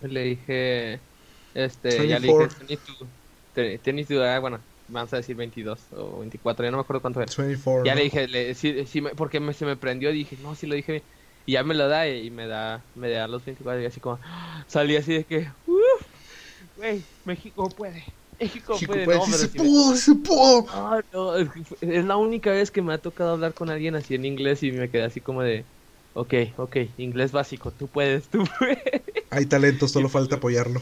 Le 0.03 0.23
dije, 0.25 1.07
este, 1.55 1.91
24. 1.97 2.09
ya 2.09 2.19
le 2.19 2.29
dije, 2.29 3.79
tenis 3.79 4.07
tu, 4.09 4.21
ah, 4.23 4.39
bueno, 4.41 4.67
vamos 4.87 5.13
a 5.13 5.17
decir 5.19 5.37
22 5.37 5.89
o 5.93 6.21
24, 6.21 6.65
ya 6.65 6.71
no 6.71 6.79
me 6.79 6.83
acuerdo 6.83 7.03
cuánto 7.03 7.21
era. 7.21 7.33
24, 7.39 7.85
ya 7.85 7.95
¿no? 7.95 8.01
le 8.01 8.03
dije, 8.05 8.29
le, 8.29 8.55
sí, 8.55 8.75
porque 9.17 9.41
me, 9.41 9.53
se 9.55 9.65
me 9.67 9.77
prendió, 9.77 10.11
dije, 10.13 10.37
no, 10.39 10.55
sí 10.55 10.67
lo 10.67 10.75
dije 10.75 10.93
bien. 10.93 11.05
Y 11.45 11.53
ya 11.55 11.65
me 11.65 11.75
lo 11.75 11.89
da 11.89 12.09
y 12.09 12.31
me 12.31 12.47
da, 12.47 12.89
me 12.95 13.11
da 13.11 13.27
los 13.29 13.45
24 13.45 13.83
y 13.83 13.87
así 13.87 14.01
como, 14.01 14.21
salí 14.69 14.97
así 14.97 15.15
de 15.15 15.27
que, 15.27 15.49
uff, 15.67 16.07
güey, 16.75 17.09
México 17.25 17.75
puede. 17.75 18.05
México, 18.39 18.85
puede, 18.85 19.05
puede, 19.05 19.21
no, 19.21 19.27
sí, 19.27 19.33
se 19.33 19.49
pudo, 19.49 19.95
me... 19.95 19.97
se 19.97 20.15
pudo. 20.15 20.67
Ah, 20.69 21.03
no, 21.13 21.37
es 21.37 22.05
la 22.05 22.17
única 22.17 22.51
vez 22.53 22.71
que 22.71 22.83
me 22.83 22.95
ha 22.95 22.99
tocado 23.01 23.33
hablar 23.33 23.55
con 23.55 23.71
alguien 23.71 23.95
así 23.97 24.15
en 24.15 24.25
inglés 24.25 24.63
y 24.63 24.73
me 24.73 24.91
quedé 24.91 25.05
así 25.05 25.21
como 25.21 25.43
de, 25.43 25.71
ok, 26.13 26.35
ok, 26.57 26.77
inglés 26.97 27.33
básico, 27.33 27.75
tú 27.75 27.91
puedes, 27.91 28.31
tú 28.31 28.45
puedes. 28.59 28.83
Hay 29.33 29.47
talento, 29.47 29.89
solo 29.89 30.09
falta 30.09 30.37
apoyarlo. 30.37 30.81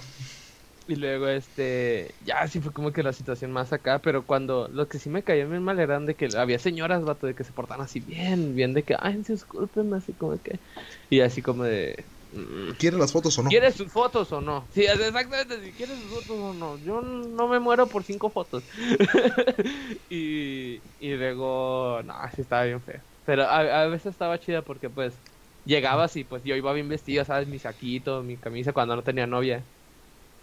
Y 0.87 0.97
luego, 0.97 1.29
este, 1.29 2.17
ya 2.19 2.49
sí 2.49 2.61
fue 2.61 2.73
como 2.73 2.93
que 2.93 3.05
la 3.05 3.13
situación 3.13 3.53
más 3.53 3.73
acá, 3.73 4.03
pero 4.03 4.27
cuando, 4.27 4.67
lo 4.69 4.89
que 4.89 4.99
sí 4.99 5.09
me 5.09 5.23
cayó 5.23 5.49
bien 5.49 5.63
mal 5.63 5.79
eran 5.79 6.05
de 6.05 6.17
que 6.17 6.29
había 6.37 6.59
señoras, 6.59 7.05
vato, 7.05 7.29
de 7.29 7.35
que 7.37 7.45
se 7.45 7.53
portan 7.53 7.81
así 7.81 8.01
bien, 8.01 8.55
bien 8.55 8.75
de 8.75 8.85
que, 8.85 8.97
ay, 8.99 9.19
disculpen, 9.23 9.95
así 9.95 10.17
como 10.17 10.43
que, 10.43 10.61
y 11.09 11.21
así 11.21 11.43
como 11.43 11.63
de... 11.65 12.11
mm, 12.33 12.73
¿Quiere 12.79 12.97
las 12.99 13.13
fotos 13.13 13.39
o 13.39 13.43
no? 13.43 13.51
¿Quieres 13.51 13.75
sus 13.77 13.93
fotos 13.93 14.31
o 14.33 14.41
no? 14.41 14.69
Sí, 14.71 14.85
exactamente, 14.85 15.61
si 15.61 15.75
quieres 15.75 15.99
sus 15.99 16.09
fotos 16.11 16.37
o 16.39 16.55
no. 16.55 16.81
Yo 16.83 17.01
no 17.01 17.49
me 17.49 17.59
muero 17.59 17.89
por 17.89 18.05
cinco 18.05 18.31
fotos. 18.31 18.65
y, 20.09 20.85
y 20.99 21.15
luego, 21.17 22.01
no, 22.05 22.15
sí 22.35 22.43
estaba 22.43 22.65
bien 22.65 22.83
feo. 22.83 23.03
Pero 23.25 23.43
a, 23.45 23.83
a 23.83 23.87
veces 23.89 24.07
estaba 24.13 24.39
chida 24.39 24.63
porque 24.65 24.89
pues 24.91 25.21
llegabas 25.65 26.17
y 26.17 26.25
pues 26.25 26.43
yo 26.45 26.57
iba 26.57 26.73
bien 26.73 26.89
vestido, 26.89 27.25
¿sabes? 27.25 27.49
Mi 27.49 27.59
saquito, 27.59 28.23
mi 28.23 28.39
camisa 28.39 28.73
cuando 28.73 28.97
no 28.97 29.03
tenía 29.05 29.27
novia. 29.27 29.69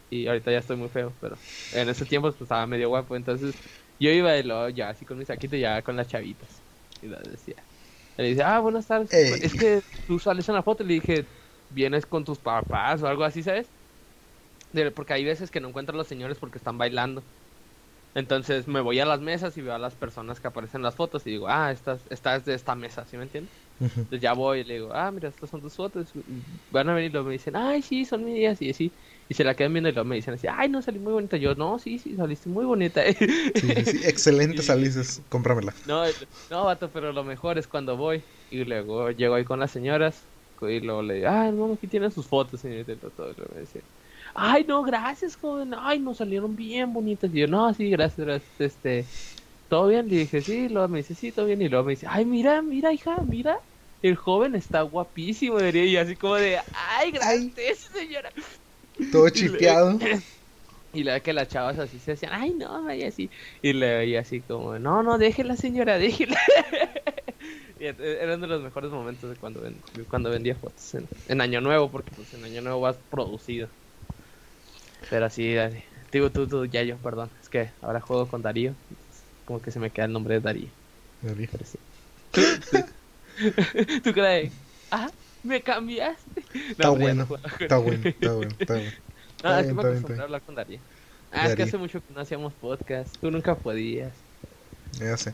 Y 0.09 0.27
ahorita 0.27 0.51
ya 0.51 0.59
estoy 0.59 0.77
muy 0.77 0.89
feo, 0.89 1.17
pero 1.19 1.43
en 1.71 1.89
ese 1.89 2.05
tiempo 2.05 2.29
pues 2.29 2.41
estaba 2.41 2.67
medio 2.67 2.89
guapo. 2.89 3.15
Entonces 3.15 3.59
yo 3.99 4.09
iba 4.11 4.37
y 4.37 4.43
luego 4.43 4.69
ya 4.69 4.89
así 4.89 5.05
con 5.05 5.17
mi 5.17 5.25
saquito 5.25 5.55
y 5.55 5.61
ya 5.61 5.83
con 5.83 5.95
las 5.97 6.07
chavitas. 6.07 6.63
Y 7.01 7.07
le 7.07 7.17
decía. 7.29 7.67
Y 8.17 8.21
le 8.23 8.29
dice, 8.29 8.43
ah, 8.43 8.59
buenas 8.59 8.87
tardes. 8.87 9.11
Ey. 9.11 9.41
Es 9.41 9.55
que 9.55 9.83
tú 10.05 10.19
sales 10.19 10.47
en 10.49 10.55
la 10.55 10.63
foto 10.63 10.83
y 10.83 10.87
le 10.87 10.93
dije, 10.95 11.29
vienes 11.69 12.05
con 12.05 12.23
tus 12.25 12.39
papás 12.39 13.01
o 13.03 13.07
algo 13.07 13.23
así, 13.23 13.43
¿sabes? 13.43 13.73
Porque 14.95 15.13
hay 15.13 15.23
veces 15.25 15.51
que 15.51 15.59
no 15.59 15.69
encuentro 15.69 15.93
a 15.95 15.97
los 15.97 16.07
señores 16.07 16.39
porque 16.39 16.57
están 16.57 16.77
bailando. 16.77 17.25
Entonces 18.15 18.67
me 18.67 18.81
voy 18.81 18.99
a 19.01 19.05
las 19.05 19.21
mesas 19.21 19.57
y 19.57 19.63
veo 19.63 19.75
a 19.75 19.79
las 19.79 19.97
personas 19.97 20.41
que 20.41 20.47
aparecen 20.49 20.79
en 20.79 20.83
las 20.83 20.95
fotos 20.97 21.27
y 21.27 21.31
digo, 21.31 21.47
ah, 21.49 21.71
esta, 21.71 21.99
esta 22.11 22.35
es 22.37 22.45
de 22.45 22.55
esta 22.55 22.75
mesa, 22.75 23.05
¿sí 23.05 23.17
me 23.17 23.23
entiendes? 23.23 23.66
Entonces 24.03 24.21
ya 24.21 24.33
voy 24.33 24.59
y 24.59 24.63
le 24.63 24.75
digo, 24.75 24.93
ah, 24.93 25.11
mira, 25.11 25.29
estas 25.29 25.49
son 25.49 25.61
tus 25.61 25.75
fotos. 25.75 26.13
Van 26.69 26.89
a 26.89 26.93
venir 26.93 27.09
y 27.09 27.13
luego 27.13 27.27
me 27.27 27.33
dicen, 27.33 27.55
ay, 27.55 27.81
sí, 27.81 28.05
son 28.05 28.23
mías 28.23 28.61
y 28.61 28.69
así. 28.69 28.95
Y 29.27 29.33
se 29.33 29.43
la 29.43 29.55
quedan 29.55 29.73
viendo 29.73 29.89
y 29.89 29.93
luego 29.93 30.07
me 30.07 30.15
dicen 30.15 30.33
así, 30.35 30.47
ay, 30.49 30.69
no, 30.69 30.81
salí 30.81 30.99
muy 30.99 31.13
bonita. 31.13 31.37
Yo, 31.37 31.55
no, 31.55 31.77
sí, 31.79 31.99
sí, 31.99 32.15
saliste 32.15 32.49
muy 32.49 32.65
bonita. 32.65 33.01
Sí, 33.53 33.85
sí, 33.85 34.01
excelente 34.03 34.61
salices, 34.61 35.23
cómpramela. 35.29 35.75
no, 35.83 36.03
no, 36.49 36.65
vato, 36.65 36.91
pero 36.91 37.11
lo 37.13 37.23
mejor 37.23 37.57
es 37.57 37.67
cuando 37.67 37.97
voy 37.97 38.25
y 38.49 38.63
luego 38.65 39.11
llego 39.11 39.35
ahí 39.35 39.45
con 39.45 39.59
las 39.59 39.71
señoras 39.71 40.29
y 40.61 40.79
luego 40.79 41.03
le 41.03 41.15
digo, 41.15 41.27
ay, 41.29 41.51
no, 41.51 41.73
aquí 41.73 41.87
tienen 41.87 42.11
sus 42.11 42.27
fotos, 42.27 42.61
señorita. 42.61 42.91
Y 42.93 42.97
todo, 42.99 43.31
y 43.31 43.53
me 43.53 43.61
dice, 43.61 43.87
ay, 44.33 44.65
no, 44.67 44.81
gracias, 44.83 45.35
joven. 45.35 45.73
Ay, 45.77 45.99
nos 45.99 46.17
salieron 46.17 46.55
bien 46.55 46.91
bonitas. 46.93 47.31
Y 47.33 47.41
yo, 47.41 47.47
no, 47.47 47.71
sí, 47.73 47.89
gracias, 47.91 48.25
gracias. 48.25 48.59
Este, 48.59 49.11
¿todo 49.67 49.87
bien? 49.87 50.07
Le 50.09 50.17
dije, 50.17 50.43
sí. 50.43 50.69
Luego 50.69 50.87
me 50.89 50.99
dice, 50.99 51.15
sí, 51.15 51.31
todo 51.31 51.45
bien. 51.45 51.61
Y 51.61 51.69
luego 51.69 51.85
me 51.85 51.91
dice, 51.93 52.07
ay, 52.09 52.25
mira, 52.25 52.61
mira, 52.61 52.93
hija, 52.93 53.23
mira. 53.25 53.59
El 54.01 54.15
joven 54.15 54.55
está 54.55 54.81
guapísimo, 54.83 55.59
diría. 55.59 55.85
Y 55.85 55.97
así 55.97 56.17
como 56.17 56.35
de, 56.35 56.59
ay, 56.73 57.11
gracias, 57.11 57.79
señora. 57.93 58.31
Todo 59.09 59.29
chipeado. 59.29 59.99
Y 60.91 61.03
luego 61.03 61.21
que 61.23 61.33
las 61.33 61.47
chavas 61.49 61.77
así 61.79 61.99
se 61.99 62.11
decían, 62.11 62.31
ay, 62.33 62.55
no, 62.55 62.83
vaya 62.83 63.09
así. 63.09 63.29
Y 63.61 63.73
le 63.73 63.97
veía 63.97 64.21
así 64.21 64.43
como, 64.43 64.79
no, 64.79 65.03
no, 65.03 65.17
déjela, 65.17 65.55
señora, 65.57 65.97
déjela. 65.99 66.37
Y 67.79 67.85
eran 67.85 68.41
de 68.41 68.47
los 68.47 68.61
mejores 68.61 68.91
momentos 68.91 69.29
de 69.29 69.37
cuando, 69.37 69.61
ven- 69.61 69.81
cuando 70.09 70.29
vendía 70.31 70.55
fotos 70.55 70.93
en, 70.95 71.09
en 71.25 71.41
Año 71.41 71.61
Nuevo, 71.61 71.91
porque 71.91 72.15
pues 72.15 72.33
en 72.33 72.43
Año 72.43 72.61
Nuevo 72.61 72.81
vas 72.81 72.99
producido. 73.09 73.71
Pero 75.09 75.25
así. 75.25 75.55
Digo 76.11 76.31
tú, 76.31 76.47
tú, 76.47 76.65
ya 76.65 76.83
yo, 76.83 77.01
perdón. 77.01 77.31
Es 77.41 77.49
que 77.49 77.73
ahora 77.81 78.01
juego 78.01 78.27
con 78.27 78.41
Darío. 78.41 78.77
Como 79.47 79.61
que 79.61 79.71
se 79.71 79.79
me 79.79 79.89
queda 79.89 80.05
el 80.05 80.11
nombre 80.11 80.35
de 80.35 80.41
Darío. 80.41 80.67
Dale. 81.21 81.49
Pero 81.49 81.65
sí. 81.65 81.79
¿Tú, 82.31 82.41
tú, 82.69 84.01
tú 84.03 84.13
crees? 84.13 84.51
Ah, 84.91 85.09
me 85.41 85.61
cambiaste. 85.61 86.43
Está 86.69 86.83
No, 86.83 86.93
ya 86.93 86.99
bueno, 86.99 87.27
no 87.29 87.35
está 87.59 87.77
bueno, 87.77 88.09
está 88.09 88.31
bueno, 88.33 88.51
está 88.59 88.73
bueno. 88.73 88.91
Ah, 89.43 89.59
Está 89.59 89.59
es 89.61 89.67
que 89.67 89.73
me 89.73 89.81
está 89.81 89.97
está 89.97 90.21
a 90.21 90.25
hablar 90.25 90.41
con 90.41 90.55
Darío. 90.55 90.79
Ah, 91.31 91.47
es 91.47 91.55
que 91.55 91.63
hace 91.63 91.77
mucho 91.77 92.01
que 92.05 92.13
no 92.13 92.19
hacíamos 92.21 92.53
podcast. 92.53 93.15
Tú 93.17 93.31
nunca 93.31 93.55
podías. 93.55 94.11
Ya 94.99 95.15
sé. 95.15 95.33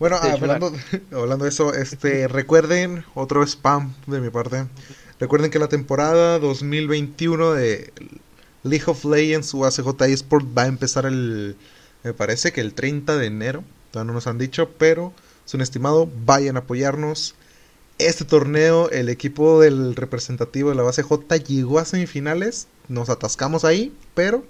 Bueno, 0.00 0.16
hablando, 0.16 0.72
hablando 1.12 1.44
de 1.44 1.50
eso, 1.50 1.72
este, 1.72 2.26
recuerden, 2.26 3.04
otro 3.14 3.44
spam 3.46 3.94
de 4.08 4.20
mi 4.20 4.30
parte. 4.30 4.66
Recuerden 5.20 5.52
que 5.52 5.60
la 5.60 5.68
temporada 5.68 6.40
2021 6.40 7.52
de 7.52 7.92
League 8.64 8.86
of 8.86 9.04
Legends 9.04 9.54
UACJ 9.54 10.02
eSport 10.06 10.46
va 10.58 10.62
a 10.62 10.66
empezar 10.66 11.06
el, 11.06 11.56
me 12.04 12.12
parece 12.14 12.52
que 12.52 12.60
el 12.60 12.74
30 12.74 13.16
de 13.16 13.26
enero. 13.26 13.64
Todavía 13.90 14.08
no 14.08 14.14
nos 14.14 14.26
han 14.26 14.38
dicho, 14.38 14.70
pero 14.78 15.12
es 15.46 15.54
un 15.54 15.60
estimado. 15.60 16.10
Vayan 16.24 16.56
a 16.56 16.60
apoyarnos. 16.60 17.34
Este 17.98 18.24
torneo, 18.24 18.90
el 18.90 19.08
equipo 19.08 19.60
del 19.60 19.94
representativo 19.94 20.70
de 20.70 20.74
la 20.74 20.82
base 20.82 21.02
J 21.02 21.36
llegó 21.36 21.78
a 21.78 21.84
semifinales. 21.84 22.66
Nos 22.88 23.10
atascamos 23.10 23.64
ahí, 23.64 23.92
pero 24.14 24.44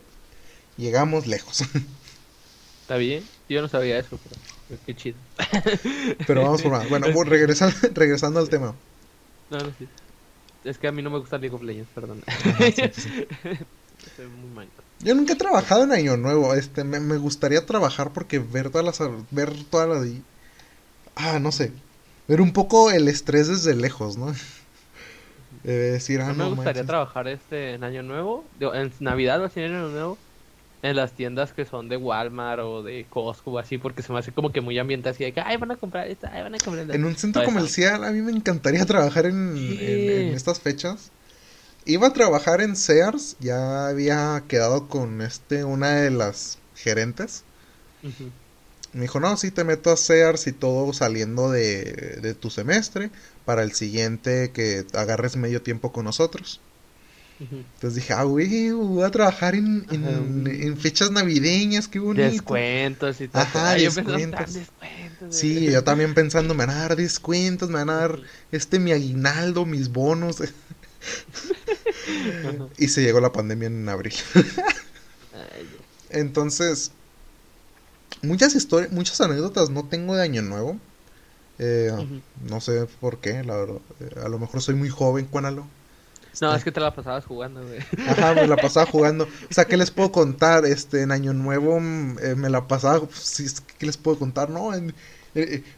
llegamos 0.76 1.26
lejos. 1.26 1.62
Está 2.82 2.96
bien, 2.96 3.24
yo 3.48 3.60
no 3.62 3.68
sabía 3.68 3.98
eso, 3.98 4.18
pero 4.22 4.80
qué 4.86 4.94
chido. 4.94 5.16
Pero 6.26 6.42
vamos 6.42 6.62
por 6.62 6.72
más. 6.72 6.88
Bueno, 6.88 7.06
regresando, 7.24 7.76
regresando 7.94 8.40
al 8.40 8.48
tema. 8.48 8.74
No, 9.50 9.58
no, 9.58 9.72
sí. 9.78 9.86
Es 10.64 10.78
que 10.78 10.88
a 10.88 10.92
mí 10.92 11.02
no 11.02 11.10
me 11.10 11.18
gusta 11.18 11.38
League 11.38 11.54
of 11.54 11.62
Legends, 11.62 11.90
perdón. 11.94 12.22
muy 14.18 14.50
Yo 15.02 15.14
nunca 15.14 15.32
he 15.32 15.36
trabajado 15.36 15.84
en 15.84 15.92
Año 15.92 16.16
Nuevo. 16.16 16.54
Este, 16.54 16.84
me, 16.84 17.00
me 17.00 17.16
gustaría 17.16 17.66
trabajar 17.66 18.12
porque 18.12 18.38
ver 18.38 18.70
todas 18.70 18.86
las, 18.86 19.10
ver 19.30 19.52
toda 19.64 19.86
la, 19.86 20.04
ah, 21.16 21.38
no 21.38 21.52
sé, 21.52 21.72
ver 22.28 22.40
un 22.40 22.52
poco 22.52 22.90
el 22.90 23.08
estrés 23.08 23.48
desde 23.48 23.74
lejos, 23.74 24.16
¿no? 24.16 24.32
decir, 25.64 26.20
ah, 26.20 26.32
no, 26.32 26.50
me 26.50 26.56
gustaría 26.56 26.84
trabajar 26.84 27.28
este 27.28 27.74
en 27.74 27.84
Año 27.84 28.02
Nuevo, 28.02 28.44
en 28.60 28.92
Navidad 29.00 29.40
o 29.42 29.44
así 29.44 29.60
en 29.60 29.74
Año 29.74 29.88
Nuevo, 29.88 30.18
en 30.82 30.96
las 30.96 31.12
tiendas 31.12 31.52
que 31.52 31.64
son 31.64 31.88
de 31.88 31.96
Walmart 31.96 32.60
o 32.62 32.82
de 32.82 33.06
Costco 33.08 33.52
o 33.52 33.58
así, 33.58 33.78
porque 33.78 34.02
se 34.02 34.12
me 34.12 34.18
hace 34.18 34.32
como 34.32 34.50
que 34.50 34.60
muy 34.60 34.78
ambiente 34.78 35.08
así 35.08 35.24
de 35.24 35.32
que, 35.32 35.40
ay, 35.40 35.56
van 35.56 35.70
a 35.70 35.76
comprar 35.76 36.08
esta, 36.08 36.32
ay, 36.32 36.42
van 36.42 36.54
a 36.54 36.58
comprar 36.58 36.90
En 36.94 37.04
un 37.04 37.16
centro 37.16 37.44
comercial, 37.44 38.04
a 38.04 38.10
mí 38.10 38.20
me 38.20 38.32
encantaría 38.32 38.84
trabajar 38.86 39.26
en, 39.26 39.56
estas 40.34 40.60
fechas. 40.60 41.10
Iba 41.84 42.08
a 42.08 42.12
trabajar 42.12 42.60
en 42.60 42.76
Sears, 42.76 43.36
ya 43.40 43.88
había 43.88 44.44
quedado 44.46 44.88
con 44.88 45.20
este, 45.20 45.64
una 45.64 45.96
de 45.96 46.10
las 46.10 46.58
gerentes. 46.76 47.44
Me 48.92 49.02
dijo, 49.02 49.20
no, 49.20 49.36
sí 49.36 49.50
te 49.50 49.64
meto 49.64 49.90
a 49.90 49.96
Sears 49.96 50.46
y 50.46 50.52
todo 50.52 50.92
saliendo 50.92 51.50
de, 51.50 52.18
de 52.20 52.34
tu 52.34 52.50
semestre 52.50 53.10
para 53.44 53.62
el 53.62 53.72
siguiente 53.72 54.50
que 54.52 54.84
agarres 54.92 55.36
medio 55.36 55.62
tiempo 55.62 55.92
con 55.92 56.04
nosotros. 56.04 56.60
Entonces 57.50 57.96
dije, 57.96 58.12
ah, 58.12 58.22
güey, 58.22 58.70
voy 58.70 59.02
a 59.02 59.10
trabajar 59.10 59.54
en, 59.54 59.84
en, 59.90 60.76
fechas 60.76 61.10
navideñas, 61.10 61.88
qué 61.88 61.98
bonito. 61.98 62.22
Descuentos 62.22 63.20
y 63.20 63.28
todo. 63.28 63.42
Ajá, 63.42 63.74
descuentos. 63.74 64.58
sí, 65.30 65.70
yo 65.70 65.82
también 65.82 66.14
pensando, 66.14 66.54
me 66.54 66.66
van 66.66 66.76
a 66.76 66.80
dar 66.80 66.96
descuentos, 66.96 67.68
me 67.68 67.76
van 67.76 67.90
a 67.90 67.94
dar 67.94 68.20
este 68.52 68.78
mi 68.78 68.92
aguinaldo, 68.92 69.66
mis 69.66 69.88
bonos. 69.88 70.36
y 72.78 72.88
se 72.88 73.02
llegó 73.02 73.20
la 73.20 73.32
pandemia 73.32 73.66
en 73.68 73.88
abril. 73.88 74.14
Entonces, 76.10 76.92
muchas 78.22 78.54
historias, 78.54 78.92
muchas 78.92 79.20
anécdotas 79.20 79.70
no 79.70 79.84
tengo 79.84 80.14
de 80.14 80.22
Año 80.22 80.42
Nuevo. 80.42 80.78
Eh, 81.58 81.92
no 82.48 82.60
sé 82.60 82.86
por 83.00 83.18
qué, 83.18 83.44
la 83.44 83.56
verdad. 83.56 83.80
Eh, 84.00 84.20
a 84.24 84.28
lo 84.28 84.38
mejor 84.38 84.62
soy 84.62 84.74
muy 84.74 84.88
joven, 84.88 85.26
Cuánalo. 85.30 85.66
No, 86.40 86.48
este. 86.48 86.58
es 86.58 86.64
que 86.64 86.72
te 86.72 86.80
la 86.80 86.94
pasabas 86.94 87.26
jugando, 87.26 87.62
güey. 87.62 87.80
Ajá, 88.08 88.34
me 88.34 88.46
la 88.46 88.56
pasaba 88.56 88.86
jugando. 88.90 89.24
O 89.24 89.52
sea, 89.52 89.66
¿qué 89.66 89.76
les 89.76 89.90
puedo 89.90 90.10
contar? 90.12 90.64
Este, 90.64 91.02
en 91.02 91.12
Año 91.12 91.34
Nuevo 91.34 91.78
mm, 91.78 92.18
eh, 92.22 92.34
me 92.34 92.48
la 92.48 92.66
pasaba. 92.66 93.00
Pues, 93.00 93.62
¿Qué 93.78 93.86
les 93.86 93.96
puedo 93.96 94.18
contar? 94.18 94.48
No, 94.50 94.70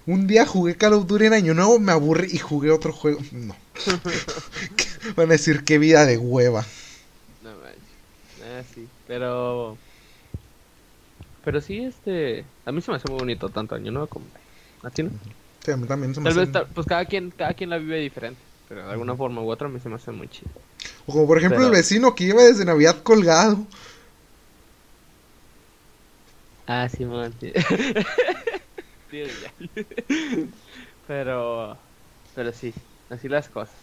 un 0.06 0.26
día 0.26 0.46
jugué 0.46 0.76
Call 0.76 0.94
of 0.94 1.06
Duty 1.06 1.26
en 1.26 1.32
Año 1.32 1.54
Nuevo, 1.54 1.78
me 1.78 1.92
aburrí 1.92 2.28
y 2.32 2.38
jugué 2.38 2.70
otro 2.70 2.92
juego. 2.92 3.20
No. 3.32 3.56
Van 5.16 5.28
a 5.28 5.32
decir 5.32 5.64
qué 5.64 5.78
vida 5.78 6.06
de 6.06 6.16
hueva. 6.16 6.64
No, 7.42 7.50
Ah, 8.44 8.62
sí. 8.74 8.86
Pero. 9.06 9.76
Pero 11.44 11.60
sí, 11.60 11.84
este. 11.84 12.44
A 12.64 12.72
mí 12.72 12.80
se 12.80 12.90
me 12.90 12.96
hace 12.96 13.08
muy 13.08 13.18
bonito 13.18 13.48
tanto 13.48 13.74
Año 13.74 13.90
Nuevo 13.90 14.06
como. 14.06 14.26
¿A 14.82 14.90
ti 14.90 15.02
no? 15.02 15.10
Sí, 15.64 15.70
a 15.70 15.76
mí 15.76 15.86
también 15.86 16.14
se 16.14 16.20
me 16.20 16.30
hace. 16.30 16.46
pues 16.46 16.86
cada 16.86 17.04
quien, 17.06 17.30
cada 17.30 17.54
quien 17.54 17.70
la 17.70 17.78
vive 17.78 17.98
diferente. 18.00 18.40
Pero 18.68 18.86
de 18.86 18.92
alguna 18.92 19.14
forma 19.16 19.42
u 19.42 19.50
otra 19.50 19.68
me 19.68 19.80
se 19.80 19.88
me 19.88 19.96
hace 19.96 20.10
muy 20.10 20.28
chido. 20.28 20.50
O 21.06 21.12
como 21.12 21.26
por 21.26 21.38
ejemplo 21.38 21.64
el 21.64 21.70
vecino 21.70 22.14
que 22.14 22.24
iba 22.24 22.42
desde 22.42 22.64
Navidad 22.64 23.02
colgado. 23.02 23.58
Ah, 26.66 26.88
sí, 26.88 27.04
man. 27.04 27.32
pero, 31.06 31.76
pero 32.34 32.52
sí, 32.52 32.74
así 33.14 33.28
las 33.28 33.48
cosas. 33.48 33.74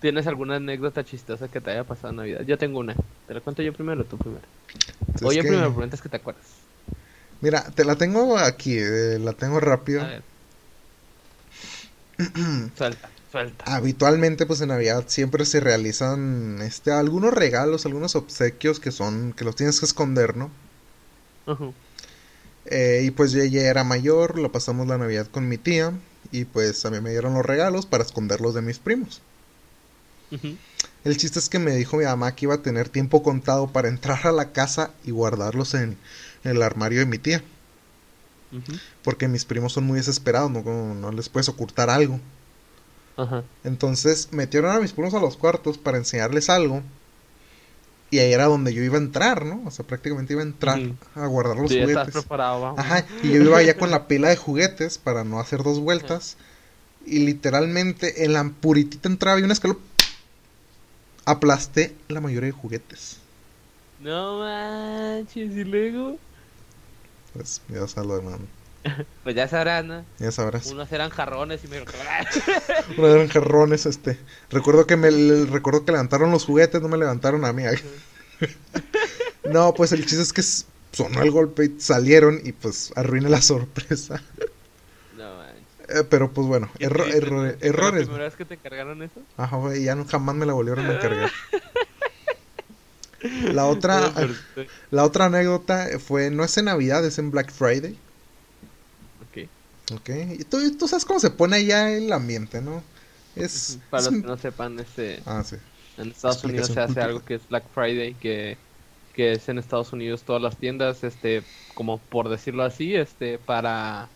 ¿Tienes 0.00 0.26
alguna 0.26 0.56
anécdota 0.56 1.04
chistosa 1.04 1.48
que 1.48 1.60
te 1.60 1.70
haya 1.70 1.84
pasado 1.84 2.10
en 2.10 2.16
Navidad? 2.16 2.42
Yo 2.42 2.58
tengo 2.58 2.78
una. 2.78 2.94
¿Te 3.26 3.34
la 3.34 3.40
cuento 3.40 3.62
yo 3.62 3.72
primero 3.72 4.02
o 4.02 4.04
tú 4.04 4.18
primero? 4.18 4.44
o 5.22 5.32
yo 5.32 5.40
primero, 5.40 5.72
preguntas 5.72 6.02
que 6.02 6.08
te 6.08 6.16
acuerdas. 6.16 6.44
Mira, 7.40 7.62
te 7.74 7.84
la 7.84 7.96
tengo 7.96 8.38
aquí, 8.38 8.78
eh, 8.78 9.18
la 9.18 9.32
tengo 9.32 9.58
rápido. 9.60 10.02
A 10.02 10.06
ver. 10.06 10.22
Suelta. 12.76 13.10
Habitualmente, 13.66 14.46
pues 14.46 14.60
en 14.60 14.68
Navidad 14.68 15.04
siempre 15.08 15.44
se 15.44 15.60
realizan 15.60 16.60
este 16.62 16.92
algunos 16.92 17.34
regalos, 17.34 17.84
algunos 17.84 18.16
obsequios 18.16 18.80
que 18.80 18.92
son 18.92 19.32
que 19.34 19.44
los 19.44 19.56
tienes 19.56 19.78
que 19.80 19.86
esconder, 19.86 20.36
¿no? 20.36 20.50
Eh, 22.66 23.02
y 23.04 23.10
pues 23.10 23.32
yo 23.32 23.44
ya 23.44 23.62
era 23.62 23.84
mayor, 23.84 24.38
lo 24.38 24.50
pasamos 24.52 24.86
la 24.86 24.98
Navidad 24.98 25.26
con 25.26 25.48
mi 25.48 25.58
tía 25.58 25.92
y 26.32 26.44
pues 26.44 26.84
a 26.84 26.90
mí 26.90 27.00
me 27.00 27.10
dieron 27.10 27.34
los 27.34 27.44
regalos 27.44 27.86
para 27.86 28.04
esconderlos 28.04 28.54
de 28.54 28.62
mis 28.62 28.78
primos. 28.78 29.20
El 31.04 31.16
chiste 31.16 31.38
es 31.38 31.48
que 31.48 31.58
me 31.58 31.74
dijo 31.76 31.96
mi 31.96 32.04
mamá 32.04 32.34
que 32.34 32.46
iba 32.46 32.54
a 32.54 32.62
tener 32.62 32.88
tiempo 32.88 33.22
contado 33.22 33.68
para 33.68 33.88
entrar 33.88 34.26
a 34.26 34.32
la 34.32 34.52
casa 34.52 34.90
y 35.04 35.12
guardarlos 35.12 35.74
en, 35.74 35.96
el 36.44 36.62
armario 36.62 37.00
de 37.00 37.06
mi 37.06 37.18
tía. 37.18 37.42
Porque 39.02 39.28
mis 39.28 39.44
primos 39.44 39.72
son 39.72 39.84
muy 39.84 39.98
desesperados, 39.98 40.50
no, 40.50 40.62
no 40.94 41.12
les 41.12 41.28
puedes 41.28 41.48
ocultar 41.48 41.90
algo. 41.90 42.20
Entonces 43.64 44.28
metieron 44.32 44.70
a 44.70 44.80
mis 44.80 44.92
primos 44.92 45.14
a 45.14 45.20
los 45.20 45.36
cuartos 45.36 45.78
para 45.78 45.98
enseñarles 45.98 46.50
algo. 46.50 46.82
Y 48.16 48.18
ahí 48.18 48.32
era 48.32 48.46
donde 48.46 48.72
yo 48.72 48.82
iba 48.82 48.96
a 48.96 49.00
entrar, 49.00 49.44
¿no? 49.44 49.62
O 49.66 49.70
sea, 49.70 49.86
prácticamente 49.86 50.32
iba 50.32 50.40
a 50.40 50.46
entrar 50.46 50.80
a 51.14 51.26
guardar 51.26 51.58
los 51.58 51.70
juguetes. 51.70 52.24
Ajá, 52.78 53.04
y 53.22 53.30
yo 53.30 53.42
iba 53.42 53.58
allá 53.58 53.76
con 53.76 53.90
la 53.90 54.06
pila 54.08 54.30
de 54.30 54.36
juguetes 54.36 54.96
para 54.96 55.22
no 55.22 55.38
hacer 55.38 55.62
dos 55.62 55.80
vueltas. 55.80 56.38
Y 57.04 57.26
literalmente 57.26 58.24
en 58.24 58.32
la 58.32 58.42
puritita 58.58 59.06
entraba 59.06 59.38
y 59.38 59.42
una 59.42 59.52
escalón. 59.52 59.76
Aplasté 61.26 61.94
la 62.08 62.22
mayoría 62.22 62.46
de 62.46 62.52
juguetes. 62.52 63.18
No 64.00 64.38
manches, 64.38 65.54
y 65.54 65.64
luego. 65.64 66.16
Pues 67.34 67.60
ya 67.68 67.86
sabes 67.86 68.08
lo 68.08 68.16
demás. 68.16 68.38
pues 69.24 69.34
ya 69.34 69.48
sabrás, 69.48 69.84
¿no? 69.84 70.04
Ya 70.18 70.30
sabrás. 70.30 70.66
Unos 70.66 70.90
eran 70.92 71.10
jarrones 71.10 71.64
y 71.64 71.68
me 71.68 71.80
Unos 72.98 73.14
eran 73.14 73.28
jarrones, 73.28 73.86
este. 73.86 74.18
Recuerdo 74.50 74.86
que 74.86 74.96
me 74.96 75.10
recuerdo 75.46 75.84
que 75.84 75.92
levantaron 75.92 76.30
los 76.30 76.44
juguetes, 76.44 76.80
no 76.82 76.88
me 76.88 76.98
levantaron 76.98 77.44
a 77.44 77.52
mí. 77.52 77.64
no, 79.50 79.74
pues 79.74 79.92
el 79.92 80.04
chiste 80.06 80.22
es 80.22 80.32
que 80.32 80.42
sonó 80.96 81.22
el 81.22 81.30
golpe 81.30 81.66
y 81.66 81.80
salieron 81.80 82.40
y 82.44 82.52
pues 82.52 82.92
arruiné 82.96 83.28
la 83.28 83.42
sorpresa. 83.42 84.22
No, 85.16 85.42
eh, 85.44 86.04
pero 86.08 86.32
pues 86.32 86.46
bueno, 86.46 86.70
erro 86.78 87.04
errores. 87.06 87.60
¿La 87.62 88.06
primera 88.06 88.24
vez 88.24 88.36
que 88.36 88.44
te 88.44 88.54
encargaron 88.54 89.02
eso? 89.02 89.20
Ajá, 89.36 89.56
güey, 89.56 89.84
ya 89.84 89.94
no, 89.94 90.04
jamás 90.04 90.34
me 90.34 90.46
la 90.46 90.52
volvieron 90.52 90.86
a 90.86 90.94
encargar. 90.94 91.30
La 93.52 93.66
otra, 93.66 94.12
la 94.90 95.04
otra 95.04 95.24
anécdota 95.24 95.88
fue, 95.98 96.30
no 96.30 96.44
es 96.44 96.56
en 96.58 96.66
Navidad, 96.66 97.04
es 97.04 97.18
en 97.18 97.30
Black 97.30 97.50
Friday. 97.50 97.98
Ok, 99.92 100.10
y 100.38 100.44
tú, 100.44 100.76
tú 100.76 100.88
sabes 100.88 101.04
cómo 101.04 101.20
se 101.20 101.30
pone 101.30 101.56
allá 101.56 101.92
el 101.92 102.12
ambiente, 102.12 102.60
¿no? 102.60 102.82
Es, 103.36 103.78
Para 103.90 104.04
los 104.04 104.20
que 104.20 104.26
no 104.26 104.36
sepan, 104.36 104.78
este, 104.80 105.22
ah, 105.26 105.44
sí. 105.44 105.56
en 105.96 106.10
Estados 106.10 106.42
Unidos 106.42 106.68
se 106.68 106.80
hace 106.80 107.00
algo 107.00 107.24
que 107.24 107.34
es 107.34 107.48
Black 107.48 107.68
Friday, 107.72 108.14
que, 108.14 108.58
que 109.12 109.32
es 109.32 109.48
en 109.48 109.58
Estados 109.58 109.92
Unidos 109.92 110.24
todas 110.24 110.42
las 110.42 110.56
tiendas, 110.56 111.04
este, 111.04 111.42
como 111.74 111.98
por 111.98 112.28
decirlo 112.28 112.64
así, 112.64 112.94
este, 112.94 113.38
para 113.38 114.08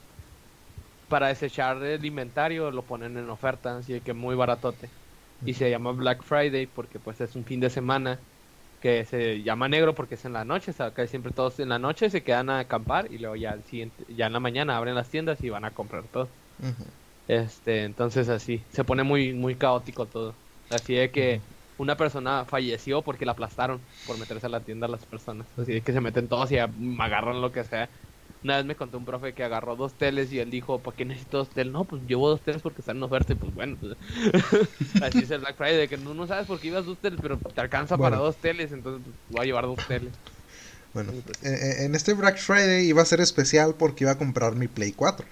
para 1.11 1.27
desechar 1.27 1.83
el 1.83 2.05
inventario 2.05 2.71
lo 2.71 2.87
ponen 2.87 3.18
en 3.18 3.29
oferta, 3.31 3.77
así 3.77 4.01
que 4.01 4.14
muy 4.14 4.37
baratote. 4.37 4.89
Y 5.45 5.55
se 5.55 5.68
llama 5.68 5.93
Black 5.93 6.23
Friday 6.23 6.66
porque 6.66 7.01
pues 7.01 7.21
es 7.21 7.35
un 7.35 7.45
fin 7.45 7.61
de 7.61 7.68
semana 7.68 8.21
que 8.81 9.05
se 9.05 9.43
llama 9.43 9.68
negro 9.68 9.95
porque 9.95 10.14
es 10.14 10.24
en 10.24 10.33
la 10.33 10.45
noche, 10.45 10.70
o 10.70 10.74
sea, 10.74 10.93
que 10.93 11.07
siempre 11.07 11.33
todos 11.33 11.61
en 11.61 11.68
la 11.68 11.78
noche 11.78 12.11
se 12.11 12.22
quedan 12.22 12.51
a 12.51 12.61
acampar 12.61 13.12
y 13.12 13.18
luego 13.18 13.37
ya 13.37 13.51
al 13.53 13.62
siguiente, 13.64 14.05
ya 14.09 14.26
en 14.26 14.33
la 14.33 14.41
mañana 14.41 14.76
abren 14.76 14.95
las 14.95 15.11
tiendas 15.11 15.43
y 15.43 15.51
van 15.51 15.64
a 15.64 15.74
comprar 15.74 16.09
todo. 16.09 16.28
Este, 17.28 17.85
entonces 17.85 18.28
así, 18.28 18.64
se 18.70 18.85
pone 18.85 19.03
muy 19.05 19.33
muy 19.33 19.55
caótico 19.55 20.07
todo. 20.07 20.35
Así 20.70 20.95
de 20.95 21.11
que 21.11 21.41
una 21.76 21.97
persona 21.97 22.45
falleció 22.45 23.03
porque 23.03 23.24
la 23.24 23.33
aplastaron 23.33 23.81
por 24.07 24.18
meterse 24.18 24.47
a 24.47 24.51
la 24.51 24.61
tienda 24.61 24.87
a 24.87 24.91
las 24.91 25.07
personas. 25.07 25.47
Así 25.57 25.72
de 25.72 25.81
que 25.81 25.93
se 25.93 26.01
meten 26.01 26.28
todos 26.28 26.51
y 26.53 26.59
agarran 26.59 27.41
lo 27.41 27.53
que 27.53 27.64
sea. 27.64 27.89
Una 28.43 28.57
vez 28.57 28.64
me 28.64 28.74
contó 28.74 28.97
un 28.97 29.05
profe 29.05 29.34
que 29.34 29.45
agarró 29.45 29.76
dos 29.76 29.93
teles 29.95 30.32
y 30.32 30.38
él 30.38 30.51
dijo, 30.51 30.78
¿para 30.78 30.97
qué 30.97 31.05
necesito 31.05 31.38
dos 31.38 31.51
teles? 31.51 31.72
No, 31.72 31.84
pues 31.84 32.03
llevo 32.07 32.28
dos 32.28 32.41
teles 32.41 32.62
porque 32.62 32.80
están 32.80 32.97
en 32.97 33.03
oferta 33.03 33.34
y 33.34 33.36
pues 33.36 33.55
bueno, 33.55 33.76
pues, 33.78 33.97
así 35.03 35.18
es 35.18 35.30
el 35.30 35.41
Black 35.41 35.57
Friday, 35.57 35.88
que 35.88 35.99
no, 35.99 36.14
no 36.14 36.26
sabes 36.26 36.47
por 36.47 36.59
qué 36.59 36.68
ibas 36.68 36.86
dos 36.86 36.97
teles, 36.99 37.18
pero 37.20 37.36
te 37.36 37.61
alcanza 37.61 37.99
para 37.99 38.16
dos 38.16 38.36
teles, 38.36 38.72
entonces 38.72 39.03
pues, 39.05 39.16
voy 39.28 39.43
a 39.43 39.45
llevar 39.45 39.64
dos 39.64 39.86
teles. 39.86 40.12
Bueno, 40.95 41.12
en, 41.43 41.95
este 41.95 42.14
Black 42.14 42.38
Friday 42.38 42.86
iba 42.86 43.03
a 43.03 43.05
ser 43.05 43.20
especial 43.20 43.74
porque 43.78 44.05
iba 44.05 44.12
a 44.12 44.18
comprar 44.18 44.57
mi 44.57 44.66
Play 44.66 44.93
4. 44.93 45.24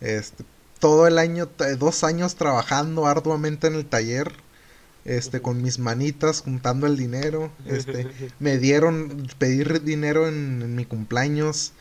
Este, 0.00 0.44
todo 0.80 1.06
el 1.06 1.18
año, 1.18 1.48
dos 1.78 2.04
años 2.04 2.34
trabajando 2.34 3.06
arduamente 3.06 3.68
en 3.68 3.74
el 3.74 3.86
taller, 3.86 4.32
este, 5.06 5.40
con 5.40 5.62
mis 5.62 5.78
manitas 5.78 6.40
juntando 6.40 6.86
el 6.86 6.96
dinero, 6.96 7.50
este, 7.66 8.08
me 8.38 8.58
dieron 8.58 9.28
pedir 9.38 9.82
dinero 9.82 10.28
en, 10.28 10.74
mi 10.74 10.84
cumpleaños, 10.84 11.72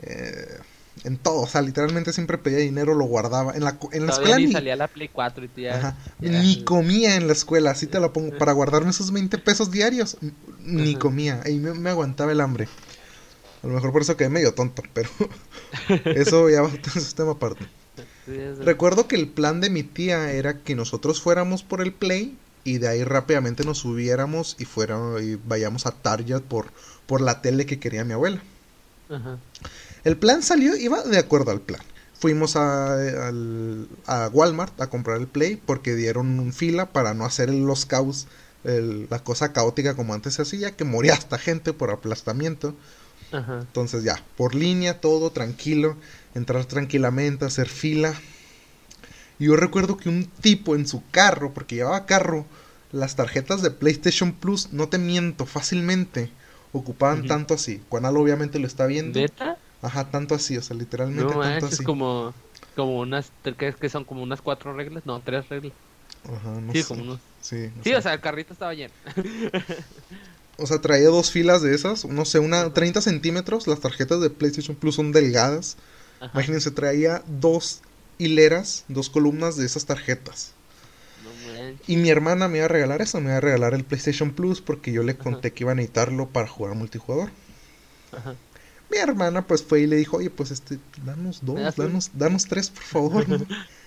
eh, 0.00 0.58
en 1.04 1.16
todo, 1.16 1.42
o 1.42 1.46
sea, 1.46 1.62
literalmente 1.62 2.12
siempre 2.12 2.38
pedía 2.38 2.58
dinero, 2.58 2.94
lo 2.94 3.04
guardaba, 3.04 3.54
en 3.54 3.64
la, 3.64 3.78
en 3.92 4.06
la 4.06 4.12
escuela 4.12 4.36
ni, 4.36 4.52
salía 4.52 4.76
la 4.76 4.88
Play 4.88 5.08
4 5.08 5.44
y 5.56 5.62
ya, 5.62 5.96
ni 6.18 6.64
comía 6.64 7.16
en 7.16 7.26
la 7.28 7.32
escuela, 7.32 7.70
así 7.70 7.86
te 7.86 8.00
la 8.00 8.12
pongo, 8.12 8.36
para 8.38 8.52
guardarme 8.52 8.90
esos 8.90 9.12
20 9.12 9.38
pesos 9.38 9.70
diarios, 9.70 10.18
ni 10.60 10.96
comía, 10.96 11.40
y 11.46 11.54
me, 11.54 11.90
aguantaba 11.90 12.32
el 12.32 12.40
hambre. 12.40 12.68
A 13.62 13.68
lo 13.68 13.74
mejor 13.74 13.92
por 13.92 14.02
eso 14.02 14.16
quedé 14.16 14.28
medio 14.28 14.54
tonto, 14.54 14.82
pero 14.92 15.08
eso 16.04 16.50
ya 16.50 16.62
va 16.62 16.68
a 16.68 16.70
ser 16.90 17.02
un 17.02 17.12
tema 17.14 17.30
aparte. 17.32 17.64
Recuerdo 18.60 19.06
que 19.06 19.14
el 19.14 19.28
plan 19.28 19.60
de 19.60 19.70
mi 19.70 19.84
tía 19.84 20.32
era 20.32 20.58
que 20.58 20.74
nosotros 20.74 21.20
fuéramos 21.20 21.62
por 21.62 21.80
el 21.80 21.92
Play 21.92 22.36
y 22.64 22.78
de 22.78 22.88
ahí 22.88 23.04
rápidamente 23.04 23.64
nos 23.64 23.78
subiéramos 23.78 24.56
y 24.58 24.64
fuera 24.64 24.98
y 25.20 25.36
vayamos 25.46 25.86
a 25.86 25.90
Target 25.90 26.42
por, 26.42 26.66
por 27.06 27.20
la 27.20 27.42
tele 27.42 27.66
que 27.66 27.78
quería 27.78 28.04
mi 28.04 28.12
abuela. 28.12 28.42
El 30.04 30.16
plan 30.16 30.42
salió, 30.42 30.74
iba 30.76 31.02
de 31.02 31.18
acuerdo 31.18 31.50
al 31.50 31.60
plan. 31.60 31.82
Fuimos 32.18 32.56
a, 32.56 32.96
a, 34.06 34.28
Walmart 34.28 34.80
a 34.80 34.88
comprar 34.88 35.20
el 35.20 35.26
Play 35.26 35.56
porque 35.56 35.94
dieron 35.94 36.38
un 36.38 36.52
fila 36.52 36.86
para 36.92 37.14
no 37.14 37.24
hacer 37.24 37.50
los 37.50 37.84
caos, 37.84 38.26
la 38.64 39.18
cosa 39.18 39.52
caótica 39.52 39.94
como 39.94 40.14
antes 40.14 40.34
se 40.34 40.42
hacía, 40.42 40.76
que 40.76 40.84
moría 40.84 41.14
hasta 41.14 41.36
gente 41.36 41.72
por 41.72 41.90
aplastamiento. 41.90 42.74
Entonces 43.32 44.04
ya, 44.04 44.22
por 44.36 44.54
línea, 44.54 45.00
todo 45.00 45.30
tranquilo, 45.30 45.96
entrar 46.34 46.64
tranquilamente, 46.66 47.44
hacer 47.44 47.68
fila. 47.68 48.14
Y 49.42 49.46
yo 49.46 49.56
recuerdo 49.56 49.96
que 49.96 50.08
un 50.08 50.26
tipo 50.26 50.76
en 50.76 50.86
su 50.86 51.02
carro, 51.10 51.52
porque 51.52 51.74
llevaba 51.74 52.06
carro, 52.06 52.46
las 52.92 53.16
tarjetas 53.16 53.60
de 53.60 53.72
PlayStation 53.72 54.34
Plus, 54.34 54.72
no 54.72 54.88
te 54.88 54.98
miento, 54.98 55.46
fácilmente 55.46 56.30
ocupaban 56.70 57.26
tanto 57.26 57.54
así. 57.54 57.82
Juanalo 57.88 58.20
obviamente 58.20 58.60
lo 58.60 58.68
está 58.68 58.86
viendo. 58.86 59.18
¿Neta? 59.18 59.56
Ajá, 59.82 60.12
tanto 60.12 60.36
así, 60.36 60.56
o 60.56 60.62
sea, 60.62 60.76
literalmente 60.76 61.34
tanto 61.34 61.66
así. 61.66 61.74
Es 61.74 61.82
como, 61.82 62.32
como 62.76 63.00
unas, 63.00 63.32
que, 63.42 63.74
que 63.74 63.88
son 63.88 64.04
como 64.04 64.22
unas 64.22 64.40
cuatro 64.40 64.74
reglas, 64.74 65.04
no, 65.06 65.18
tres 65.18 65.48
reglas. 65.48 65.72
Ajá, 66.22 66.60
no 66.60 66.72
sí, 66.72 66.82
sé. 66.82 66.88
como 66.88 67.02
unos... 67.02 67.18
Sí, 67.40 67.68
sí 67.82 67.94
o 67.94 68.00
sea, 68.00 68.14
el 68.14 68.20
carrito 68.20 68.52
estaba 68.52 68.72
lleno. 68.74 68.94
o 70.56 70.66
sea, 70.68 70.80
traía 70.80 71.08
dos 71.08 71.32
filas 71.32 71.62
de 71.62 71.74
esas, 71.74 72.04
no 72.04 72.24
sé, 72.26 72.38
una 72.38 72.72
30 72.72 73.00
centímetros. 73.00 73.66
Las 73.66 73.80
tarjetas 73.80 74.20
de 74.20 74.30
PlayStation 74.30 74.76
Plus 74.76 74.94
son 74.94 75.10
delgadas. 75.10 75.78
Imagínense, 76.32 76.70
traía 76.70 77.24
dos 77.26 77.82
hileras, 78.24 78.84
dos 78.88 79.10
columnas 79.10 79.56
de 79.56 79.66
esas 79.66 79.86
tarjetas. 79.86 80.52
y 81.86 81.96
mi 81.96 82.10
hermana 82.10 82.48
me 82.48 82.58
iba 82.58 82.66
a 82.66 82.68
regalar 82.68 83.02
eso, 83.02 83.20
me 83.20 83.28
iba 83.28 83.36
a 83.36 83.40
regalar 83.40 83.74
el 83.74 83.84
PlayStation 83.84 84.32
Plus 84.32 84.60
porque 84.60 84.92
yo 84.92 85.02
le 85.02 85.16
conté 85.16 85.52
que 85.52 85.64
iba 85.64 85.72
a 85.72 85.74
necesitarlo 85.74 86.28
para 86.28 86.48
jugar 86.48 86.74
multijugador. 86.74 87.30
Mi 88.90 88.98
hermana 88.98 89.46
pues 89.46 89.62
fue 89.62 89.80
y 89.80 89.86
le 89.86 89.96
dijo, 89.96 90.18
oye, 90.18 90.30
pues 90.30 90.50
este, 90.50 90.78
danos 91.04 91.40
dos, 91.42 91.76
danos, 91.76 92.10
danos 92.14 92.46
tres, 92.46 92.70
por 92.70 92.82
favor. 92.82 93.26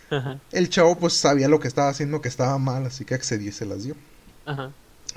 El 0.52 0.70
chavo 0.70 0.98
pues 0.98 1.14
sabía 1.14 1.48
lo 1.48 1.60
que 1.60 1.68
estaba 1.68 1.90
haciendo, 1.90 2.22
que 2.22 2.28
estaba 2.28 2.58
mal, 2.58 2.86
así 2.86 3.06
que 3.06 3.16
accedió 3.16 3.50
y 3.50 3.52
se 3.52 3.66
las 3.66 3.84
dio. 3.84 3.96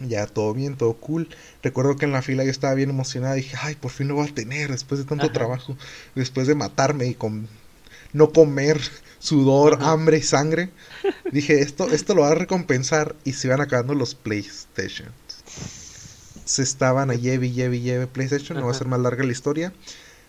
Ya 0.00 0.26
todo 0.26 0.54
bien, 0.54 0.76
todo 0.76 0.94
cool. 0.94 1.28
Recuerdo 1.62 1.96
que 1.96 2.04
en 2.04 2.12
la 2.12 2.22
fila 2.22 2.44
yo 2.44 2.50
estaba 2.50 2.74
bien 2.74 2.90
emocionada. 2.90 3.34
Dije, 3.34 3.56
ay, 3.60 3.74
por 3.74 3.90
fin 3.90 4.08
lo 4.08 4.14
voy 4.14 4.28
a 4.28 4.34
tener 4.34 4.70
después 4.70 5.00
de 5.00 5.06
tanto 5.06 5.32
trabajo. 5.32 5.76
Después 6.14 6.46
de 6.46 6.54
matarme 6.54 7.06
y 7.06 7.14
con 7.14 7.48
no 8.12 8.32
comer, 8.32 8.80
sudor, 9.18 9.78
hambre 9.82 10.18
y 10.18 10.22
sangre. 10.22 10.70
Dije, 11.32 11.60
esto, 11.60 11.90
esto 11.90 12.14
lo 12.14 12.22
va 12.22 12.30
a 12.30 12.34
recompensar. 12.34 13.16
Y 13.24 13.32
se 13.32 13.48
iban 13.48 13.60
acabando 13.60 13.94
los 13.94 14.14
PlayStation. 14.14 15.08
Se 16.44 16.62
estaban 16.62 17.10
a 17.10 17.14
lleve, 17.14 17.50
lleve, 17.50 17.80
lleve 17.80 18.06
PlayStation. 18.06 18.58
No 18.58 18.66
va 18.66 18.72
a 18.72 18.74
ser 18.74 18.86
más 18.86 19.00
larga 19.00 19.24
la 19.24 19.32
historia. 19.32 19.72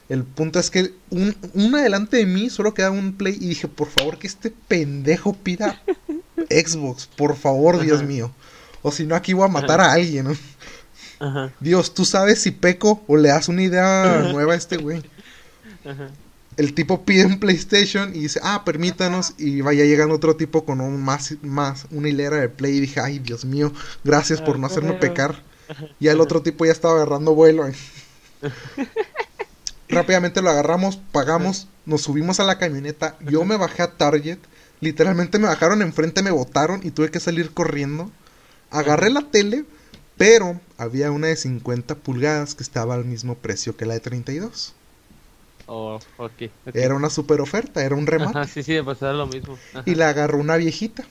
El 0.09 0.23
punto 0.23 0.59
es 0.59 0.71
que 0.71 0.93
un, 1.11 1.35
un 1.53 1.75
adelante 1.75 2.17
de 2.17 2.25
mí 2.25 2.49
solo 2.49 2.73
quedaba 2.73 2.95
un 2.95 3.13
Play. 3.13 3.37
Y 3.39 3.49
dije, 3.49 3.67
por 3.67 3.89
favor, 3.89 4.17
que 4.17 4.27
este 4.27 4.51
pendejo 4.51 5.33
pida 5.33 5.81
Xbox. 6.49 7.07
Por 7.07 7.35
favor, 7.35 7.79
Dios 7.79 8.03
mío. 8.03 8.31
O 8.81 8.91
si 8.91 9.05
no, 9.05 9.15
aquí 9.15 9.33
voy 9.33 9.45
a 9.45 9.49
matar 9.49 9.81
a 9.81 9.91
alguien. 9.91 10.27
Dios, 11.59 11.93
tú 11.93 12.05
sabes 12.05 12.41
si 12.41 12.51
peco 12.51 13.03
o 13.07 13.17
le 13.17 13.29
das 13.29 13.49
una 13.49 13.61
idea 13.61 14.29
nueva 14.31 14.53
a 14.53 14.55
este 14.55 14.77
güey. 14.77 15.03
El 16.60 16.74
tipo 16.74 17.05
pide 17.05 17.26
un 17.26 17.39
PlayStation 17.39 18.14
y 18.14 18.20
dice, 18.20 18.41
ah, 18.43 18.66
permítanos. 18.66 19.34
Y 19.38 19.62
vaya 19.62 19.86
llegando 19.86 20.16
otro 20.16 20.36
tipo 20.36 20.66
con 20.66 20.82
un 20.82 21.01
más, 21.01 21.36
más, 21.41 21.86
una 21.89 22.10
hilera 22.10 22.36
de 22.36 22.49
Play. 22.49 22.76
Y 22.76 22.80
dije, 22.82 22.99
ay, 22.99 23.20
Dios 23.20 23.45
mío, 23.45 23.72
gracias 24.03 24.41
por 24.41 24.60
no 24.60 24.68
hacerme 24.68 24.91
pecar. 24.95 25.41
Y 26.01 26.10
el 26.10 26.20
otro 26.20 26.41
tipo 26.41 26.66
ya 26.66 26.74
estaba 26.74 26.95
agarrando 26.95 27.34
vuelo. 27.34 27.64
Rápidamente 29.88 30.41
lo 30.41 30.49
agarramos, 30.49 30.97
pagamos, 31.14 31.70
nos 31.86 32.01
subimos 32.01 32.41
a 32.41 32.43
la 32.43 32.57
camioneta. 32.57 33.16
Yo 33.22 33.45
me 33.45 33.55
bajé 33.55 33.84
a 33.84 33.91
Target. 33.91 34.39
Literalmente 34.82 35.39
me 35.39 35.47
bajaron 35.47 35.82
enfrente, 35.82 36.24
me 36.24 36.32
botaron 36.32 36.82
y 36.84 36.91
tuve 36.91 37.10
que 37.10 37.22
salir 37.22 37.53
corriendo. 37.53 38.12
Agarré 38.70 39.10
la 39.10 39.22
tele, 39.32 39.64
pero 40.18 40.60
había 40.78 41.10
una 41.10 41.28
de 41.28 41.38
50 41.38 41.95
pulgadas 41.95 42.53
que 42.53 42.64
estaba 42.64 42.95
al 42.95 43.05
mismo 43.05 43.36
precio 43.36 43.78
que 43.78 43.86
la 43.86 43.93
de 43.93 44.01
32. 44.01 44.76
Oh, 45.72 45.99
okay, 46.17 46.49
Era 46.74 46.95
una 46.95 47.11
super 47.11 47.41
oferta, 47.41 47.84
era 47.84 47.95
un 47.95 48.07
remate. 48.07 48.47
sí, 48.47 48.63
sí, 48.63 48.74
era 48.74 49.13
lo 49.13 49.28
mismo. 49.28 49.55
Y 49.86 49.93
la 49.93 50.09
agarró 50.09 50.39
una 50.39 50.57
viejita. 50.57 51.05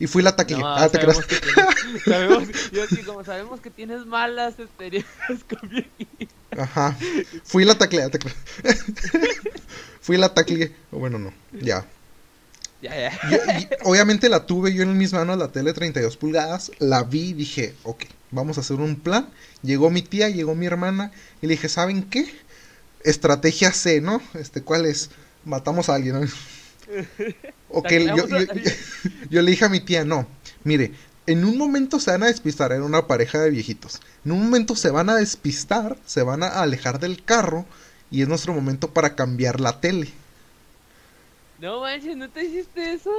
Y 0.00 0.08
fui 0.08 0.22
la 0.24 0.34
taquilla. 0.34 0.60
No, 0.60 0.74
ah, 0.74 0.88
te 0.88 0.98
que 0.98 1.06
tienes, 1.06 2.04
sabemos, 2.04 2.48
yo 2.72 2.86
sí, 2.88 3.02
como 3.04 3.24
sabemos 3.24 3.60
que 3.60 3.70
tienes 3.70 4.06
malas 4.06 4.58
experiencias 4.58 5.44
con 5.48 5.68
viejitas. 5.68 6.36
Ajá. 6.56 6.96
Fui 7.44 7.64
la 7.64 7.78
taquilla. 7.78 8.10
fui 10.00 10.16
la 10.16 10.34
taquilla. 10.34 10.68
Bueno, 10.90 11.20
no. 11.20 11.32
Ya. 11.52 11.86
Ya, 12.82 12.96
ya. 12.96 13.68
obviamente 13.84 14.28
la 14.28 14.46
tuve 14.46 14.74
yo 14.74 14.82
en 14.82 14.98
mis 14.98 15.12
manos, 15.12 15.38
la 15.38 15.52
tele 15.52 15.72
32 15.72 16.16
pulgadas, 16.16 16.72
la 16.78 17.04
vi 17.04 17.30
y 17.30 17.32
dije, 17.34 17.74
ok, 17.84 18.04
vamos 18.32 18.58
a 18.58 18.62
hacer 18.62 18.76
un 18.76 18.96
plan. 18.96 19.28
Llegó 19.62 19.90
mi 19.90 20.02
tía, 20.02 20.28
llegó 20.28 20.56
mi 20.56 20.66
hermana 20.66 21.12
y 21.40 21.46
le 21.46 21.54
dije, 21.54 21.68
¿saben 21.68 22.02
qué? 22.04 22.26
Estrategia 23.04 23.72
C, 23.72 24.00
¿no? 24.00 24.20
Este, 24.34 24.62
¿cuál 24.62 24.86
es? 24.86 25.10
Matamos 25.44 25.88
a 25.88 25.94
alguien, 25.94 26.20
¿no? 26.20 26.26
yo, 26.26 28.26
yo, 29.30 29.42
le 29.42 29.50
dije 29.50 29.64
a 29.64 29.68
mi 29.68 29.80
tía, 29.80 30.04
no, 30.04 30.26
mire, 30.64 30.92
en 31.26 31.44
un 31.44 31.58
momento 31.58 32.00
se 32.00 32.10
van 32.10 32.22
a 32.22 32.26
despistar, 32.26 32.72
era 32.72 32.82
una 32.82 33.06
pareja 33.06 33.40
de 33.40 33.50
viejitos. 33.50 34.00
En 34.24 34.32
un 34.32 34.44
momento 34.44 34.74
se 34.74 34.90
van 34.90 35.10
a 35.10 35.16
despistar, 35.16 35.96
se 36.06 36.22
van 36.22 36.42
a 36.42 36.48
alejar 36.48 36.98
del 36.98 37.22
carro 37.22 37.66
y 38.10 38.22
es 38.22 38.28
nuestro 38.28 38.54
momento 38.54 38.92
para 38.92 39.14
cambiar 39.14 39.60
la 39.60 39.80
tele. 39.80 40.08
No 41.60 41.80
manches, 41.80 42.16
¿no 42.16 42.28
te 42.30 42.44
hiciste 42.44 42.92
eso? 42.92 43.10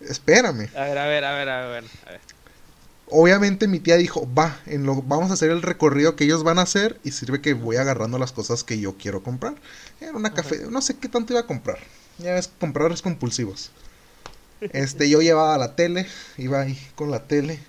Espérame. 0.00 0.68
A 0.76 0.82
ver, 0.82 0.98
a 0.98 1.06
ver, 1.06 1.24
a 1.24 1.34
ver, 1.34 1.48
a 1.48 1.68
ver. 1.68 1.84
A 2.06 2.10
ver. 2.10 2.20
Obviamente 3.16 3.68
mi 3.68 3.78
tía 3.78 3.96
dijo, 3.96 4.28
va, 4.34 4.60
en 4.66 4.86
lo, 4.86 5.00
vamos 5.00 5.30
a 5.30 5.34
hacer 5.34 5.52
el 5.52 5.62
recorrido 5.62 6.16
que 6.16 6.24
ellos 6.24 6.42
van 6.42 6.58
a 6.58 6.62
hacer 6.62 6.98
y 7.04 7.12
sirve 7.12 7.40
que 7.40 7.54
voy 7.54 7.76
agarrando 7.76 8.18
las 8.18 8.32
cosas 8.32 8.64
que 8.64 8.80
yo 8.80 8.96
quiero 8.96 9.22
comprar. 9.22 9.54
Era 10.00 10.16
una 10.16 10.34
café, 10.34 10.66
no 10.68 10.82
sé 10.82 10.96
qué 10.96 11.08
tanto 11.08 11.32
iba 11.32 11.38
a 11.38 11.46
comprar. 11.46 11.78
Ya 12.18 12.34
ves, 12.34 12.50
compradores 12.58 13.02
compulsivos. 13.02 13.70
Este, 14.60 15.08
yo 15.08 15.22
llevaba 15.22 15.56
la 15.58 15.76
tele, 15.76 16.08
iba 16.38 16.60
ahí 16.60 16.76
con 16.96 17.12
la 17.12 17.28
tele, 17.28 17.60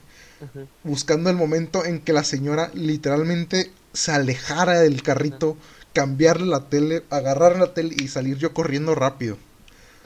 buscando 0.83 1.29
el 1.29 1.35
momento 1.35 1.85
en 1.85 1.99
que 1.99 2.11
la 2.11 2.23
señora 2.23 2.71
literalmente 2.73 3.71
se 3.93 4.13
alejara 4.13 4.79
del 4.79 5.03
carrito, 5.03 5.57
cambiarle 5.93 6.47
la 6.47 6.69
tele, 6.69 7.03
agarrar 7.11 7.59
la 7.59 7.71
tele 7.75 7.93
y 7.95 8.07
salir 8.07 8.39
yo 8.39 8.51
corriendo 8.55 8.95
rápido. 8.95 9.37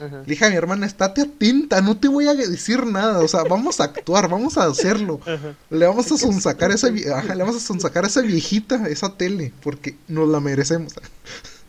Le 0.00 0.22
dije 0.24 0.46
a 0.46 0.50
mi 0.50 0.56
hermana, 0.56 0.86
estate 0.86 1.20
atenta, 1.20 1.82
no 1.82 1.98
te 1.98 2.08
voy 2.08 2.26
a 2.26 2.34
decir 2.34 2.86
nada, 2.86 3.18
o 3.18 3.28
sea, 3.28 3.44
vamos 3.44 3.80
a 3.80 3.84
actuar, 3.84 4.30
vamos 4.30 4.56
a 4.56 4.64
hacerlo. 4.64 5.20
Le 5.70 5.86
vamos 5.86 6.10
a 6.10 6.16
sonsacar 6.16 6.70
a 6.70 6.74
esa, 6.74 6.88
le 6.90 7.34
vamos 7.36 7.56
a 7.56 7.60
sonsacar 7.60 8.04
a 8.04 8.08
esa 8.08 8.22
viejita, 8.22 8.88
esa 8.88 9.14
tele, 9.16 9.52
porque 9.62 9.96
nos 10.08 10.28
la 10.28 10.40
merecemos. 10.40 10.94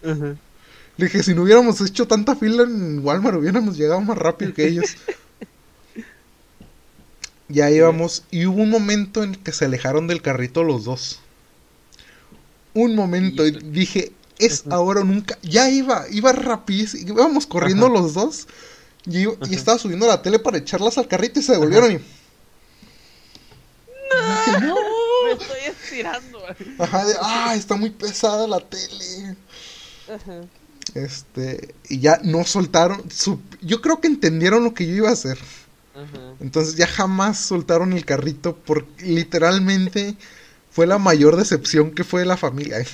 Le 0.02 1.06
dije, 1.06 1.24
si 1.24 1.34
no 1.34 1.44
hubiéramos 1.44 1.82
hecho 1.82 2.08
tanta 2.08 2.36
fila 2.36 2.64
en 2.64 3.00
Walmart, 3.06 3.38
hubiéramos 3.38 3.78
llegado 3.78 4.00
más 4.00 4.18
rápido 4.18 4.54
que 4.54 4.68
ellos. 4.68 4.96
Ya 7.50 7.70
íbamos, 7.70 8.24
y 8.32 8.46
hubo 8.46 8.62
un 8.62 8.70
momento 8.70 9.24
en 9.24 9.36
que 9.36 9.52
se 9.52 9.66
alejaron 9.66 10.08
del 10.08 10.22
carrito 10.22 10.64
los 10.64 10.86
dos. 10.86 11.20
un 12.74 12.96
momento 12.96 13.46
y 13.46 13.52
dije, 13.52 14.14
es 14.42 14.64
ahora 14.70 15.02
o 15.02 15.04
nunca. 15.04 15.38
Ya 15.42 15.70
iba, 15.70 16.06
iba 16.10 16.32
rapidísimo, 16.32 17.14
íbamos 17.14 17.46
corriendo 17.46 17.90
los 17.90 18.14
dos. 18.14 18.48
Y, 19.06 19.26
y, 19.26 19.56
estaba 19.56 19.80
subiendo 19.80 20.06
la 20.06 20.22
tele 20.22 20.38
para 20.38 20.58
echarlas 20.58 20.98
al 20.98 21.08
carrito 21.08 21.40
y 21.40 21.44
se 21.44 21.54
devolvieron 21.54 21.92
y... 21.94 22.00
No, 24.62 24.76
me 25.26 25.32
estoy 25.32 25.60
estirando. 25.66 26.40
Ajá, 26.78 27.06
de, 27.06 27.16
ah, 27.20 27.56
está 27.56 27.76
muy 27.76 27.90
pesada 27.90 28.48
la 28.48 28.60
tele. 28.60 29.36
Ajá. 30.14 30.42
Este, 30.94 31.74
y 31.90 32.00
ya 32.00 32.20
no 32.24 32.44
soltaron, 32.44 33.10
su, 33.10 33.40
yo 33.62 33.82
creo 33.82 34.02
que 34.02 34.08
entendieron 34.08 34.64
lo 34.64 34.74
que 34.74 34.86
yo 34.86 34.94
iba 34.94 35.10
a 35.10 35.14
hacer. 35.14 35.38
Ajá. 35.96 36.36
Entonces 36.40 36.76
ya 36.76 36.88
jamás 36.88 37.40
soltaron 37.40 37.94
el 37.94 38.06
carrito 38.06 38.56
porque 38.56 39.06
literalmente 39.06 40.16
fue 40.70 40.88
la 40.88 40.98
mayor 40.98 41.38
decepción 41.38 41.92
que 41.92 42.04
fue 42.04 42.22
de 42.22 42.28
la 42.28 42.38
familia. 42.38 42.86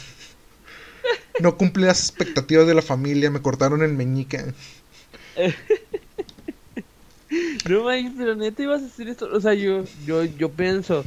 No 1.40 1.58
cumplí 1.58 1.84
las 1.84 2.00
expectativas 2.00 2.68
de 2.68 2.74
la 2.74 2.82
familia, 2.82 3.30
me 3.32 3.42
cortaron 3.42 3.84
el 3.84 3.94
meñique. 3.94 4.54
No 7.70 7.84
manches, 7.84 8.14
pero 8.18 8.36
neta 8.36 8.64
ibas 8.64 8.82
a 8.82 8.86
hacer 8.86 9.10
esto. 9.10 9.28
O 9.32 9.42
sea, 9.42 9.54
yo, 9.54 9.84
yo, 10.06 10.24
yo 10.24 10.50
pienso, 10.52 11.04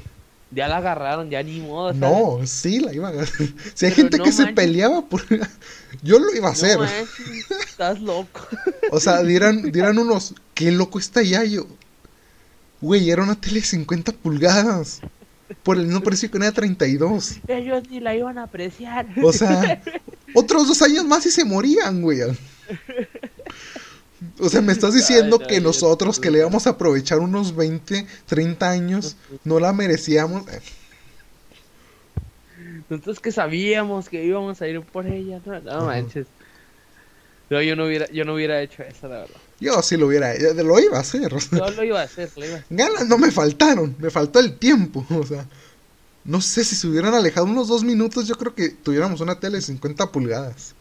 ya 0.51 0.68
la 0.68 0.78
agarraron, 0.78 1.31
ya 1.31 1.43
ni 1.43 1.61
modo. 1.61 1.89
¿sabes? 1.89 2.01
No, 2.01 2.47
sí, 2.47 2.81
la 2.81 2.95
iban 2.95 3.18
a 3.18 3.22
hacer. 3.22 3.53
Si 3.74 3.87
hay 3.87 3.93
gente 3.93 4.18
no 4.18 4.24
que 4.24 4.31
manches. 4.31 4.47
se 4.47 4.53
peleaba 4.53 5.03
por. 5.07 5.22
Yo 6.03 6.18
lo 6.18 6.35
iba 6.35 6.49
a 6.49 6.53
hacer. 6.53 6.78
No 6.78 6.85
manches, 6.85 7.51
estás 7.66 8.01
loco. 8.01 8.47
O 8.91 9.01
sea, 9.01 9.22
dieran, 9.22 9.72
dieran 9.72 9.99
unos. 9.99 10.35
Qué 10.55 10.70
loco 10.70 10.99
está 10.99 11.22
ya 11.22 11.45
yo. 11.45 11.66
Güey, 12.81 13.11
era 13.11 13.22
una 13.22 13.41
tele 13.41 13.61
de 13.61 13.66
50 13.66 14.12
pulgadas. 14.12 15.01
Por 15.62 15.76
el 15.76 15.86
mismo 15.86 16.01
precio 16.01 16.30
que 16.30 16.36
una 16.36 16.46
de 16.46 16.53
32. 16.53 17.40
Ellos 17.48 17.82
ni 17.90 18.01
la 18.01 18.14
iban 18.14 18.38
a 18.38 18.44
apreciar. 18.44 19.07
O 19.22 19.32
sea, 19.32 19.82
otros 20.34 20.68
dos 20.68 20.80
años 20.82 21.05
más 21.05 21.26
y 21.26 21.30
se 21.30 21.44
morían, 21.44 22.03
güey. 22.03 22.20
O 24.38 24.48
sea, 24.48 24.61
me 24.61 24.72
estás 24.72 24.94
diciendo 24.94 25.36
Ay, 25.40 25.42
no, 25.42 25.48
que 25.48 25.61
nosotros 25.61 26.20
que 26.20 26.30
le 26.30 26.38
íbamos 26.38 26.66
a 26.66 26.70
aprovechar 26.70 27.18
unos 27.18 27.57
20, 27.57 28.07
30 28.26 28.70
años, 28.70 29.16
no 29.44 29.59
la 29.59 29.72
merecíamos. 29.72 30.44
Nosotros 32.88 33.20
que 33.20 33.32
sabíamos 33.32 34.09
que 34.09 34.24
íbamos 34.24 34.61
a 34.61 34.68
ir 34.68 34.80
por 34.82 35.07
ella, 35.07 35.40
no, 35.44 35.61
no 35.61 35.86
manches. 35.86 36.26
No, 37.48 37.61
yo 37.62 37.76
no 37.76 37.86
hubiera, 37.86 38.07
yo 38.11 38.24
no 38.24 38.34
hubiera 38.34 38.61
hecho 38.62 38.82
eso, 38.82 39.09
la 39.09 39.20
verdad. 39.20 39.40
Yo 39.61 39.82
sí 39.82 39.96
lo 39.96 40.06
hubiera, 40.06 40.34
lo 40.34 40.80
iba 40.80 40.96
a 40.96 41.00
hacer. 41.00 41.30
Yo 41.30 41.70
lo 41.70 41.84
iba 41.84 42.00
a 42.00 42.04
hacer, 42.04 42.30
lo 42.36 42.46
iba 42.46 42.54
a 42.56 42.58
hacer. 42.61 42.76
Ganas 42.76 43.06
no 43.06 43.18
me 43.18 43.30
faltaron, 43.30 43.94
me 43.98 44.11
faltó 44.11 44.40
el 44.40 44.58
tiempo, 44.58 45.06
o 45.11 45.26
sea. 45.26 45.46
No 46.24 46.40
sé 46.40 46.64
si 46.64 46.76
se 46.76 46.86
hubieran 46.86 47.14
alejado 47.14 47.46
unos 47.46 47.68
dos 47.68 47.82
minutos, 47.82 48.26
yo 48.26 48.36
creo 48.36 48.54
que 48.54 48.68
tuviéramos 48.70 49.20
una 49.20 49.40
tele 49.40 49.56
de 49.56 49.62
50 49.62 50.12
pulgadas. 50.12 50.74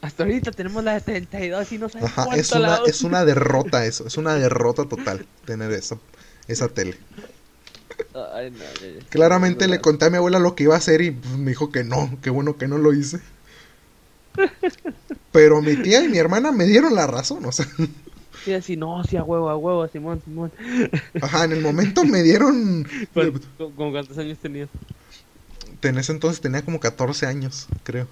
Hasta 0.00 0.22
ahorita 0.22 0.52
tenemos 0.52 0.84
la 0.84 0.94
de 0.94 1.00
32 1.00 1.72
y 1.72 1.78
no 1.78 1.88
sabemos 1.88 2.12
Ajá, 2.12 2.24
cuánto 2.26 2.40
es 2.40 2.52
una, 2.52 2.68
la 2.68 2.82
es 2.86 3.02
una 3.02 3.24
derrota 3.24 3.84
eso, 3.84 4.06
es 4.06 4.16
una 4.16 4.34
derrota 4.34 4.84
total 4.84 5.26
tener 5.44 5.72
esa, 5.72 5.98
esa 6.46 6.68
tele. 6.68 6.96
Ay, 8.32 8.52
no, 8.52 8.58
ya, 8.58 9.00
ya. 9.00 9.06
Claramente 9.08 9.66
le 9.66 9.80
conté 9.80 10.04
a 10.04 10.10
mi 10.10 10.18
abuela 10.18 10.38
lo 10.38 10.54
que 10.54 10.64
iba 10.64 10.74
a 10.74 10.78
hacer 10.78 11.00
y 11.00 11.10
pues, 11.10 11.36
me 11.36 11.50
dijo 11.50 11.72
que 11.72 11.82
no, 11.82 12.16
qué 12.22 12.30
bueno 12.30 12.56
que 12.56 12.68
no 12.68 12.78
lo 12.78 12.92
hice. 12.92 13.20
Pero 15.36 15.60
mi 15.60 15.76
tía 15.76 16.02
y 16.02 16.08
mi 16.08 16.16
hermana 16.16 16.50
me 16.50 16.64
dieron 16.64 16.94
la 16.94 17.06
razón, 17.06 17.44
o 17.44 17.52
sea. 17.52 17.66
Sí, 18.42 18.54
así, 18.54 18.74
no, 18.74 19.04
sí, 19.04 19.18
a 19.18 19.22
huevo, 19.22 19.50
a 19.50 19.56
huevo, 19.56 19.86
Simón, 19.88 20.22
Simón. 20.24 20.50
Ajá, 21.20 21.44
en 21.44 21.52
el 21.52 21.60
momento 21.60 22.04
me 22.04 22.22
dieron... 22.22 22.88
¿Con, 23.12 23.92
cuántos 23.92 24.16
años 24.16 24.38
tenías? 24.38 24.70
En 25.82 25.98
ese 25.98 26.12
entonces 26.12 26.40
tenía 26.40 26.64
como 26.64 26.80
14 26.80 27.26
años, 27.26 27.66
creo. 27.82 28.08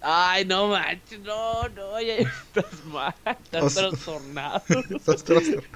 Ay, 0.00 0.44
no 0.44 0.68
manches, 0.68 1.18
no, 1.20 1.68
no, 1.70 2.00
ya 2.00 2.14
estás 2.14 2.84
mal, 2.86 3.14
estás 3.26 3.62
O 3.64 3.68
sea- 3.70 3.88
trastornado. 3.88 4.62
Estás 4.96 5.24
trastornado. 5.24 5.66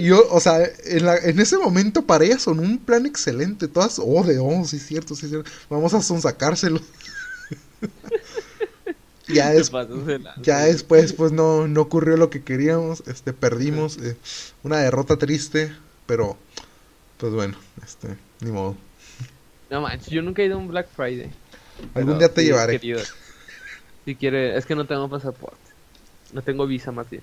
Yo, 0.00 0.26
o 0.28 0.40
sea, 0.40 0.58
en, 0.86 1.06
la- 1.06 1.18
en 1.18 1.38
ese 1.38 1.56
momento 1.56 2.04
para 2.04 2.24
ellas 2.24 2.42
son 2.42 2.58
un 2.58 2.78
plan 2.78 3.06
excelente. 3.06 3.68
Todas, 3.68 4.00
oh, 4.02 4.24
de, 4.24 4.40
oh, 4.40 4.64
sí 4.64 4.78
es 4.78 4.86
cierto, 4.86 5.14
sí 5.14 5.26
es 5.26 5.30
cierto. 5.30 5.50
Vamos 5.70 5.94
a 5.94 6.02
sonsacárselo. 6.02 6.80
ya, 9.28 9.52
ya 10.42 10.58
después, 10.60 11.12
pues 11.12 11.32
no, 11.32 11.68
no 11.68 11.80
ocurrió 11.80 12.16
lo 12.16 12.30
que 12.30 12.42
queríamos. 12.42 13.02
Este, 13.06 13.32
perdimos. 13.32 13.98
eh, 13.98 14.16
una 14.62 14.78
derrota 14.78 15.16
triste, 15.16 15.72
pero, 16.06 16.36
pues 17.18 17.32
bueno, 17.32 17.56
este, 17.82 18.16
ni 18.40 18.50
modo. 18.50 18.76
No 19.70 19.80
manches, 19.80 20.08
yo 20.10 20.22
nunca 20.22 20.42
he 20.42 20.46
ido 20.46 20.56
a 20.56 20.58
un 20.58 20.68
Black 20.68 20.88
Friday. 20.94 21.30
Algún 21.94 22.18
día 22.18 22.32
te 22.32 22.44
llevaré. 22.44 22.80
Si 24.04 24.16
quiere, 24.16 24.56
es 24.56 24.66
que 24.66 24.74
no 24.74 24.86
tengo 24.86 25.08
pasaporte. 25.08 25.70
No 26.32 26.42
tengo 26.42 26.66
visa 26.66 26.92
más 26.92 27.08
bien. 27.08 27.22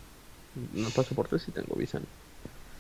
No 0.54 0.90
pasaporte, 0.92 1.40
sí 1.40 1.52
tengo 1.52 1.76
visa. 1.76 2.00
¿no? 2.00 2.06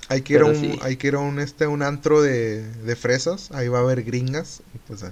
Hay 0.09 0.21
que 0.23 0.33
ir 0.33 0.41
a 0.41 0.45
un, 0.45 0.55
sí. 0.55 0.79
hay 0.81 0.97
que 0.97 1.07
ir 1.07 1.15
a 1.15 1.19
un, 1.19 1.39
este, 1.39 1.67
un 1.67 1.83
antro 1.83 2.21
de, 2.21 2.63
de 2.73 2.95
fresas. 2.95 3.51
Ahí 3.51 3.67
va 3.67 3.79
a 3.79 3.81
haber 3.81 4.03
gringas. 4.03 4.63
Pues, 4.87 5.03
eh, 5.03 5.11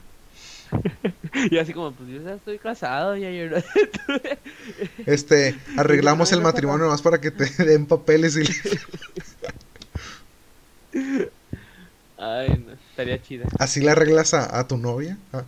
Y 1.52 1.58
así 1.58 1.74
como, 1.74 1.92
pues 1.94 2.10
yo 2.10 2.22
ya 2.22 2.34
estoy 2.34 2.60
casado, 2.60 3.16
ya 3.16 3.30
yo 3.32 3.50
no- 3.50 3.58
Este, 5.06 5.56
arreglamos 5.78 6.32
el 6.32 6.42
matrimonio 6.42 6.86
nomás 6.86 7.02
para 7.02 7.20
que 7.22 7.32
te 7.32 7.46
den 7.66 7.86
papeles 7.88 8.38
y 8.38 8.44
Ay, 12.18 12.64
no, 12.66 12.74
estaría 12.74 13.22
chida. 13.22 13.46
así 13.60 13.80
le 13.82 13.92
arreglas 13.92 14.34
a, 14.34 14.60
a 14.60 14.68
tu 14.68 14.78
novia. 14.78 15.18
Ah. 15.34 15.44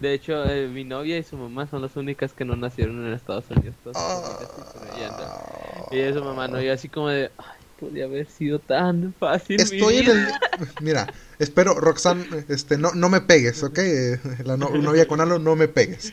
De 0.00 0.14
hecho, 0.14 0.44
eh, 0.46 0.66
mi 0.66 0.84
novia 0.84 1.18
y 1.18 1.22
su 1.22 1.36
mamá 1.36 1.66
son 1.68 1.82
las 1.82 1.94
únicas 1.96 2.32
que 2.32 2.44
no 2.44 2.56
nacieron 2.56 3.06
en 3.06 3.12
Estados 3.12 3.44
Unidos. 3.50 3.76
Que 3.84 3.92
son 3.92 4.88
allá, 4.88 5.10
¿no? 5.10 5.96
Y 5.96 6.00
eso, 6.00 6.24
mamá, 6.24 6.48
no, 6.48 6.60
yo 6.60 6.72
así 6.72 6.88
como 6.88 7.08
de, 7.08 7.30
ay, 7.38 7.59
podría 7.80 8.04
haber 8.04 8.28
sido 8.28 8.58
tan 8.60 9.14
fácil. 9.18 9.60
Estoy 9.60 9.96
en 9.98 10.04
vida". 10.06 10.40
el... 10.60 10.68
Mira, 10.80 11.12
espero, 11.38 11.74
Roxanne, 11.74 12.26
este, 12.48 12.76
no, 12.78 12.92
no 12.94 13.08
me 13.08 13.20
pegues, 13.22 13.62
¿ok? 13.62 13.78
Eh, 13.78 14.20
La 14.44 14.56
no- 14.56 14.68
novia 14.70 15.08
con 15.08 15.20
Alo, 15.20 15.38
no 15.38 15.56
me 15.56 15.66
pegues. 15.68 16.12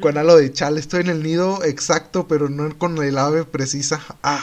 Con 0.00 0.16
Alo 0.16 0.36
de 0.36 0.50
chal, 0.52 0.78
estoy 0.78 1.00
en 1.02 1.08
el 1.10 1.22
nido 1.22 1.62
exacto, 1.64 2.26
pero 2.28 2.48
no 2.48 2.78
con 2.78 2.96
el 3.02 3.18
ave 3.18 3.44
precisa. 3.44 4.00
Ah, 4.22 4.42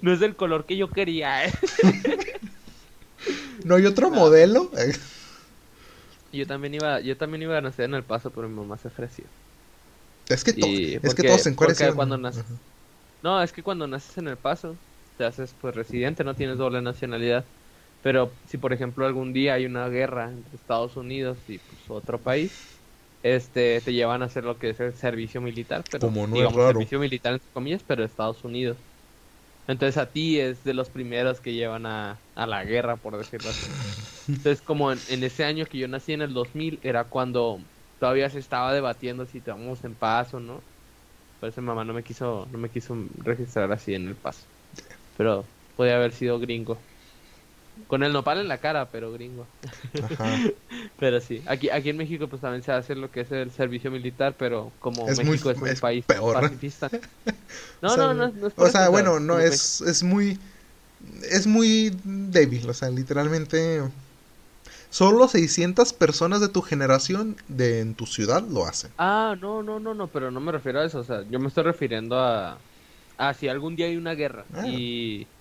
No 0.00 0.12
es 0.12 0.22
el 0.22 0.34
color 0.36 0.64
que 0.64 0.76
yo 0.76 0.88
quería, 0.90 1.46
¿eh? 1.46 1.52
¿no 3.64 3.74
hay 3.76 3.86
otro 3.86 4.10
modelo? 4.10 4.70
Eh, 4.78 4.96
Yo 6.32 6.46
también 6.46 6.72
iba, 6.72 6.98
yo 7.00 7.14
también 7.18 7.42
iba 7.42 7.58
a 7.58 7.60
nacer 7.60 7.84
en 7.84 7.92
El 7.94 8.04
Paso, 8.04 8.30
pero 8.30 8.48
mi 8.48 8.54
mamá 8.56 8.78
se 8.78 8.88
ofreció. 8.88 9.24
Es 10.30 10.42
que, 10.44 10.54
to- 10.54 10.66
Y 10.66 10.94
es 10.94 11.00
que 11.00 11.06
porque- 11.08 11.28
todos 11.28 11.46
en 11.46 11.54
Juárez 11.56 11.76
porque 11.76 11.92
iban- 11.92 11.96
cuando 12.08 12.28
Ajá. 12.28 12.42
No, 13.22 13.40
es 13.42 13.52
que 13.52 13.62
cuando 13.62 13.86
naces 13.86 14.16
en 14.18 14.28
El 14.28 14.38
Paso, 14.38 14.80
te 15.16 15.24
haces 15.24 15.54
pues 15.54 15.74
residente, 15.76 16.24
no 16.24 16.34
tienes 16.34 16.58
doble 16.58 16.82
nacionalidad. 16.82 17.50
Pero 18.00 18.40
si 18.44 18.58
por 18.58 18.72
ejemplo 18.72 19.06
algún 19.06 19.32
día 19.32 19.54
hay 19.54 19.66
una 19.66 19.88
guerra 19.88 20.30
entre 20.30 20.56
Estados 20.56 20.96
Unidos 20.96 21.48
y 21.48 21.58
pues 21.60 21.88
otro 21.88 22.22
país, 22.22 22.64
este 23.22 23.80
te 23.82 23.92
llevan 23.92 24.22
a 24.22 24.26
hacer 24.26 24.44
lo 24.44 24.58
que 24.58 24.70
es 24.70 24.80
el 24.80 24.94
servicio 24.94 25.40
militar, 25.40 25.88
pero 25.90 26.10
Como 26.10 26.26
no 26.26 26.44
es 26.44 26.52
raro. 26.52 26.82
servicio 26.82 26.98
militar 27.00 27.34
entre 27.34 27.50
comillas, 27.52 27.84
pero 27.84 28.04
Estados 28.04 28.42
Unidos. 28.44 28.84
Entonces 29.66 29.96
a 29.98 30.12
ti 30.12 30.40
es 30.40 30.64
de 30.64 30.74
los 30.74 30.90
primeros 30.90 31.40
que 31.40 31.54
llevan 31.54 31.86
a, 31.86 32.24
a 32.34 32.46
la 32.46 32.64
guerra, 32.64 32.98
por 32.98 33.16
decirlo 33.18 33.50
así. 33.50 33.76
Entonces 34.38 34.62
como 34.62 34.92
en, 34.92 35.04
en 35.08 35.24
ese 35.24 35.44
año 35.44 35.66
que 35.66 35.78
yo 35.78 35.88
nací 35.88 36.12
en 36.14 36.22
el 36.22 36.34
2000 36.34 36.80
era 36.82 37.08
cuando 37.10 37.66
todavía 37.98 38.30
se 38.30 38.38
estaba 38.40 38.72
debatiendo 38.74 39.26
si 39.26 39.38
estábamos 39.38 39.84
en 39.84 39.96
paz 39.96 40.34
o 40.34 40.40
no. 40.40 40.66
Mi 41.42 41.62
mamá 41.62 41.84
no 41.84 41.92
me 41.92 42.02
quiso, 42.04 42.46
no 42.52 42.58
me 42.58 42.68
quiso 42.68 42.94
registrar 43.24 43.72
así 43.72 43.94
en 43.94 44.06
el 44.08 44.14
paso. 44.14 44.40
Pero 45.16 45.44
podía 45.76 45.96
haber 45.96 46.12
sido 46.12 46.38
gringo. 46.38 46.78
Con 47.88 48.02
el 48.02 48.12
nopal 48.12 48.38
en 48.38 48.48
la 48.48 48.58
cara, 48.58 48.90
pero 48.90 49.12
gringo. 49.12 49.46
Ajá. 50.02 50.38
Pero 50.98 51.20
sí, 51.20 51.42
aquí, 51.46 51.68
aquí 51.70 51.90
en 51.90 51.96
México 51.96 52.28
pues 52.28 52.40
también 52.40 52.62
se 52.62 52.70
hace 52.70 52.94
lo 52.94 53.10
que 53.10 53.22
es 53.22 53.32
el 53.32 53.50
servicio 53.50 53.90
militar, 53.90 54.34
pero 54.38 54.70
como 54.78 55.08
Es 55.08 55.18
muy- 55.18 55.26
México 55.26 55.50
es 55.50 55.58
un 55.58 55.68
es 55.68 55.80
país 55.80 56.04
peor. 56.06 56.40
pacifista. 56.40 56.88
No, 57.82 57.88
O 57.88 57.94
sea, 57.94 58.04
no, 58.06 58.14
no, 58.14 58.28
no 58.32 58.46
es 58.46 58.54
O 58.56 58.68
sea, 58.68 58.88
bueno, 58.88 59.18
no, 59.18 59.40
es, 59.40 59.80
es 59.80 60.02
muy. 60.04 60.38
Es 61.28 61.46
muy 61.48 61.92
débil, 62.04 62.68
o 62.70 62.74
sea, 62.74 62.88
literalmente. 62.90 63.82
Solo 64.92 65.26
600 65.26 65.92
personas 65.92 66.40
de 66.40 66.48
tu 66.48 66.62
generación 66.62 67.34
de 67.48 67.80
en 67.80 67.96
tu 67.96 68.06
ciudad 68.06 68.46
lo 68.48 68.64
hacen. 68.64 68.94
Ah, 68.96 69.36
no, 69.40 69.62
no, 69.62 69.80
no, 69.80 69.94
no, 69.94 70.10
pero 70.12 70.30
no 70.30 70.40
me 70.40 70.52
refiero 70.52 70.80
a 70.80 70.84
eso, 70.84 71.00
o 71.00 71.04
sea, 71.04 71.24
yo 71.28 71.40
me 71.40 71.48
estoy 71.48 71.64
refiriendo 71.64 72.18
a, 72.18 72.64
a 73.16 73.34
si 73.34 73.48
algún 73.48 73.74
día 73.74 73.86
hay 73.86 73.96
una 73.96 74.14
guerra 74.14 74.50
Ah. 74.54 74.82
y, 74.82 75.32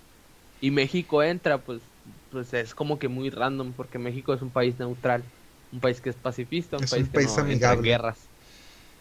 y 0.59 0.71
México 0.71 1.23
entra, 1.23 1.63
pues, 1.63 1.91
pues 2.29 2.53
es 2.53 2.75
como 2.75 2.99
que 2.99 3.09
muy 3.09 3.29
random, 3.31 3.75
porque 3.75 3.99
México 3.99 4.33
es 4.33 4.41
un 4.43 4.53
país 4.53 4.79
neutral, 4.79 5.31
un 5.71 5.81
país 5.81 6.01
que 6.01 6.09
es 6.11 6.17
pacifista, 6.17 6.79
un 6.79 6.87
Es 6.87 6.89
país 6.89 7.09
un 7.09 7.11
que 7.11 7.19
país 7.19 7.37
no 7.37 7.45
entra 7.47 7.73
en 7.73 7.81
amigable. 7.81 7.83
guerras. 7.83 8.31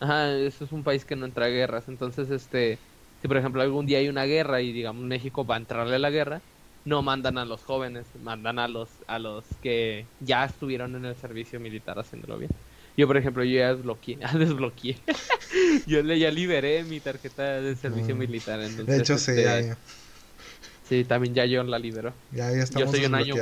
Ajá, 0.01 0.32
eso 0.38 0.64
es 0.64 0.72
un 0.72 0.84
país 0.84 1.05
que 1.07 1.16
no 1.16 1.26
entra 1.26 1.48
en 1.48 1.55
guerras, 1.55 1.88
entonces, 1.88 2.30
este, 2.30 2.82
si 3.20 3.28
por 3.28 3.36
ejemplo 3.38 3.62
algún 3.62 3.86
día 3.86 3.98
hay 3.98 4.09
una 4.09 4.24
guerra 4.26 4.62
y 4.62 4.72
digamos 4.72 5.05
México 5.05 5.46
va 5.46 5.57
a 5.57 5.59
entrarle 5.59 5.96
a 5.96 5.98
la 6.01 6.11
guerra, 6.11 6.44
no 6.85 7.03
mandan 7.03 7.39
a 7.39 7.45
los 7.45 7.64
jóvenes, 7.64 8.14
mandan 8.16 8.59
a 8.59 8.68
los 8.68 9.05
a 9.07 9.18
los 9.18 9.47
que 9.59 10.12
ya 10.18 10.45
estuvieron 10.45 10.97
en 10.97 11.05
el 11.05 11.16
servicio 11.16 11.61
militar 11.61 11.99
haciéndolo 11.99 12.39
bien. 12.39 12.53
Yo, 12.97 13.07
por 13.07 13.16
ejemplo, 13.16 13.45
yo 13.45 13.59
ya 13.59 13.74
desbloqueé, 13.74 14.16
ya 14.20 14.33
desbloqueé. 14.39 15.05
yo 15.87 16.03
le 16.03 16.18
ya 16.18 16.31
liberé 16.31 16.85
mi 16.85 17.01
tarjeta 17.01 17.61
de 17.61 17.76
servicio 17.76 18.14
Mm. 18.14 18.18
militar. 18.18 18.61
Entonces, 18.61 18.97
De 18.97 18.99
hecho, 18.99 19.18
sí, 19.18 19.33
este, 19.33 19.43
ya, 19.43 19.61
ya. 19.61 19.78
Sí, 20.83 21.05
también 21.05 21.35
ya 21.35 21.45
yo 21.47 21.62
la 21.64 21.78
liberó. 21.78 22.14
Ya, 22.31 22.51
ya 22.53 22.62
estamos 22.62 22.91
soy 22.91 23.05
un 23.07 23.14
año-. 23.14 23.37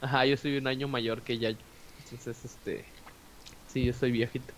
Ajá, 0.00 0.26
yo 0.26 0.36
soy 0.36 0.56
un 0.58 0.66
año 0.66 0.88
mayor 0.88 1.22
que 1.24 1.38
Yayo. 1.38 1.66
Entonces, 1.98 2.44
este... 2.44 2.86
Sí, 3.66 3.84
yo 3.84 3.92
soy 3.94 4.12
viejito. 4.12 4.54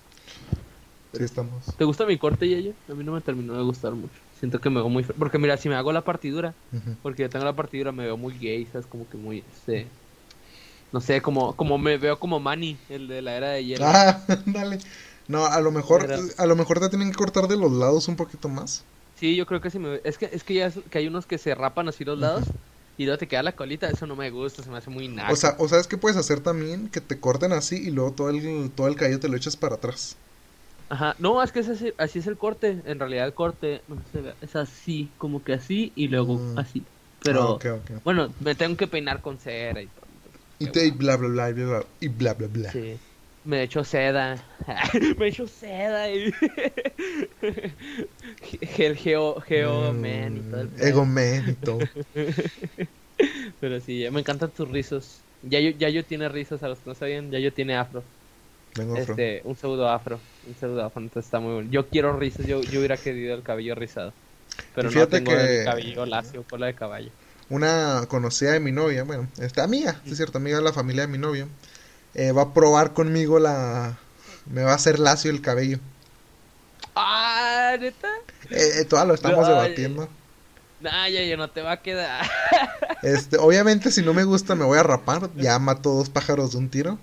Sí, 1.12 1.25
estamos. 1.25 1.66
¿Te 1.77 1.85
gusta 1.85 2.07
mi 2.07 2.18
corte, 2.18 2.49
Yayo? 2.49 2.77
A 2.89 2.95
mí 2.95 3.03
no 3.05 3.12
me 3.12 3.21
terminó 3.23 3.55
de 3.57 3.62
gustar 3.64 3.95
mucho. 3.95 4.23
Siento 4.41 4.61
que 4.61 4.70
me 4.70 4.76
veo 4.80 4.88
muy... 4.88 5.05
Porque 5.05 5.38
mira, 5.38 5.57
si 5.59 5.68
me 5.68 5.76
hago 5.76 5.93
la 5.93 6.05
partidura, 6.05 6.57
porque 7.03 7.22
yo 7.24 7.30
tengo 7.30 7.45
la 7.45 7.57
partidura, 7.57 7.93
me 7.93 8.05
veo 8.05 8.16
muy 8.16 8.38
gay, 8.38 8.66
¿sabes? 8.66 8.86
Como 8.86 9.09
que 9.09 9.18
muy, 9.18 9.41
este... 9.49 9.93
No 10.93 11.01
sé, 11.01 11.22
como, 11.22 11.57
como 11.57 11.78
me 11.78 11.99
veo 11.99 12.18
como 12.20 12.41
Manny, 12.41 12.80
el 12.88 13.09
de 13.09 13.22
la 13.22 13.36
era 13.36 13.51
de 13.51 13.64
hielo. 13.64 13.86
Ah, 13.91 14.24
dale. 14.47 14.78
No, 15.26 15.47
a 15.47 15.61
lo 15.61 15.70
mejor, 15.72 16.09
Era- 16.09 16.16
a 16.38 16.47
lo 16.47 16.57
mejor 16.57 16.80
te 16.80 16.88
tienen 16.88 17.11
que 17.11 17.16
cortar 17.16 17.49
de 17.49 17.57
los 17.57 17.72
lados 17.72 18.09
un 18.09 18.16
poquito 18.16 18.49
más. 18.49 18.86
Sí, 19.14 19.36
yo 19.36 19.47
creo 19.47 19.61
que 19.61 19.70
sí 19.70 19.78
me 19.78 20.01
Es 20.05 20.18
que, 20.18 20.26
es 20.32 20.45
que 20.45 20.55
ya 20.55 20.66
es- 20.66 20.80
que 20.91 20.99
hay 20.99 21.07
unos 21.07 21.26
que 21.26 21.38
se 21.38 21.55
rapan 21.55 21.88
así 21.88 22.05
los 22.05 22.18
lados 22.18 22.55
y 22.97 23.05
luego 23.05 23.18
te 23.18 23.28
queda 23.28 23.43
la 23.43 23.57
colita, 23.57 23.88
eso 23.91 24.07
no 24.07 24.16
me 24.16 24.30
gusta, 24.30 24.62
se 24.62 24.70
me 24.70 24.78
hace 24.78 24.91
muy 24.91 25.09
naco. 25.09 25.32
O 25.32 25.36
sea, 25.36 25.57
o 25.59 25.68
sabes 25.68 25.86
qué 25.86 25.97
puedes 25.99 26.16
hacer 26.18 26.41
también, 26.43 26.88
que 26.88 27.01
te 27.01 27.20
corten 27.20 27.53
así 27.53 27.76
y 27.76 27.91
luego 27.91 28.14
todo 28.14 28.28
el, 28.30 28.72
todo 28.74 28.88
el 28.88 28.97
cabello 28.97 29.20
te 29.20 29.28
lo 29.28 29.36
echas 29.36 29.57
para 29.57 29.76
atrás. 29.76 30.20
Ajá, 30.91 31.16
no, 31.20 31.43
es 31.43 31.53
que 31.53 31.61
es 31.61 31.68
así, 31.68 31.93
así 31.99 32.18
es 32.18 32.26
el 32.26 32.36
corte. 32.36 32.82
En 32.84 32.99
realidad 32.99 33.26
el 33.26 33.34
corte 33.34 33.84
es 34.41 34.57
así, 34.57 35.14
como 35.18 35.45
que 35.45 35.53
así 35.55 35.93
y 35.97 36.09
luego 36.09 36.34
Mm. 36.36 36.57
así. 36.57 36.86
Pero, 37.22 37.57
Ah, 37.57 38.03
bueno, 38.05 38.34
me 38.41 38.55
tengo 38.57 38.76
que 38.76 38.88
peinar 38.88 39.22
con 39.22 39.38
cera 39.38 39.82
y 39.82 39.88
todo. 39.91 40.09
Y 40.61 40.68
te 40.68 40.86
y 40.86 40.91
bla 40.93 41.16
bla 41.16 41.28
bla 41.28 41.51
y 41.51 41.53
bla 41.55 41.64
bla 41.66 41.86
y 42.01 42.09
bla 42.09 42.34
bla 42.34 42.47
bla. 42.49 42.70
Sí. 42.72 43.01
Me 43.43 43.62
echo 43.62 43.84
seda. 43.84 44.36
me 45.18 45.28
echo 45.28 45.47
seda 45.47 46.11
y... 46.11 46.30
el 48.78 48.97
geo, 48.97 49.41
geo, 49.41 49.95
man 49.95 50.36
y 50.36 50.45
todo 50.45 50.61
el 50.62 50.72
Mm. 50.72 50.78
Ego 50.78 51.05
man 51.07 51.49
y 51.49 51.55
todo. 51.57 51.88
Pero 53.61 53.80
sí, 53.80 54.05
me 54.11 54.20
encantan 54.20 54.53
tus 54.53 54.68
rizos. 54.70 55.26
Yayo, 55.43 55.70
Yayo 55.70 56.07
tiene 56.07 56.28
rizos, 56.28 56.62
a 56.62 56.68
los 56.68 56.80
que 56.82 56.91
no 56.91 56.95
sabían, 56.95 57.30
Yayo 57.30 57.53
tiene 57.55 57.76
afro. 57.76 58.11
Vengo 58.75 58.97
afro. 58.97 59.21
Este, 59.21 59.43
un 59.45 59.57
pseudo 59.57 59.89
afro. 59.89 60.29
Un 60.43 60.55
pseudo 60.57 60.83
afro, 60.85 61.03
entonces 61.03 61.27
está 61.27 61.41
muy 61.41 61.53
bueno. 61.55 61.71
Yo 61.71 61.91
quiero 61.91 62.18
rizos, 62.18 62.47
yo, 62.47 62.64
yo 62.64 62.79
hubiera 62.81 63.01
querido 63.01 63.35
el 63.35 63.43
cabello 63.43 63.75
rizado. 63.75 64.16
Pero 64.73 64.91
no 64.93 65.09
tengo 65.09 65.37
que- 65.37 65.45
el 65.45 65.61
cabello 65.61 66.07
lacio, 66.07 66.45
cola 66.47 66.66
de 66.66 66.75
caballo. 66.77 67.12
Una 67.51 68.07
conocida 68.09 68.53
de 68.53 68.61
mi 68.61 68.71
novia, 68.73 69.03
bueno, 69.05 69.29
esta 69.39 69.64
amiga, 69.64 70.01
sí 70.07 70.14
es 70.14 70.16
cierto, 70.18 70.39
amiga 70.39 70.59
de 70.59 70.62
la 70.62 70.73
familia 70.73 71.03
de 71.03 71.09
mi 71.09 71.18
novio, 71.18 71.49
eh, 72.14 72.33
va 72.33 72.43
a 72.43 72.55
probar 72.55 72.95
conmigo 72.95 73.39
la... 73.41 73.99
Me 74.47 74.62
va 74.64 74.73
a 74.73 74.77
hacer 74.77 74.99
lacio 75.01 75.31
el 75.31 75.43
cabello. 75.43 75.81
¡Ah, 76.95 77.77
neta! 77.81 78.09
Eh, 78.51 78.81
eh, 78.81 78.85
todavía 78.85 79.09
lo 79.09 79.14
estamos 79.14 79.47
debatiendo. 79.47 80.09
Nah, 80.79 81.09
Yayo, 81.09 81.37
no 81.37 81.51
te 81.53 81.62
va 81.62 81.73
a 81.73 81.83
quedar. 81.83 82.25
Este, 83.03 83.37
obviamente 83.37 83.91
si 83.91 84.03
no 84.03 84.14
me 84.14 84.25
gusta 84.25 84.55
me 84.55 84.64
voy 84.64 84.79
a 84.79 84.83
rapar, 84.83 85.31
ya 85.37 85.59
mato 85.59 85.91
dos 85.93 86.09
pájaros 86.09 86.53
de 86.53 86.59
un 86.59 86.71
tiro. 86.71 86.99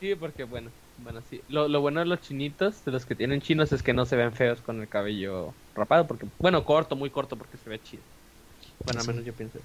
sí, 0.00 0.14
porque 0.16 0.44
bueno, 0.44 0.72
bueno, 0.98 1.20
sí. 1.28 1.40
Lo, 1.48 1.68
lo 1.68 1.80
bueno 1.80 2.00
de 2.00 2.06
los 2.06 2.20
chinitos, 2.20 2.84
de 2.84 2.92
los 2.92 3.06
que 3.06 3.14
tienen 3.14 3.40
chinos, 3.40 3.72
es 3.72 3.82
que 3.82 3.92
no 3.92 4.06
se 4.06 4.16
ven 4.16 4.32
feos 4.32 4.60
con 4.60 4.80
el 4.80 4.88
cabello 4.88 5.54
rapado, 5.74 6.06
porque, 6.06 6.26
bueno, 6.38 6.64
corto, 6.64 6.96
muy 6.96 7.10
corto, 7.10 7.36
porque 7.36 7.56
se 7.56 7.68
ve 7.70 7.80
chido. 7.82 8.02
Bueno, 8.84 9.00
al 9.00 9.06
menos 9.06 9.24
yo 9.24 9.32
pienso. 9.32 9.58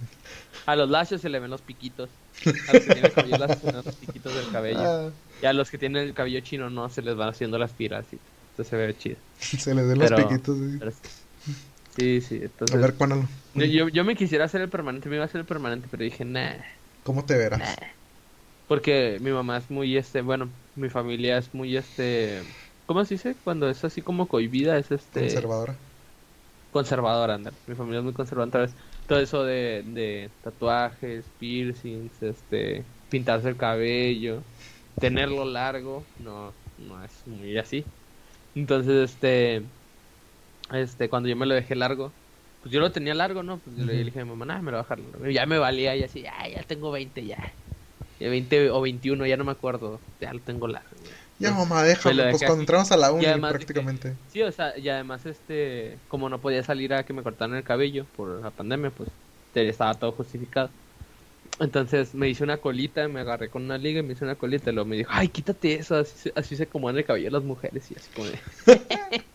A 0.65 0.75
los 0.75 0.89
lacios 0.89 1.21
se 1.21 1.29
le 1.29 1.39
ven 1.39 1.49
los 1.49 1.61
piquitos. 1.61 2.09
A 2.45 2.73
los 2.73 2.83
que 2.83 2.93
tienen 2.93 3.05
el 3.05 3.13
cabello 3.13 3.37
lacio 3.37 3.59
se 3.59 3.65
ven 3.65 3.75
los 3.83 3.95
piquitos 3.95 4.35
del 4.35 4.49
cabello. 4.51 4.79
Ah, 4.83 5.09
Y 5.41 5.45
a 5.45 5.53
los 5.53 5.71
que 5.71 5.77
tienen 5.77 6.03
el 6.03 6.13
cabello 6.13 6.39
chino 6.41 6.69
no, 6.69 6.89
se 6.89 7.01
les 7.01 7.15
van 7.15 7.29
haciendo 7.29 7.57
las 7.57 7.73
tiras 7.73 8.05
y 8.11 8.19
entonces 8.51 8.69
se 8.69 8.75
ve 8.77 8.95
chido. 8.97 9.17
se 9.39 9.73
le 9.73 9.83
den 9.83 9.99
los 9.99 10.11
piquitos. 10.11 10.57
sí. 10.57 10.75
Pero 10.77 10.91
sí. 10.91 10.99
sí, 11.95 12.21
sí, 12.21 12.35
A 12.41 12.45
entonces... 12.45 12.79
ver, 12.79 12.93
cuándo 12.95 13.27
yo, 13.55 13.65
yo, 13.65 13.87
yo 13.89 14.03
me 14.05 14.15
quisiera 14.15 14.45
hacer 14.45 14.61
el 14.61 14.69
permanente, 14.69 15.09
me 15.09 15.15
iba 15.15 15.23
a 15.23 15.27
hacer 15.27 15.39
el 15.41 15.47
permanente, 15.47 15.87
pero 15.89 16.03
dije, 16.03 16.23
nah. 16.25 16.53
¿Cómo 17.03 17.25
te 17.25 17.37
verás? 17.37 17.75
Porque 18.67 19.17
mi 19.21 19.31
mamá 19.31 19.57
es 19.57 19.69
muy, 19.71 19.97
este, 19.97 20.21
bueno, 20.21 20.49
mi 20.77 20.89
familia 20.89 21.37
es 21.37 21.53
muy, 21.53 21.75
este... 21.77 22.43
¿Cómo 22.85 23.03
se 23.05 23.15
dice? 23.15 23.39
Cuando 23.43 23.69
es 23.69 23.83
así 23.83 24.01
como 24.03 24.27
cohibida, 24.27 24.77
es 24.77 24.91
este... 24.91 25.49
Conservadora. 25.49 25.81
conservadora, 26.69 27.35
anda. 27.35 27.53
Mi 27.65 27.75
familia 27.75 27.99
es 27.99 28.03
muy 28.03 28.13
conservadora. 28.13 28.67
Todo 29.05 29.19
eso 29.19 29.43
de, 29.43 29.83
de 29.85 30.35
tatuajes, 30.41 31.31
piercings, 31.31 32.21
este, 32.21 32.91
pintarse 33.09 33.49
el 33.49 33.57
cabello, 33.57 34.47
tenerlo 34.97 35.45
largo, 35.45 36.11
no, 36.17 36.57
no 36.77 37.03
es 37.03 37.25
muy 37.27 37.57
así. 37.57 37.93
Entonces, 38.53 39.11
este, 39.11 39.71
este, 40.71 41.09
cuando 41.09 41.29
yo 41.29 41.35
me 41.35 41.45
lo 41.45 41.55
dejé 41.55 41.75
largo, 41.75 42.17
pues 42.59 42.73
yo 42.73 42.79
lo 42.79 42.91
tenía 42.91 43.13
largo, 43.15 43.43
¿no? 43.43 43.61
Pues 43.61 43.75
yo 43.75 43.85
le 43.85 43.93
dije 44.03 44.19
a 44.19 44.25
mi 44.25 44.31
mamá, 44.31 44.45
nah, 44.45 44.61
me 44.61 44.71
lo 44.71 44.77
voy 44.77 44.81
a 44.81 44.83
dejar 44.83 44.99
largo. 44.99 45.27
Ya 45.29 45.45
me 45.45 45.59
valía, 45.59 45.95
y 45.95 46.03
así, 46.03 46.21
ya, 46.23 46.33
ya 46.49 46.63
tengo 46.63 46.91
20, 46.91 47.25
ya. 47.25 47.57
Ya 48.19 48.29
20 48.29 48.69
o 48.71 48.81
21, 48.81 49.25
ya 49.27 49.37
no 49.37 49.43
me 49.45 49.51
acuerdo, 49.51 50.03
ya 50.19 50.33
lo 50.33 50.41
tengo 50.43 50.67
largo. 50.67 50.95
ya. 51.39 51.39
Entonces, 51.39 51.51
mamá, 51.51 51.83
me 52.03 52.13
déjame. 52.13 52.13
lo 52.13 52.27
Pues 52.27 52.43
cuando 52.43 52.61
entramos 52.61 52.91
a 52.91 52.97
la 52.97 53.11
uni, 53.11 53.25
de 53.47 53.57
que- 53.57 53.57
prácticamente. 53.57 54.17
Sí, 54.27 54.41
o 54.43 54.51
sea, 54.51 54.77
y 54.77 54.89
además, 54.89 55.25
este, 55.25 56.03
como 56.07 56.29
no 56.29 56.41
podía 56.41 56.63
salir 56.63 56.93
a 56.93 57.05
que 57.05 57.13
me 57.13 57.23
cortaran 57.23 57.55
el 57.57 57.63
cabello 57.63 58.09
por 58.11 58.41
la 58.43 58.55
pandemia, 58.55 58.93
pues 58.93 59.17
estaba 59.53 59.97
todo 59.99 60.11
justificado. 60.13 60.75
Entonces 61.59 62.13
me 62.15 62.29
hice 62.29 62.43
una 62.43 62.59
colita, 62.61 63.07
me 63.09 63.21
agarré 63.21 63.49
con 63.49 63.63
una 63.63 63.77
liga 63.77 63.99
y 64.01 64.03
me 64.03 64.13
hice 64.13 64.25
una 64.25 64.37
colita. 64.37 64.69
Y 64.71 64.73
luego 64.73 64.87
me 64.89 64.97
dijo, 64.97 65.09
ay, 65.13 65.29
quítate 65.29 65.75
eso, 65.75 65.95
así, 65.97 66.17
se- 66.17 66.33
así 66.35 66.55
se 66.57 66.63
acomodan 66.63 66.97
el 66.97 67.05
cabello 67.05 67.29
las 67.31 67.43
mujeres. 67.43 67.89
Y 67.91 67.95
así 67.97 68.11
como 68.11 68.27
de... 68.27 68.39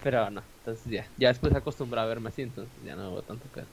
Pero 0.00 0.30
no, 0.30 0.48
entonces 0.58 0.90
ya, 0.92 1.12
ya 1.16 1.28
después 1.28 1.54
acostumbrado 1.54 2.06
a 2.06 2.08
verme 2.08 2.28
así, 2.30 2.42
entonces 2.42 2.82
ya 2.82 2.96
no 2.96 3.02
hago 3.04 3.24
tanto 3.24 3.50
pedo. 3.50 3.70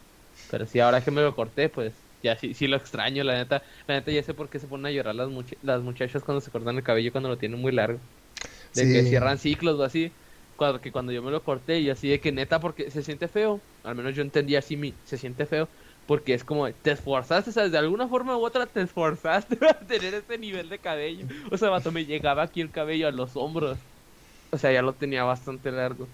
Pero 0.47 0.66
sí, 0.68 0.80
ahora 0.80 1.04
que 1.04 1.12
me 1.12 1.22
lo 1.22 1.36
corté, 1.36 1.70
pues 1.70 2.08
ya 2.24 2.38
sí, 2.38 2.53
sí 2.55 2.67
lo 2.67 2.78
extraño, 2.78 3.24
la 3.24 3.36
neta. 3.36 3.63
La 3.88 3.95
neta 3.95 4.11
ya 4.11 4.24
sé 4.24 4.34
por 4.34 4.49
qué 4.49 4.59
se 4.59 4.67
ponen 4.69 4.88
a 4.88 4.91
llorar 4.91 5.15
las, 5.15 5.30
much- 5.30 5.59
las 5.61 5.82
muchachas 5.84 6.24
cuando 6.24 6.41
se 6.41 6.51
cortan 6.51 6.78
el 6.78 6.84
cabello 6.84 7.11
cuando 7.11 7.30
lo 7.30 7.38
tienen 7.38 7.61
muy 7.61 7.71
largo 7.74 8.01
de 8.74 8.89
que 8.89 9.03
cierran 9.03 9.38
ciclos 9.38 9.80
o 9.80 9.84
así. 9.84 10.17
Cuando, 10.55 10.82
que 10.82 10.91
cuando 10.91 11.11
yo 11.11 11.24
me 11.24 11.32
lo 11.32 11.43
corté 11.43 11.80
y 11.80 11.89
así 11.89 12.07
de 12.09 12.21
que 12.21 12.32
neta 12.32 12.59
porque 12.59 12.91
se 12.91 13.01
siente 13.03 13.28
feo, 13.28 13.67
al 13.82 13.95
menos 13.95 14.15
yo 14.15 14.21
entendí 14.21 14.55
así 14.55 14.78
mi, 14.78 15.01
se 15.03 15.17
siente 15.17 15.47
feo 15.47 15.71
porque 16.05 16.34
es 16.36 16.43
como 16.43 16.71
te 16.76 16.91
esforzaste, 16.91 17.49
o 17.49 17.53
sea, 17.53 17.69
de 17.69 17.78
alguna 17.78 18.07
forma 18.07 18.38
u 18.38 18.45
otra 18.45 18.67
te 18.67 18.82
esforzaste 18.82 19.55
para 19.57 19.80
tener 19.88 20.13
ese 20.13 20.38
nivel 20.38 20.69
de 20.69 20.80
cabello. 20.80 21.26
O 21.51 21.57
sea, 21.57 21.69
vato, 21.69 21.91
me 21.91 22.05
llegaba 22.05 22.43
aquí 22.43 22.61
el 22.61 22.71
cabello 22.71 23.07
a 23.07 23.11
los 23.11 23.36
hombros. 23.36 23.88
O 24.51 24.57
sea, 24.57 24.71
ya 24.74 24.82
lo 24.84 24.95
tenía 24.97 25.24
bastante 25.26 25.71
largo. 25.71 26.13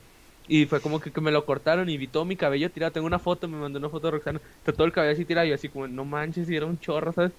Y 0.50 0.66
fue 0.66 0.82
como 0.82 1.00
que, 1.00 1.14
que 1.14 1.22
me 1.22 1.32
lo 1.32 1.46
cortaron 1.46 1.90
y 1.90 1.98
vi 1.98 2.08
todo 2.10 2.26
mi 2.26 2.36
cabello 2.38 2.72
tirado. 2.72 2.92
Tengo 2.94 3.08
una 3.08 3.20
foto, 3.20 3.48
me 3.48 3.58
mandó 3.60 3.80
una 3.80 3.90
foto 3.92 4.08
de 4.08 4.12
Roxana. 4.14 4.42
Está 4.58 4.74
todo 4.74 4.88
el 4.88 4.94
cabello 4.94 5.14
así 5.14 5.26
tirado 5.26 5.46
y 5.48 5.50
yo 5.52 5.56
así 5.56 5.70
como, 5.70 5.88
no 5.88 6.06
manches, 6.06 6.50
y 6.50 6.56
era 6.56 6.66
un 6.66 6.80
chorro, 6.80 7.14
¿sabes? 7.14 7.34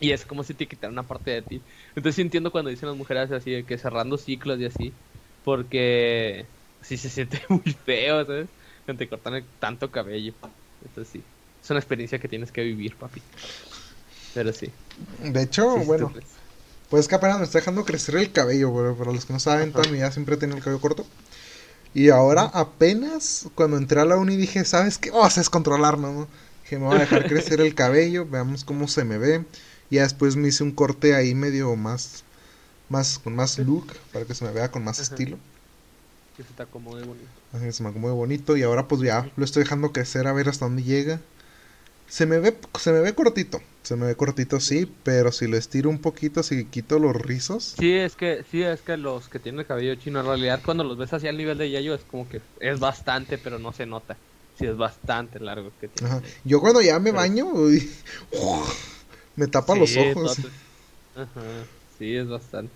Y 0.00 0.12
es 0.12 0.26
como 0.26 0.44
si 0.44 0.54
te 0.54 0.68
quitaran 0.68 0.94
una 0.94 1.06
parte 1.06 1.30
de 1.32 1.42
ti. 1.42 1.64
Entonces 1.90 2.16
sí 2.16 2.22
entiendo 2.22 2.52
cuando 2.52 2.70
dicen 2.70 2.88
las 2.88 2.96
mujeres 2.98 3.30
así, 3.32 3.50
de 3.52 3.66
que 3.66 3.78
cerrando 3.78 4.16
ciclos 4.18 4.58
y 4.60 4.64
así. 4.66 5.00
Porque 5.42 6.52
sí 6.80 6.96
se 6.98 7.10
siente 7.10 7.42
muy 7.50 7.62
feo, 7.84 8.24
¿sabes? 8.26 8.50
Cuando 8.84 8.98
te 9.00 9.08
cortan 9.10 9.52
tanto 9.58 9.90
cabello. 9.90 10.34
Entonces 10.80 11.12
sí, 11.12 11.30
es 11.62 11.70
una 11.70 11.80
experiencia 11.80 12.18
que 12.20 12.28
tienes 12.28 12.52
que 12.52 12.62
vivir, 12.62 12.98
papi. 12.98 13.24
Pero 14.32 14.52
sí. 14.52 14.74
De 14.96 15.42
hecho, 15.42 15.66
sí, 15.66 15.84
bueno, 15.84 16.10
tú- 16.10 16.20
pues 16.90 17.08
que 17.08 17.16
apenas 17.16 17.38
me 17.38 17.44
está 17.44 17.58
dejando 17.58 17.84
crecer 17.84 18.16
el 18.16 18.32
cabello, 18.32 18.74
pero 18.74 18.96
para 18.96 19.12
los 19.12 19.26
que 19.26 19.32
no 19.34 19.40
saben, 19.40 19.72
toda 19.74 19.86
mi 19.88 19.94
vida 19.94 20.12
siempre 20.12 20.36
he 20.36 20.38
tenido 20.38 20.58
el 20.58 20.64
cabello 20.64 20.80
corto. 20.80 21.06
Y 21.92 22.10
ahora 22.10 22.44
apenas 22.54 23.46
cuando 23.54 23.76
entré 23.76 24.00
a 24.00 24.04
la 24.04 24.16
uni 24.16 24.36
dije, 24.36 24.64
¿sabes 24.64 24.98
qué? 24.98 25.10
Vamos 25.10 25.36
a 25.36 25.40
descontrolarnos, 25.40 26.14
¿no? 26.14 26.28
Dije, 26.62 26.78
me 26.78 26.86
voy 26.86 26.96
a 26.96 27.00
dejar 27.00 27.26
crecer 27.26 27.60
el 27.60 27.74
cabello, 27.74 28.26
veamos 28.26 28.64
cómo 28.64 28.86
se 28.86 29.04
me 29.04 29.18
ve. 29.18 29.44
Y 29.90 29.96
ya 29.96 30.02
después 30.02 30.36
me 30.36 30.48
hice 30.48 30.62
un 30.62 30.70
corte 30.70 31.14
ahí 31.14 31.34
medio 31.34 31.74
más, 31.74 32.24
más, 32.88 33.18
con 33.18 33.34
más 33.34 33.58
look, 33.58 33.92
para 34.12 34.24
que 34.24 34.34
se 34.34 34.44
me 34.44 34.52
vea 34.52 34.70
con 34.70 34.84
más 34.84 35.00
Ajá. 35.00 35.10
estilo. 35.10 35.38
Que 36.36 36.44
se 36.44 36.54
te 36.54 36.62
acomode 36.62 37.02
bonito. 37.02 37.26
Así 37.52 37.64
que 37.64 37.72
se 37.72 37.82
me 37.82 37.88
acomode 37.88 38.14
bonito 38.14 38.56
y 38.56 38.62
ahora 38.62 38.86
pues 38.86 39.00
ya 39.00 39.28
lo 39.36 39.44
estoy 39.44 39.64
dejando 39.64 39.92
crecer 39.92 40.28
a 40.28 40.32
ver 40.32 40.48
hasta 40.48 40.66
dónde 40.66 40.84
llega. 40.84 41.20
Se 42.10 42.26
me 42.26 42.40
ve, 42.40 42.56
se 42.78 42.90
me 42.92 42.98
ve 43.00 43.14
cortito, 43.14 43.62
se 43.84 43.94
me 43.94 44.06
ve 44.06 44.16
cortito 44.16 44.58
sí, 44.58 44.92
pero 45.04 45.30
si 45.30 45.46
lo 45.46 45.56
estiro 45.56 45.88
un 45.88 46.00
poquito, 46.00 46.42
si 46.42 46.64
quito 46.64 46.98
los 46.98 47.14
rizos, 47.14 47.76
Sí, 47.78 47.92
es 47.92 48.16
que, 48.16 48.44
sí, 48.50 48.62
es 48.62 48.80
que 48.80 48.96
los 48.96 49.28
que 49.28 49.38
tienen 49.38 49.60
el 49.60 49.66
cabello 49.66 49.94
chino, 49.94 50.18
en 50.20 50.26
realidad 50.26 50.60
cuando 50.64 50.82
los 50.82 50.98
ves 50.98 51.12
hacia 51.12 51.30
el 51.30 51.36
nivel 51.36 51.56
de 51.56 51.70
Yayo 51.70 51.94
es 51.94 52.00
como 52.02 52.28
que 52.28 52.40
es 52.58 52.80
bastante, 52.80 53.38
pero 53.38 53.60
no 53.60 53.72
se 53.72 53.86
nota. 53.86 54.16
Sí, 54.58 54.66
es 54.66 54.76
bastante 54.76 55.38
largo 55.38 55.70
que 55.80 55.86
tiene. 55.88 56.12
Ajá. 56.14 56.22
Yo 56.44 56.60
cuando 56.60 56.82
ya 56.82 56.98
me 56.98 57.10
Pero- 57.10 57.16
baño, 57.16 57.46
uy, 57.46 57.88
me 59.36 59.46
tapa 59.46 59.74
los 59.76 59.96
ojos. 59.96 60.36
todo- 60.36 61.22
Ajá, 61.22 61.40
sí, 61.98 62.14
es 62.16 62.28
bastante. 62.28 62.74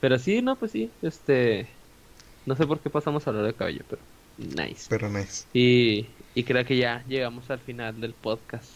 Pero 0.00 0.18
sí, 0.18 0.42
no, 0.42 0.56
pues 0.56 0.72
sí, 0.72 0.90
este... 1.00 1.66
No 2.44 2.56
sé 2.56 2.66
por 2.66 2.78
qué 2.80 2.90
pasamos 2.90 3.26
a 3.26 3.30
hablar 3.30 3.46
de 3.46 3.54
cabello, 3.54 3.82
pero... 3.88 4.02
Nice. 4.36 4.86
Pero 4.90 5.08
nice. 5.08 5.44
Y, 5.54 6.06
Y 6.34 6.44
creo 6.44 6.64
que 6.64 6.76
ya 6.76 7.04
llegamos 7.06 7.50
al 7.50 7.60
final 7.60 8.00
del 8.00 8.12
podcast. 8.12 8.70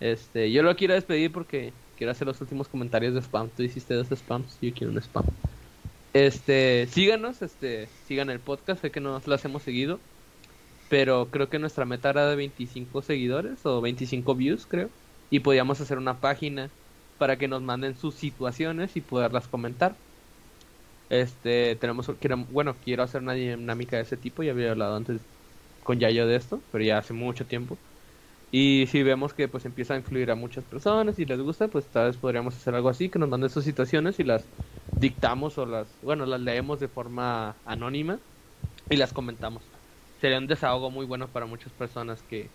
Este, 0.00 0.52
yo 0.52 0.62
lo 0.62 0.76
quiero 0.76 0.94
despedir 0.94 1.32
porque 1.32 1.72
quiero 1.96 2.12
hacer 2.12 2.26
los 2.26 2.40
últimos 2.40 2.68
comentarios 2.68 3.14
de 3.14 3.20
spam. 3.20 3.48
Tú 3.48 3.62
hiciste 3.62 3.94
dos 3.94 4.08
spams, 4.08 4.58
yo 4.60 4.72
quiero 4.74 4.92
un 4.92 4.98
spam. 4.98 5.24
Este, 6.12 6.86
síganos, 6.90 7.42
este, 7.42 7.88
sigan 8.06 8.30
el 8.30 8.38
podcast, 8.38 8.82
sé 8.82 8.90
que 8.90 9.00
no 9.00 9.20
lo 9.24 9.36
hemos 9.42 9.62
seguido, 9.62 9.98
pero 10.88 11.26
creo 11.30 11.48
que 11.48 11.58
nuestra 11.58 11.84
meta 11.84 12.10
era 12.10 12.28
de 12.28 12.36
25 12.36 13.02
seguidores 13.02 13.66
o 13.66 13.80
25 13.80 14.34
views, 14.34 14.66
creo, 14.66 14.90
y 15.30 15.40
podíamos 15.40 15.80
hacer 15.80 15.98
una 15.98 16.20
página 16.20 16.70
para 17.18 17.36
que 17.36 17.48
nos 17.48 17.62
manden 17.62 17.96
sus 17.96 18.14
situaciones 18.14 18.96
y 18.96 19.00
poderlas 19.00 19.48
comentar. 19.48 19.96
Este, 21.10 21.76
tenemos, 21.76 22.10
bueno, 22.52 22.76
quiero 22.84 23.02
hacer 23.02 23.22
una 23.22 23.32
dinámica 23.34 23.96
de 23.96 24.02
ese 24.02 24.16
tipo, 24.16 24.42
ya 24.42 24.52
había 24.52 24.70
hablado 24.70 24.96
antes 24.96 25.20
con 25.84 26.00
Yayo 26.00 26.26
de 26.26 26.36
esto, 26.36 26.60
pero 26.72 26.84
ya 26.84 26.98
hace 26.98 27.14
mucho 27.14 27.46
tiempo. 27.46 27.78
Y 28.50 28.86
si 28.90 29.02
vemos 29.02 29.34
que 29.34 29.48
pues 29.48 29.64
empieza 29.66 29.94
a 29.94 29.98
influir 29.98 30.30
a 30.30 30.36
muchas 30.36 30.64
personas 30.64 31.18
y 31.18 31.26
les 31.26 31.40
gusta, 31.40 31.68
pues 31.68 31.90
tal 31.90 32.08
vez 32.08 32.18
podríamos 32.18 32.56
hacer 32.56 32.74
algo 32.74 32.88
así, 32.88 33.10
que 33.10 33.18
nos 33.18 33.28
manden 33.28 33.50
sus 33.50 33.64
situaciones 33.64 34.20
y 34.20 34.24
las 34.24 34.52
dictamos 34.92 35.58
o 35.58 35.66
las, 35.66 35.98
bueno, 36.02 36.26
las 36.26 36.40
leemos 36.40 36.80
de 36.80 36.88
forma 36.88 37.60
anónima 37.64 38.20
y 38.90 38.96
las 38.96 39.12
comentamos. 39.12 39.72
Sería 40.20 40.38
un 40.38 40.46
desahogo 40.46 40.90
muy 40.90 41.06
bueno 41.06 41.32
para 41.32 41.46
muchas 41.46 41.72
personas 41.72 42.22
que, 42.22 42.54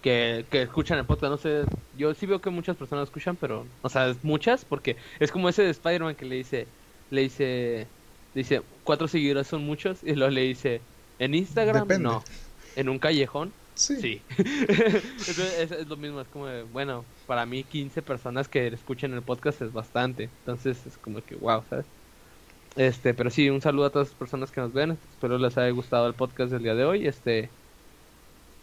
que, 0.00 0.46
que 0.50 0.62
escuchan 0.62 0.98
el 0.98 1.06
podcast. 1.06 1.30
No 1.30 1.36
sé, 1.38 1.64
yo 1.92 2.14
sí 2.14 2.26
veo 2.26 2.40
que 2.40 2.50
muchas 2.50 2.76
personas 2.76 3.04
escuchan, 3.08 3.36
pero, 3.36 3.74
o 3.82 3.88
sea, 3.88 4.16
muchas, 4.22 4.64
porque 4.64 4.96
es 5.18 5.32
como 5.32 5.48
ese 5.48 5.62
de 5.62 5.70
Spider-Man 5.70 6.16
que 6.16 6.24
le 6.26 6.36
dice, 6.36 6.74
le 7.10 7.22
dice, 7.22 7.92
dice, 8.34 8.62
cuatro 8.82 9.08
seguidores 9.08 9.48
son 9.48 9.64
muchos, 9.64 10.02
y 10.02 10.14
luego 10.14 10.30
le 10.32 10.42
dice, 10.42 10.88
en 11.18 11.34
Instagram 11.34 11.88
no, 12.00 12.22
en 12.76 12.88
un 12.88 12.98
callejón 12.98 13.52
Sí. 13.76 14.22
es, 14.38 15.86
lo 15.86 15.96
mismo, 15.96 16.22
es 16.22 16.28
como, 16.28 16.46
bueno, 16.72 17.04
para 17.26 17.44
mí 17.44 17.62
15 17.62 18.00
personas 18.02 18.48
que 18.48 18.66
escuchen 18.68 19.12
el 19.12 19.22
podcast 19.22 19.60
es 19.62 19.72
bastante. 19.72 20.24
Entonces 20.40 20.84
es 20.86 20.96
como 20.96 21.22
que, 21.22 21.36
wow, 21.36 21.62
¿sabes? 21.68 21.84
Este, 22.76 23.14
pero 23.14 23.30
sí, 23.30 23.48
un 23.50 23.60
saludo 23.60 23.86
a 23.86 23.90
todas 23.90 24.08
las 24.08 24.16
personas 24.16 24.50
que 24.50 24.62
nos 24.62 24.72
ven. 24.72 24.92
Espero 25.12 25.38
les 25.38 25.56
haya 25.58 25.70
gustado 25.70 26.06
el 26.06 26.14
podcast 26.14 26.50
del 26.52 26.62
día 26.62 26.74
de 26.74 26.84
hoy. 26.84 27.06
Este, 27.06 27.50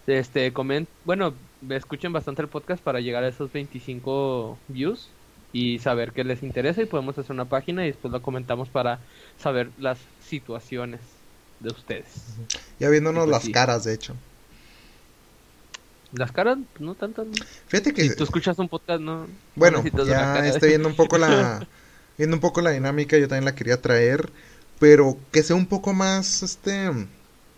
este, 0.08 0.52
coment, 0.52 0.90
bueno, 1.06 1.34
escuchen 1.70 2.12
bastante 2.12 2.42
el 2.42 2.48
podcast 2.48 2.84
para 2.84 3.00
llegar 3.00 3.24
a 3.24 3.28
esos 3.28 3.52
25 3.54 4.58
views 4.68 5.10
y 5.52 5.78
saber 5.78 6.12
qué 6.12 6.24
les 6.24 6.42
interesa 6.42 6.82
y 6.82 6.88
podemos 6.88 7.18
hacer 7.20 7.32
una 7.32 7.46
página 7.46 7.84
y 7.84 7.90
después 7.90 8.12
lo 8.12 8.22
comentamos 8.24 8.70
para 8.70 9.00
saber 9.38 9.70
las 9.78 10.00
situaciones 10.20 11.23
de 11.64 11.70
ustedes. 11.70 12.06
Ya 12.80 12.90
viéndonos 12.90 13.26
pues 13.26 13.46
las 13.46 13.54
caras, 13.54 13.84
de 13.86 13.94
hecho. 13.94 14.16
Las 16.14 16.32
caras, 16.32 16.60
no 16.80 16.94
tanto. 16.94 17.26
Fíjate 17.68 17.94
que. 17.94 18.04
Si 18.04 18.16
tú 18.16 18.24
escuchas 18.24 18.60
un 18.60 18.70
podcast, 18.70 19.02
no. 19.02 19.28
Bueno, 19.56 19.84
ya 20.06 20.48
estoy 20.48 20.70
viendo 20.70 20.88
un 20.88 20.96
poco 20.96 21.18
la. 21.18 21.68
viendo 22.18 22.36
un 22.36 22.42
poco 22.42 22.62
la 22.62 22.70
dinámica, 22.70 23.18
yo 23.18 23.28
también 23.28 23.46
la 23.46 23.56
quería 23.56 23.82
traer. 23.82 24.32
Pero 24.80 25.18
que 25.32 25.42
sea 25.42 25.56
un 25.56 25.66
poco 25.66 25.94
más. 25.94 26.44
Este. 26.44 26.86
En 26.86 27.10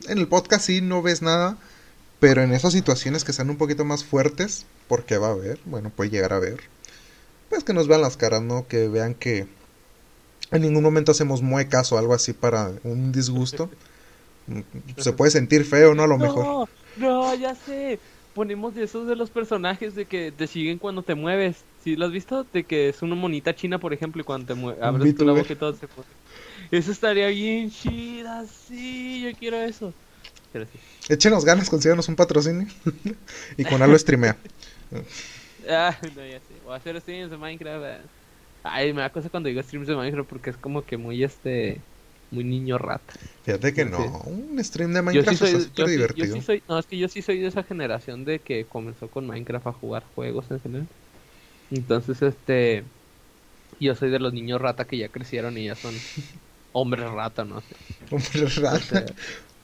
el 0.08 0.28
podcast 0.28 0.66
sí 0.66 0.82
no 0.82 1.02
ves 1.02 1.22
nada. 1.22 1.58
Pero 2.20 2.44
en 2.44 2.54
esas 2.54 2.72
situaciones 2.72 3.26
que 3.26 3.34
sean 3.34 3.50
un 3.50 3.58
poquito 3.58 3.84
más 3.84 4.06
fuertes. 4.06 4.66
Porque 4.88 5.18
va 5.18 5.28
a 5.28 5.32
haber. 5.32 5.60
Bueno, 5.66 5.90
puede 5.90 6.12
llegar 6.12 6.32
a 6.32 6.40
ver. 6.40 6.62
Pues 7.50 7.66
que 7.66 7.74
nos 7.74 7.88
vean 7.90 8.02
las 8.02 8.16
caras, 8.16 8.42
¿no? 8.42 8.68
Que 8.68 8.88
vean 8.88 9.16
que. 9.16 9.48
En 10.52 10.62
ningún 10.62 10.84
momento 10.84 11.12
hacemos 11.12 11.42
muecas 11.42 11.92
o 11.92 11.98
algo 11.98 12.14
así 12.14 12.32
para 12.32 12.72
un 12.84 13.12
disgusto. 13.12 13.70
Se 14.98 15.14
puede 15.14 15.32
sentir 15.32 15.66
feo, 15.66 15.96
¿no? 15.96 16.04
A 16.04 16.08
lo 16.08 16.18
mejor. 16.18 16.70
No, 16.98 17.36
ya 17.36 17.56
sé 17.56 18.00
ponemos 18.36 18.76
de 18.76 18.84
esos 18.84 19.08
de 19.08 19.16
los 19.16 19.30
personajes 19.32 19.96
de 19.96 20.06
que 20.06 20.32
te 20.32 20.46
siguen 20.46 20.78
cuando 20.78 21.02
te 21.02 21.16
mueves. 21.16 21.64
¿Sí 21.82 21.96
lo 21.96 22.06
has 22.06 22.12
visto? 22.12 22.46
De 22.52 22.64
que 22.64 22.90
es 22.90 23.02
una 23.02 23.16
monita 23.16 23.56
china, 23.56 23.80
por 23.80 23.94
ejemplo, 23.94 24.22
y 24.22 24.26
cuando 24.26 24.54
te 24.54 24.84
abres 24.84 25.16
tu 25.16 25.26
la 25.26 25.32
boca 25.32 25.54
y 25.54 25.56
todo 25.56 25.74
se 25.74 25.88
pone. 25.88 26.08
Eso 26.70 26.92
estaría 26.92 27.30
bien 27.30 27.72
chida, 27.72 28.46
sí, 28.46 29.24
yo 29.24 29.40
quiero 29.40 29.58
eso. 29.58 29.94
Pero 30.52 30.66
sí. 30.66 30.80
Échenos 31.08 31.46
ganas, 31.46 31.70
consíganos 31.70 32.10
un 32.10 32.16
patrocinio. 32.16 32.68
y 33.58 33.64
con 33.64 33.82
algo 33.82 33.98
streamea. 33.98 34.36
ah, 35.70 35.96
no, 36.16 36.26
ya 36.26 36.40
sé. 36.40 36.54
Voy 36.66 36.74
a 36.74 36.78
hacer 36.78 37.00
streams 37.00 37.32
de 37.32 37.38
Minecraft. 37.38 38.06
Ay, 38.64 38.92
me 38.92 39.02
da 39.02 39.10
cosa 39.12 39.30
cuando 39.30 39.48
digo 39.48 39.64
streams 39.64 39.88
de 39.88 39.96
Minecraft 39.96 40.30
porque 40.30 40.50
es 40.50 40.58
como 40.58 40.84
que 40.84 40.98
muy 40.98 41.24
este 41.24 41.80
muy 42.36 42.44
niño 42.44 42.78
rata. 42.78 43.14
Fíjate 43.44 43.74
que 43.74 43.86
no, 43.86 44.22
un 44.26 44.64
stream 44.64 44.94
de 44.94 45.02
Minecraft 45.02 45.42
es 45.42 45.64
súper 45.64 45.88
divertido. 45.88 46.38
no, 46.68 46.78
es 46.78 46.86
que 46.86 46.98
yo 46.98 47.08
sí 47.08 47.22
soy 47.22 47.40
de 47.40 47.48
esa 47.48 47.64
generación 47.64 48.26
de 48.26 48.40
que 48.40 48.66
comenzó 48.66 49.08
con 49.08 49.26
Minecraft 49.26 49.68
a 49.68 49.72
jugar 49.72 50.04
juegos 50.14 50.46
en 50.52 50.60
general. 50.60 50.88
Entonces, 51.72 52.22
este, 52.22 52.84
yo 53.80 53.96
soy 53.96 54.10
de 54.10 54.20
los 54.20 54.34
niños 54.34 54.62
rata 54.62 54.86
que 54.86 54.98
ya 54.98 55.10
crecieron 55.10 55.58
y 55.58 55.66
ya 55.66 55.76
son 55.76 55.96
hombres 56.74 57.10
rata, 57.10 57.46
no. 57.46 57.64
Hombres 58.12 58.56
rata. 58.58 59.00
Este, 59.00 59.14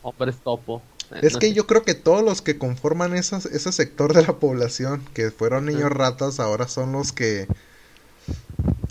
hombres 0.01 0.37
topo. 0.43 0.81
Eh, 1.11 1.19
es 1.23 1.37
que 1.37 1.53
yo 1.53 1.67
creo 1.67 1.83
que 1.83 1.93
todos 1.93 2.23
los 2.23 2.41
que 2.41 2.57
conforman 2.57 3.13
ese 3.15 3.71
sector 3.71 4.13
de 4.13 4.23
la 4.23 4.39
población 4.39 5.03
que 5.13 5.29
fueron 5.29 5.65
niños 5.65 5.91
ratas 5.91 6.39
ahora 6.39 6.67
son 6.67 6.93
los 6.93 7.11
que 7.11 7.47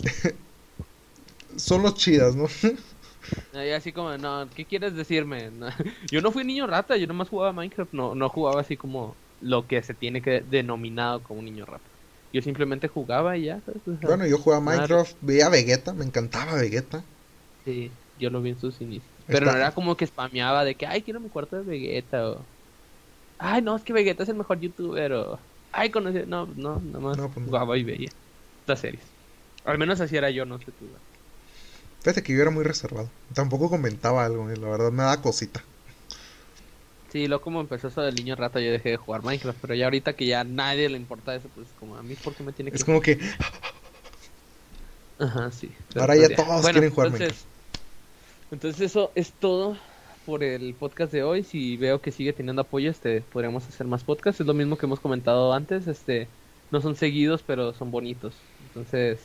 son 1.55 1.83
los 1.83 1.95
chidas, 1.95 2.35
¿no? 2.35 2.47
Y 3.53 3.69
así 3.69 3.91
como, 3.91 4.17
no, 4.17 4.47
¿qué 4.55 4.65
quieres 4.65 4.95
decirme? 4.95 5.51
Yo 6.11 6.21
no 6.21 6.31
fui 6.31 6.43
niño 6.43 6.67
rata, 6.67 6.97
yo 6.97 7.07
nomás 7.07 7.29
jugaba 7.29 7.53
Minecraft, 7.53 7.93
no, 7.93 8.15
no 8.15 8.29
jugaba 8.29 8.61
así 8.61 8.77
como 8.77 9.15
lo 9.41 9.67
que 9.67 9.81
se 9.83 9.93
tiene 9.93 10.21
que 10.21 10.41
denominado 10.41 11.21
como 11.23 11.39
un 11.39 11.45
niño 11.45 11.65
rata. 11.65 11.83
Yo 12.33 12.41
simplemente 12.41 12.87
jugaba 12.87 13.37
y 13.37 13.45
ya. 13.45 13.61
bueno, 14.01 14.25
yo 14.25 14.37
jugaba 14.37 14.63
Minecraft, 14.63 15.17
veía 15.21 15.49
Vegeta, 15.49 15.93
me 15.93 16.05
encantaba 16.05 16.55
Vegeta. 16.55 17.03
Sí, 17.65 17.91
yo 18.17 18.29
lo 18.29 18.41
vi 18.41 18.51
en 18.51 18.59
sus 18.59 18.79
inicios. 18.79 19.11
Pero 19.27 19.47
no 19.47 19.57
era 19.57 19.73
como 19.73 19.97
que 19.97 20.07
spameaba 20.07 20.63
de 20.63 20.75
que, 20.75 20.85
ay, 20.85 21.01
quiero 21.01 21.19
mi 21.19 21.29
cuarto 21.29 21.57
de 21.57 21.63
Vegeta 21.63 22.29
o... 22.29 22.45
Ay, 23.37 23.61
no, 23.61 23.75
es 23.75 23.83
que 23.83 23.93
Vegeta 23.93 24.23
es 24.23 24.29
el 24.29 24.35
mejor 24.35 24.59
youtuber 24.59 25.13
o... 25.13 25.39
Ay, 25.71 25.89
conocí... 25.89 26.19
No, 26.27 26.45
no, 26.55 26.79
nomás 26.79 27.17
no, 27.17 27.29
pues 27.31 27.45
jugaba 27.45 27.77
y 27.77 27.83
veía 27.83 28.09
estas 28.61 28.79
series. 28.79 29.03
Al 29.65 29.77
menos 29.77 29.99
así 30.01 30.15
era 30.15 30.29
yo, 30.29 30.45
no 30.45 30.57
sé 30.59 30.71
tú. 30.71 30.87
Fíjate 32.01 32.23
que 32.23 32.33
yo 32.33 32.41
era 32.41 32.51
muy 32.51 32.63
reservado. 32.63 33.09
Tampoco 33.33 33.69
comentaba 33.69 34.25
algo, 34.25 34.47
la 34.47 34.69
verdad 34.69 34.91
me 34.91 35.03
da 35.03 35.21
cosita. 35.21 35.61
Sí, 37.11 37.27
luego 37.27 37.43
como 37.43 37.61
empezó 37.61 37.89
eso 37.89 38.01
del 38.01 38.15
niño 38.15 38.35
rata 38.35 38.61
yo 38.61 38.71
dejé 38.71 38.89
de 38.89 38.97
jugar 38.97 39.23
Minecraft, 39.23 39.59
pero 39.61 39.75
ya 39.75 39.85
ahorita 39.85 40.13
que 40.13 40.25
ya 40.25 40.39
a 40.39 40.45
nadie 40.45 40.89
le 40.89 40.97
importa 40.97 41.35
eso, 41.35 41.49
pues 41.53 41.67
como 41.79 41.97
a 41.97 42.03
mí, 42.03 42.15
¿por 42.15 42.33
qué 42.33 42.43
me 42.43 42.53
tiene 42.53 42.71
que...? 42.71 42.77
Es 42.77 42.85
como 42.85 43.01
que... 43.01 43.19
Ajá, 45.19 45.51
sí. 45.51 45.71
Ahora 45.95 46.15
ya, 46.15 46.27
pues 46.27 46.37
todos 46.37 46.69
quieren 46.69 46.89
jugar 46.89 47.07
entonces, 47.07 47.19
Minecraft. 47.19 47.45
Entonces 48.51 48.81
eso 48.81 49.11
es 49.13 49.31
todo 49.31 49.77
por 50.25 50.43
el 50.43 50.73
podcast 50.73 51.11
de 51.11 51.23
hoy. 51.23 51.43
Si 51.43 51.77
veo 51.77 52.01
que 52.01 52.11
sigue 52.11 52.33
teniendo 52.33 52.61
apoyo, 52.61 52.89
este, 52.89 53.21
podríamos 53.21 53.67
hacer 53.67 53.87
más 53.87 54.03
podcasts. 54.03 54.41
Es 54.41 54.47
lo 54.47 54.53
mismo 54.53 54.77
que 54.77 54.85
hemos 54.85 54.99
comentado 54.99 55.53
antes, 55.53 55.87
este, 55.87 56.27
no 56.71 56.81
son 56.81 56.95
seguidos, 56.95 57.43
pero 57.45 57.73
son 57.73 57.91
bonitos. 57.91 58.33
Entonces, 58.67 59.19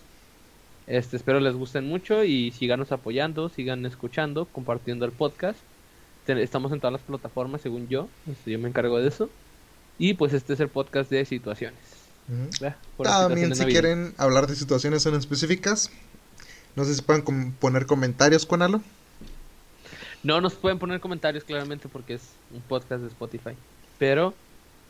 este, 0.86 1.16
espero 1.16 1.40
les 1.40 1.54
gusten 1.54 1.86
mucho 1.86 2.24
y 2.24 2.52
síganos 2.52 2.92
apoyando, 2.92 3.48
sigan 3.48 3.84
escuchando, 3.86 4.46
compartiendo 4.46 5.04
el 5.04 5.12
podcast. 5.12 5.58
Estamos 6.26 6.72
en 6.72 6.80
todas 6.80 6.92
las 6.92 7.02
plataformas, 7.02 7.60
según 7.60 7.88
yo. 7.88 8.08
Este, 8.30 8.52
yo 8.52 8.58
me 8.58 8.68
encargo 8.68 8.98
de 8.98 9.08
eso. 9.08 9.30
Y 9.98 10.14
pues 10.14 10.32
este 10.32 10.52
es 10.52 10.60
el 10.60 10.68
podcast 10.68 11.10
de 11.10 11.24
situaciones. 11.24 11.78
También 13.02 13.54
si 13.54 13.64
quieren 13.66 14.14
hablar 14.16 14.46
de 14.46 14.56
situaciones 14.56 15.06
en 15.06 15.14
específicas, 15.14 15.90
no 16.74 16.84
sé 16.84 16.94
si 16.94 17.02
pueden 17.02 17.52
poner 17.52 17.86
comentarios 17.86 18.44
con 18.44 18.62
algo. 18.62 18.82
No 20.22 20.40
nos 20.40 20.54
pueden 20.54 20.78
poner 20.78 21.00
comentarios 21.00 21.44
claramente 21.44 21.88
porque 21.88 22.14
es 22.14 22.22
un 22.52 22.60
podcast 22.62 23.02
de 23.02 23.08
Spotify. 23.08 23.52
Pero 23.98 24.34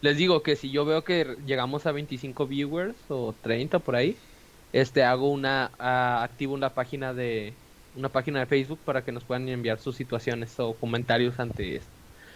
les 0.01 0.17
digo 0.17 0.43
que 0.43 0.57
si 0.57 0.71
yo 0.71 0.85
veo 0.85 1.05
que 1.05 1.37
llegamos 1.47 1.87
a 1.87 1.93
25 1.93 2.47
viewers 2.47 2.97
o 3.09 3.35
30 3.43 3.79
por 3.81 3.97
ahí, 3.97 4.17
este 4.73 5.05
hago 5.05 5.31
una 5.31 5.73
uh, 5.79 6.23
activo 6.25 6.55
una 6.55 6.75
página 6.75 7.15
de 7.15 7.61
una 7.95 8.11
página 8.13 8.41
de 8.41 8.47
Facebook 8.47 8.81
para 8.85 9.05
que 9.05 9.13
nos 9.13 9.25
puedan 9.25 9.49
enviar 9.49 9.79
sus 9.81 9.97
situaciones 9.97 10.59
o 10.61 10.79
comentarios 10.79 11.39
ante 11.41 11.77
esto. 11.77 11.91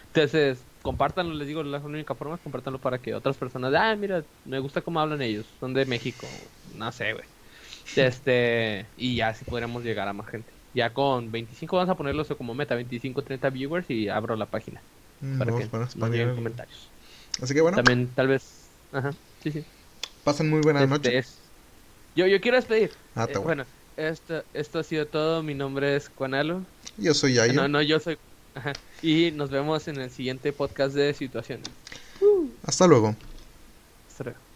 Entonces, 0.07 0.67
compártanlo, 0.83 1.35
les 1.35 1.47
digo, 1.47 1.63
la 1.63 1.79
única 1.79 2.15
forma 2.15 2.35
es 2.37 2.41
compártanlo 2.41 2.81
para 2.81 2.99
que 3.01 3.15
otras 3.15 3.37
personas, 3.37 3.73
ah, 3.77 3.95
mira, 3.97 4.25
me 4.45 4.59
gusta 4.59 4.81
cómo 4.81 5.01
hablan 5.01 5.23
ellos, 5.23 5.47
son 5.61 5.75
de 5.75 5.85
México, 5.87 6.27
no 6.75 6.91
sé, 6.93 7.13
güey. 7.13 7.25
Este, 7.95 8.87
y 8.97 9.17
ya 9.17 9.29
así 9.29 9.45
podríamos 9.45 9.85
llegar 9.85 10.09
a 10.09 10.13
más 10.13 10.29
gente. 10.29 10.53
Ya 10.73 10.93
con 10.95 11.31
25 11.31 11.77
vamos 11.77 11.91
a 11.91 11.97
ponerlo 11.97 12.25
como 12.37 12.55
meta, 12.55 12.75
25, 12.75 13.23
30 13.23 13.51
viewers 13.51 13.91
y 13.91 14.09
abro 14.09 14.37
la 14.37 14.47
página. 14.47 14.83
Mm, 15.21 15.39
para 15.39 15.57
que 15.57 15.67
nos 15.67 15.95
comentarios. 16.35 16.91
Así 17.43 17.55
que 17.55 17.61
bueno. 17.61 17.77
También, 17.77 18.15
tal 18.15 18.29
vez, 18.29 18.71
ajá, 18.93 19.11
sí, 19.43 19.51
sí. 19.51 19.65
Pasen 20.25 20.51
muy 20.51 20.61
buenas 20.61 20.85
este 20.85 21.11
noches. 21.11 21.50
Yo, 22.15 22.27
yo 22.27 22.41
quiero 22.41 22.57
despedir. 22.57 22.91
Ah, 23.15 23.27
eh, 23.29 23.39
bueno, 23.39 23.65
esto, 23.97 24.45
esto 24.55 24.79
ha 24.81 24.83
sido 24.83 25.07
todo. 25.07 25.43
Mi 25.43 25.55
nombre 25.55 25.97
es 25.97 26.11
Juanalo. 26.17 26.63
Yo 26.97 27.15
soy 27.15 27.35
Yayo. 27.35 27.55
No, 27.55 27.69
no, 27.69 27.83
yo 27.83 28.01
soy. 28.01 28.19
Ajá. 28.55 28.73
Y 29.03 29.31
nos 29.33 29.51
vemos 29.51 29.87
en 29.89 29.97
el 29.97 30.11
siguiente 30.11 30.53
podcast 30.53 30.95
de 30.95 31.15
Situaciones. 31.15 31.69
Hasta 32.65 32.87
luego. 32.87 33.15
Hasta 34.09 34.25
luego. 34.25 34.50